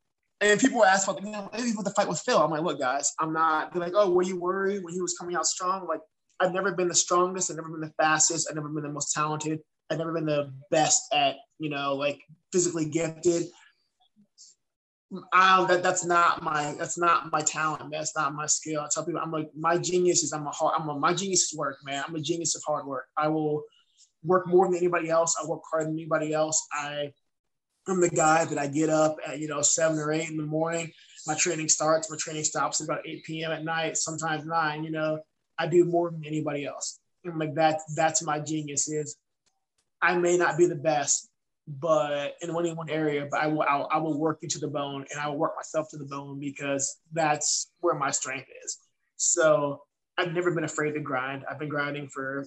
and 0.41 0.59
people 0.59 0.85
ask 0.85 1.09
about 1.09 1.23
you 1.23 1.31
know 1.31 1.49
maybe 1.53 1.73
with 1.77 1.85
the 1.85 1.93
fight 1.93 2.09
with 2.09 2.18
Phil. 2.21 2.39
I'm 2.39 2.51
like, 2.51 2.62
look, 2.62 2.81
guys, 2.81 3.12
I'm 3.21 3.33
not. 3.33 3.73
They're 3.73 3.83
like, 3.83 3.93
oh, 3.95 4.11
were 4.11 4.23
you 4.23 4.41
worried 4.41 4.83
when 4.83 4.95
he 4.95 5.01
was 5.01 5.16
coming 5.16 5.37
out 5.37 5.47
strong? 5.47 5.87
Like, 5.87 6.01
I've 6.41 6.53
never 6.53 6.72
been 6.72 6.88
the 6.88 6.95
strongest. 6.95 7.51
I've 7.51 7.57
never 7.57 7.68
been 7.68 7.80
the 7.80 7.93
fastest. 8.03 8.49
I've 8.49 8.57
never 8.57 8.68
been 8.68 8.82
the 8.82 8.91
most 8.91 9.12
talented. 9.12 9.61
I've 9.91 9.99
never 9.99 10.12
been 10.12 10.26
the 10.26 10.53
best 10.70 11.03
at 11.12 11.36
you 11.59 11.70
know 11.70 11.95
like 11.95 12.20
physically 12.53 12.88
gifted. 12.88 13.45
Um, 15.12 15.66
that 15.66 15.82
that's 15.82 16.05
not 16.05 16.43
my 16.43 16.74
that's 16.78 16.97
not 16.97 17.32
my 17.32 17.41
talent. 17.41 17.91
That's 17.91 18.16
not 18.16 18.34
my 18.34 18.47
skill. 18.47 18.80
I 18.80 18.88
tell 18.93 19.05
people 19.05 19.20
I'm 19.20 19.32
like 19.32 19.51
my 19.57 19.76
genius 19.76 20.22
is 20.22 20.32
I'm 20.32 20.47
a 20.47 20.51
hard 20.51 20.74
I'm 20.78 20.88
a, 20.88 20.99
my 20.99 21.12
genius 21.12 21.53
is 21.53 21.59
work, 21.59 21.78
man. 21.84 22.05
I'm 22.07 22.14
a 22.14 22.20
genius 22.20 22.55
of 22.55 22.62
hard 22.66 22.86
work. 22.86 23.07
I 23.16 23.28
will 23.28 23.64
work 24.22 24.47
more 24.47 24.66
than 24.66 24.76
anybody 24.76 25.11
else. 25.11 25.36
I 25.43 25.47
work 25.47 25.62
harder 25.70 25.86
than 25.86 25.95
anybody 25.95 26.32
else. 26.32 26.64
I 26.72 27.12
I'm 27.88 28.01
the 28.01 28.11
guy 28.11 28.45
that 28.45 28.59
I 28.59 28.68
get 28.68 28.88
up 28.88 29.16
at 29.26 29.41
you 29.41 29.49
know 29.49 29.62
seven 29.62 29.99
or 29.99 30.12
eight 30.12 30.30
in 30.30 30.36
the 30.36 30.45
morning. 30.45 30.93
My 31.26 31.34
training 31.34 31.68
starts. 31.68 32.11
My 32.11 32.16
training 32.16 32.45
stops 32.45 32.80
at 32.80 32.86
about 32.86 33.07
8 33.07 33.24
p.m. 33.24 33.53
at 33.53 33.64
night, 33.64 33.97
sometimes 33.97 34.47
nine. 34.47 34.84
You 34.84 34.91
know, 34.91 35.18
I 35.61 35.67
do 35.67 35.85
more 35.85 36.11
than 36.11 36.25
anybody 36.25 36.65
else. 36.65 36.99
And 37.25 37.39
like 37.39 37.55
that, 37.57 37.81
that's 37.95 38.23
my 38.23 38.41
genius 38.41 38.89
is 38.89 39.17
I 40.01 40.17
may 40.17 40.39
not 40.39 40.57
be 40.57 40.65
the 40.65 40.75
best, 40.75 41.29
but 41.69 42.35
in 42.41 42.49
any 42.49 42.73
one 42.73 42.89
area, 42.89 43.29
but 43.31 43.41
I 43.41 43.47
will 43.47 43.65
I'll, 43.69 43.87
I 43.93 43.99
will 43.99 44.19
work 44.19 44.39
you 44.41 44.49
to 44.49 44.59
the 44.59 44.69
bone 44.69 45.05
and 45.11 45.21
I 45.21 45.29
will 45.29 45.37
work 45.37 45.53
myself 45.55 45.91
to 45.91 45.99
the 45.99 46.07
bone 46.07 46.41
because 46.41 46.97
that's 47.13 47.71
where 47.81 47.95
my 47.95 48.11
strength 48.11 48.49
is. 48.65 48.79
So 49.17 49.83
I've 50.17 50.33
never 50.33 50.51
been 50.51 50.65
afraid 50.65 50.93
to 50.93 51.01
grind. 51.01 51.45
I've 51.49 51.59
been 51.59 51.69
grinding 51.69 52.09
for 52.09 52.47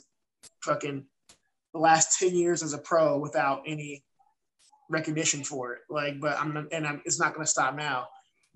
fucking 0.62 1.06
the 1.74 1.80
last 1.80 2.20
10 2.20 2.36
years 2.36 2.64
as 2.64 2.74
a 2.74 2.80
pro 2.80 3.20
without 3.20 3.62
any 3.68 4.04
recognition 4.90 5.44
for 5.44 5.74
it. 5.74 5.82
Like, 5.88 6.20
but 6.20 6.40
I'm 6.40 6.68
and 6.72 6.88
I'm, 6.88 7.02
it's 7.06 7.20
not 7.20 7.36
going 7.36 7.46
to 7.46 7.52
stop 7.52 7.76
now. 7.76 8.08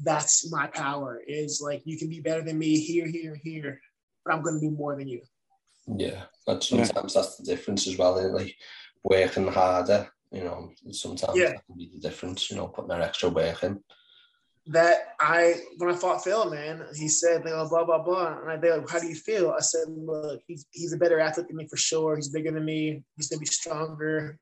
That's 0.04 0.52
my 0.52 0.66
power 0.68 1.22
is 1.28 1.62
like, 1.64 1.84
you 1.86 1.98
can 1.98 2.10
be 2.10 2.20
better 2.20 2.42
than 2.42 2.58
me 2.58 2.80
here, 2.80 3.08
here, 3.08 3.40
here, 3.44 3.80
but 4.28 4.36
I'm 4.36 4.42
going 4.42 4.60
to 4.60 4.68
do 4.68 4.76
more 4.76 4.96
than 4.96 5.08
you. 5.08 5.22
Yeah. 5.88 6.24
but 6.46 6.64
sometimes 6.64 6.92
yeah. 6.94 7.02
that's 7.22 7.38
the 7.38 7.46
difference 7.46 7.88
as 7.88 7.98
well. 7.98 8.20
Eh? 8.20 8.28
Like 8.28 8.56
working 9.04 9.48
harder 9.48 10.10
you 10.32 10.44
know, 10.44 10.72
sometimes 10.92 11.38
yeah. 11.38 11.50
that 11.52 11.66
can 11.66 11.78
be 11.78 11.90
the 11.94 12.00
difference, 12.00 12.50
you 12.52 12.58
know, 12.58 12.68
putting 12.68 12.90
that 12.90 13.02
extra 13.02 13.30
work 13.30 13.64
in. 13.64 13.80
That 14.68 15.16
I, 15.20 15.56
when 15.78 15.94
I 15.94 15.96
fought 15.96 16.24
Phil, 16.24 16.52
man, 16.52 16.84
he 16.94 17.08
said, 17.08 17.44
you 17.46 17.52
know, 17.52 17.70
blah, 17.70 17.86
blah, 17.86 18.04
blah. 18.04 18.40
And 18.42 18.52
I 18.52 18.58
they 18.58 18.72
like, 18.72 18.90
how 18.90 19.00
do 19.00 19.08
you 19.08 19.16
feel? 19.16 19.52
I 19.52 19.62
said, 19.62 19.86
look, 19.88 20.42
he's, 20.46 20.66
he's 20.72 20.92
a 20.92 20.98
better 20.98 21.20
athlete 21.20 21.48
than 21.48 21.56
me 21.56 21.68
for 21.68 21.78
sure. 21.78 22.18
He's 22.18 22.28
bigger 22.28 22.52
than 22.52 22.66
me. 22.66 23.02
He's 23.16 23.30
going 23.30 23.38
to 23.38 23.42
be 23.42 23.46
stronger. 23.46 24.38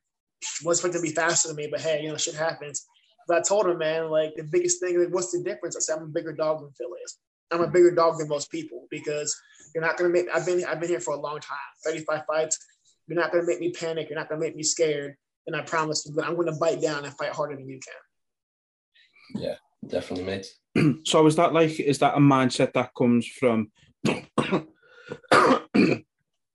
Was 0.63 0.79
expecting 0.79 1.01
to 1.01 1.07
be 1.07 1.13
faster 1.13 1.49
than 1.49 1.57
me, 1.57 1.67
but 1.69 1.81
hey, 1.81 2.01
you 2.01 2.09
know, 2.09 2.17
shit 2.17 2.36
happens. 2.36 2.86
But 3.27 3.38
I 3.38 3.41
told 3.41 3.67
him, 3.67 3.77
man, 3.77 4.09
like 4.09 4.33
the 4.36 4.43
biggest 4.43 4.79
thing, 4.79 4.99
like, 4.99 5.13
what's 5.13 5.31
the 5.31 5.43
difference? 5.43 5.75
I 5.75 5.79
said, 5.79 5.97
I'm 5.97 6.05
a 6.05 6.07
bigger 6.07 6.33
dog 6.33 6.61
than 6.61 6.71
Phil 6.71 6.89
is. 7.03 7.17
I'm 7.51 7.61
a 7.61 7.67
bigger 7.67 7.93
dog 7.93 8.17
than 8.17 8.27
most 8.27 8.51
people 8.51 8.87
because 8.89 9.35
you're 9.73 9.83
not 9.83 9.97
gonna 9.97 10.09
make. 10.09 10.27
I've 10.33 10.45
been 10.45 10.63
I've 10.65 10.79
been 10.79 10.89
here 10.89 10.99
for 10.99 11.13
a 11.13 11.19
long 11.19 11.39
time, 11.39 11.57
35 11.85 12.25
fights. 12.25 12.57
You're 13.07 13.19
not 13.19 13.31
gonna 13.31 13.45
make 13.45 13.59
me 13.59 13.71
panic. 13.71 14.09
You're 14.09 14.19
not 14.19 14.29
gonna 14.29 14.41
make 14.41 14.55
me 14.55 14.63
scared 14.63 15.15
and 15.47 15.55
I 15.55 15.61
promise 15.61 16.05
you, 16.05 16.21
I'm 16.21 16.35
going 16.35 16.47
to 16.47 16.59
bite 16.59 16.81
down 16.81 17.05
and 17.05 17.15
fight 17.15 17.31
harder 17.31 17.55
than 17.55 17.69
you 17.69 17.79
can. 17.79 19.41
Yeah, 19.41 19.55
definitely, 19.87 20.25
mate. 20.25 20.47
so 21.05 21.25
is 21.27 21.35
that 21.35 21.53
like 21.53 21.79
is 21.79 21.99
that 21.99 22.15
a 22.15 22.19
mindset 22.19 22.73
that 22.73 22.91
comes 22.97 23.27
from? 23.27 23.71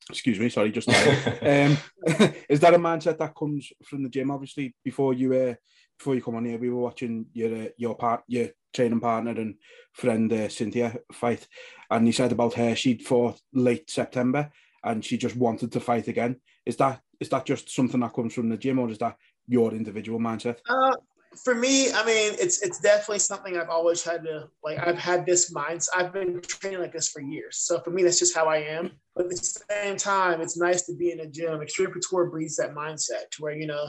excuse 0.09 0.39
me, 0.39 0.49
sorry, 0.49 0.73
just 0.73 0.89
um, 1.43 1.77
is 2.49 2.61
that 2.61 2.75
a 2.75 2.79
mindset 2.79 3.19
that 3.19 3.35
comes 3.35 3.73
from 3.85 4.03
the 4.03 4.09
gym? 4.09 4.31
Obviously, 4.31 4.75
before 4.85 5.15
you 5.15 5.35
uh, 5.35 5.55
before 5.99 6.15
you 6.15 6.23
come 6.23 6.37
on 6.37 6.45
here, 6.45 6.59
we 6.59 6.71
were 6.71 6.81
watching 6.81 7.27
your 7.33 7.63
uh, 7.63 7.69
your 7.77 7.97
part 7.97 8.23
your 8.29 8.49
training 8.73 9.01
partner 9.01 9.33
and 9.33 9.57
friend 9.93 10.33
uh, 10.33 10.49
Cynthia 10.49 10.97
fight, 11.13 11.47
and 11.91 12.07
he 12.07 12.13
said 12.13 12.33
about 12.33 12.55
her 12.55 12.75
she'd 12.75 13.03
fought 13.03 13.41
late 13.53 13.91
September 13.91 14.51
and 14.85 15.05
she 15.05 15.17
just 15.17 15.37
wanted 15.37 15.73
to 15.73 15.81
fight 15.81 16.09
again. 16.09 16.37
Is 16.67 16.77
that 16.77 17.01
is 17.21 17.29
that 17.31 17.45
just 17.45 17.71
something 17.71 18.01
that 18.01 18.15
comes 18.15 18.35
from 18.35 18.49
the 18.49 18.57
gym, 18.57 18.79
or 18.79 18.91
is 18.91 18.99
that 18.99 19.17
your 19.47 19.73
individual 19.73 20.19
mindset? 20.19 20.59
Uh, 20.69 20.97
for 21.45 21.55
me, 21.55 21.93
I 21.93 22.05
mean, 22.05 22.35
it's 22.39 22.63
it's 22.63 22.81
definitely 22.81 23.19
something 23.19 23.57
I've 23.57 23.69
always 23.69 24.03
had 24.03 24.25
to 24.25 24.49
like. 24.65 24.79
I've 24.79 24.99
had 24.99 25.27
this 25.27 25.53
mindset. 25.53 25.89
I've 25.97 26.13
been 26.13 26.41
training 26.43 26.81
like 26.81 26.93
this 26.93 27.09
for 27.09 27.21
years, 27.21 27.59
so 27.59 27.81
for 27.81 27.91
me, 27.91 28.03
that's 28.03 28.19
just 28.19 28.35
how 28.35 28.47
I 28.47 28.59
am. 28.59 28.93
But 29.15 29.27
at 29.27 29.31
the 29.31 29.63
same 29.71 29.97
time, 29.97 30.41
it's 30.41 30.57
nice 30.57 30.83
to 30.87 30.95
be 30.95 31.13
in 31.13 31.21
a 31.21 31.27
gym. 31.27 31.61
Xtreme 31.61 31.93
Couture 31.93 32.31
breeds 32.31 32.57
that 32.57 32.75
mindset 32.75 33.31
to 33.33 33.43
where 33.43 33.57
you 33.57 33.67
know 33.67 33.87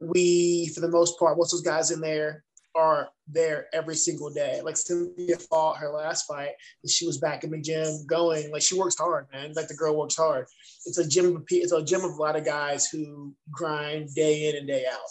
we, 0.00 0.70
for 0.74 0.80
the 0.80 0.90
most 0.90 1.18
part, 1.18 1.38
of 1.38 1.50
those 1.50 1.62
guys 1.62 1.90
in 1.90 2.00
there 2.00 2.44
are 2.78 3.08
there 3.26 3.66
every 3.72 3.96
single 3.96 4.30
day. 4.30 4.60
Like 4.62 4.76
Cynthia 4.76 5.36
fought 5.36 5.78
her 5.78 5.90
last 5.90 6.26
fight, 6.26 6.52
and 6.82 6.90
she 6.90 7.06
was 7.06 7.18
back 7.18 7.42
in 7.42 7.50
the 7.50 7.60
gym 7.60 8.06
going. 8.06 8.50
Like 8.52 8.62
she 8.62 8.78
works 8.78 8.96
hard, 8.96 9.26
man. 9.32 9.52
Like 9.54 9.68
the 9.68 9.74
girl 9.74 9.98
works 9.98 10.16
hard. 10.16 10.46
It's 10.86 10.98
a 10.98 11.06
gym. 11.06 11.36
Of, 11.36 11.44
it's 11.50 11.72
a 11.72 11.82
gym 11.82 12.04
of 12.04 12.12
a 12.12 12.22
lot 12.22 12.36
of 12.36 12.44
guys 12.44 12.86
who 12.86 13.34
grind 13.50 14.14
day 14.14 14.48
in 14.48 14.56
and 14.56 14.68
day 14.68 14.84
out. 14.90 15.10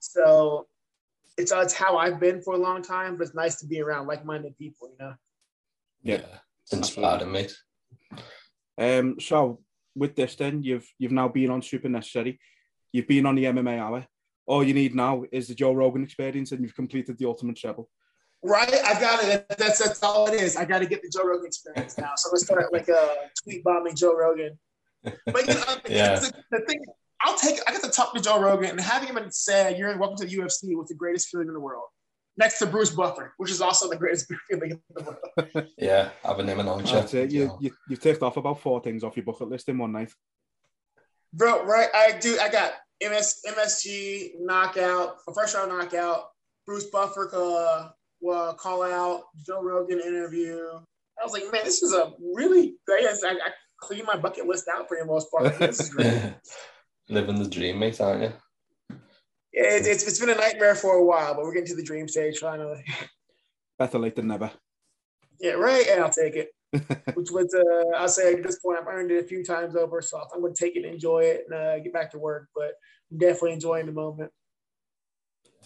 So 0.00 0.66
it's 1.38 1.52
it's 1.52 1.74
how 1.74 1.96
I've 1.96 2.18
been 2.18 2.42
for 2.42 2.54
a 2.54 2.58
long 2.58 2.82
time. 2.82 3.16
But 3.16 3.28
it's 3.28 3.36
nice 3.36 3.60
to 3.60 3.66
be 3.66 3.80
around 3.80 4.08
like-minded 4.08 4.58
people. 4.58 4.90
You 4.90 4.96
know. 4.98 5.14
Yeah, 6.02 6.26
it's 6.64 6.72
inspiring, 6.72 7.30
mate. 7.30 7.56
Um. 8.78 9.20
So 9.20 9.60
with 9.94 10.16
this, 10.16 10.34
then 10.34 10.64
you've 10.64 10.88
you've 10.98 11.12
now 11.12 11.28
been 11.28 11.50
on 11.50 11.62
Super 11.62 11.88
Necessary. 11.88 12.40
You've 12.92 13.08
been 13.08 13.26
on 13.26 13.36
the 13.36 13.44
MMA 13.44 13.78
Hour 13.78 14.06
all 14.46 14.64
you 14.64 14.74
need 14.74 14.94
now 14.94 15.24
is 15.32 15.48
the 15.48 15.54
Joe 15.54 15.72
Rogan 15.72 16.02
experience, 16.02 16.52
and 16.52 16.62
you've 16.62 16.74
completed 16.74 17.18
the 17.18 17.26
ultimate 17.26 17.56
treble. 17.56 17.88
Right, 18.42 18.72
I've 18.84 19.00
got 19.00 19.24
it. 19.24 19.46
That's 19.58 19.78
that's 19.78 20.02
all 20.02 20.28
it 20.28 20.40
is. 20.40 20.56
I 20.56 20.64
got 20.64 20.78
to 20.78 20.86
get 20.86 21.02
the 21.02 21.10
Joe 21.10 21.26
Rogan 21.26 21.46
experience 21.46 21.98
now. 21.98 22.12
So 22.16 22.28
let's 22.30 22.44
start 22.44 22.72
like 22.72 22.88
a 22.88 22.96
uh, 22.96 23.14
tweet 23.42 23.64
bombing 23.64 23.96
Joe 23.96 24.16
Rogan. 24.16 24.58
But 25.02 25.46
you 25.48 25.54
know, 25.54 25.76
yeah. 25.88 26.18
the, 26.18 26.32
the, 26.50 26.60
thing, 26.66 26.84
I'll 27.22 27.36
take. 27.36 27.58
I 27.66 27.72
get 27.72 27.82
to 27.82 27.90
talk 27.90 28.14
to 28.14 28.20
Joe 28.20 28.40
Rogan 28.40 28.70
and 28.70 28.80
having 28.80 29.08
him 29.08 29.30
say, 29.30 29.76
"You're 29.76 29.96
welcome 29.98 30.16
to 30.18 30.26
the 30.26 30.36
UFC" 30.36 30.76
with 30.76 30.88
the 30.88 30.94
greatest 30.94 31.28
feeling 31.28 31.48
in 31.48 31.54
the 31.54 31.60
world. 31.60 31.84
Next 32.38 32.58
to 32.58 32.66
Bruce 32.66 32.90
Buffer, 32.90 33.32
which 33.38 33.50
is 33.50 33.62
also 33.62 33.88
the 33.88 33.96
greatest 33.96 34.30
feeling 34.50 34.72
in 34.72 34.80
the 34.94 35.02
world. 35.02 35.66
yeah, 35.78 36.10
having 36.22 36.46
him 36.46 36.60
on 36.60 36.84
That's 36.84 37.14
it. 37.14 37.30
You, 37.30 37.56
you, 37.60 37.70
you've 37.88 38.00
ticked 38.00 38.22
off 38.22 38.36
about 38.36 38.60
four 38.60 38.80
things 38.80 39.02
off 39.02 39.16
your 39.16 39.24
bucket 39.24 39.48
list 39.48 39.68
in 39.68 39.78
one 39.78 39.92
night. 39.92 40.12
Bro, 41.32 41.64
right? 41.64 41.88
I 41.94 42.18
do. 42.18 42.38
I 42.40 42.48
got 42.48 42.72
MS, 43.02 43.42
MSG 43.46 44.40
knockout, 44.40 45.16
a 45.28 45.34
first 45.34 45.54
round 45.54 45.70
knockout. 45.70 46.30
Bruce 46.66 46.84
Buffer 46.90 47.30
uh, 47.32 47.90
uh, 48.28 48.54
call 48.54 48.82
out, 48.82 49.24
Joe 49.46 49.62
Rogan 49.62 50.00
interview. 50.00 50.58
I 51.20 51.24
was 51.24 51.32
like, 51.32 51.44
man, 51.52 51.64
this 51.64 51.82
is 51.82 51.94
a 51.94 52.12
really 52.34 52.74
great. 52.86 53.06
I, 53.06 53.30
I 53.30 53.50
clean 53.80 54.04
my 54.04 54.16
bucket 54.16 54.46
list 54.46 54.66
out 54.68 54.88
for 54.88 54.96
the 54.98 55.04
most 55.04 55.30
part. 55.30 55.58
This 55.58 55.80
is 55.80 55.90
great. 55.90 56.34
Living 57.08 57.38
the 57.38 57.48
dream, 57.48 57.78
mate, 57.78 58.00
aren't 58.00 58.22
you? 58.22 58.32
Yeah, 59.52 59.76
it's, 59.76 59.86
it's, 59.86 60.06
it's 60.06 60.20
been 60.20 60.30
a 60.30 60.34
nightmare 60.34 60.74
for 60.74 60.96
a 60.96 61.04
while, 61.04 61.34
but 61.34 61.44
we're 61.44 61.52
getting 61.52 61.68
to 61.68 61.76
the 61.76 61.82
dream 61.82 62.08
stage 62.08 62.38
finally. 62.38 62.84
Better 63.78 63.98
late 63.98 64.16
than 64.16 64.26
never. 64.26 64.50
Yeah, 65.40 65.52
right. 65.52 65.86
And 65.88 66.02
I'll 66.02 66.10
take 66.10 66.34
it. 66.34 66.50
which 67.14 67.30
was, 67.30 67.54
uh, 67.54 67.96
I'll 67.96 68.08
say 68.08 68.34
at 68.34 68.42
this 68.42 68.58
point, 68.58 68.78
I've 68.78 68.86
earned 68.86 69.10
it 69.10 69.24
a 69.24 69.26
few 69.26 69.44
times 69.44 69.76
over. 69.76 70.02
So 70.02 70.20
I'm 70.34 70.40
going 70.40 70.54
to 70.54 70.64
take 70.64 70.76
it 70.76 70.84
and 70.84 70.94
enjoy 70.94 71.20
it 71.20 71.46
and 71.48 71.54
uh, 71.58 71.78
get 71.80 71.92
back 71.92 72.10
to 72.12 72.18
work. 72.18 72.48
But 72.54 72.72
I'm 73.10 73.18
definitely 73.18 73.52
enjoying 73.52 73.86
the 73.86 73.92
moment. 73.92 74.32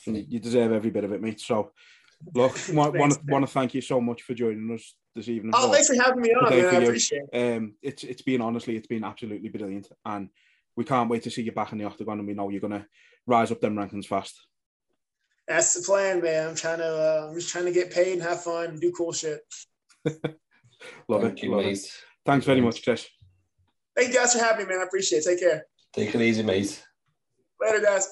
You 0.05 0.38
deserve 0.38 0.72
every 0.72 0.90
bit 0.90 1.05
of 1.05 1.12
it, 1.12 1.20
mate. 1.20 1.40
So, 1.40 1.72
look, 2.34 2.57
want, 2.72 2.96
want, 2.96 3.12
to, 3.12 3.20
want 3.28 3.46
to 3.46 3.53
thank 3.53 3.74
you 3.74 3.80
so 3.80 4.01
much 4.01 4.22
for 4.22 4.34
joining 4.34 4.72
us 4.74 4.94
this 5.14 5.28
evening. 5.28 5.53
Oh, 5.55 5.72
thanks 5.72 5.88
for 5.88 6.03
having 6.03 6.20
me 6.20 6.30
on, 6.30 6.51
man. 6.51 6.64
I 6.66 6.78
appreciate 6.78 7.22
it. 7.32 7.57
Um, 7.57 7.74
it's, 7.82 8.05
it's 8.05 8.22
been, 8.22 8.40
honestly, 8.40 8.76
it's 8.76 8.86
been 8.86 9.05
absolutely 9.05 9.48
brilliant. 9.48 9.88
And 10.05 10.28
we 10.76 10.84
can't 10.84 11.11
wait 11.11 11.22
to 11.24 11.30
see 11.30 11.42
you 11.42 11.53
back 11.53 11.72
in 11.72 11.78
the 11.78 11.84
octagon. 11.84 12.18
And 12.18 12.28
we 12.28 12.34
know 12.34 12.48
you're 12.48 12.61
going 12.61 12.72
to 12.72 12.86
rise 13.26 13.51
up 13.51 13.61
them 13.61 13.76
rankings 13.76 14.07
fast. 14.07 14.46
That's 15.48 15.74
the 15.74 15.82
plan, 15.82 16.22
man. 16.22 16.48
I'm 16.48 16.55
trying 16.55 16.78
to, 16.78 16.84
uh, 16.84 17.26
I'm 17.28 17.34
just 17.34 17.51
trying 17.51 17.64
to 17.64 17.72
get 17.72 17.92
paid 17.92 18.12
and 18.12 18.22
have 18.22 18.44
fun 18.44 18.66
and 18.66 18.80
do 18.80 18.92
cool 18.92 19.12
shit. 19.12 19.40
Love 21.09 21.22
Thank 21.22 21.39
it. 21.39 21.45
You, 21.45 21.51
Love 21.57 21.64
mate. 21.64 21.78
it. 21.78 21.93
Thanks 22.24 22.47
very 22.47 22.61
much, 22.61 22.83
Chris. 22.83 23.07
Thank 23.97 24.09
you 24.09 24.14
guys 24.14 24.33
for 24.35 24.39
having 24.41 24.66
me, 24.66 24.72
man. 24.72 24.81
I 24.81 24.85
appreciate 24.85 25.20
it. 25.20 25.24
Take 25.24 25.41
care. 25.41 25.64
Take 25.93 26.14
it 26.14 26.20
easy, 26.20 26.43
mate. 26.43 26.83
Later, 27.61 27.81
guys. 27.83 28.09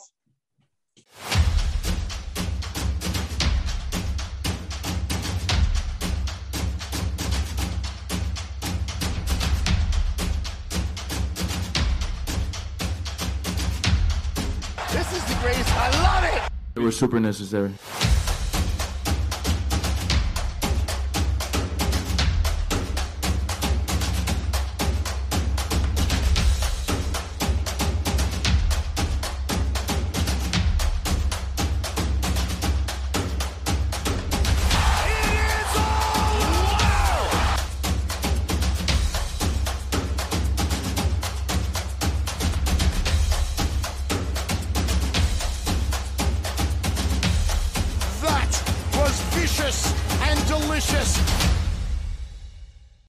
This 14.93 15.13
is 15.13 15.25
the 15.25 15.39
greatest. 15.43 15.71
I 15.73 15.91
love 16.03 16.25
it. 16.25 16.53
It 16.77 16.81
was 16.81 16.99
super 16.99 17.21
necessary. 17.21 17.73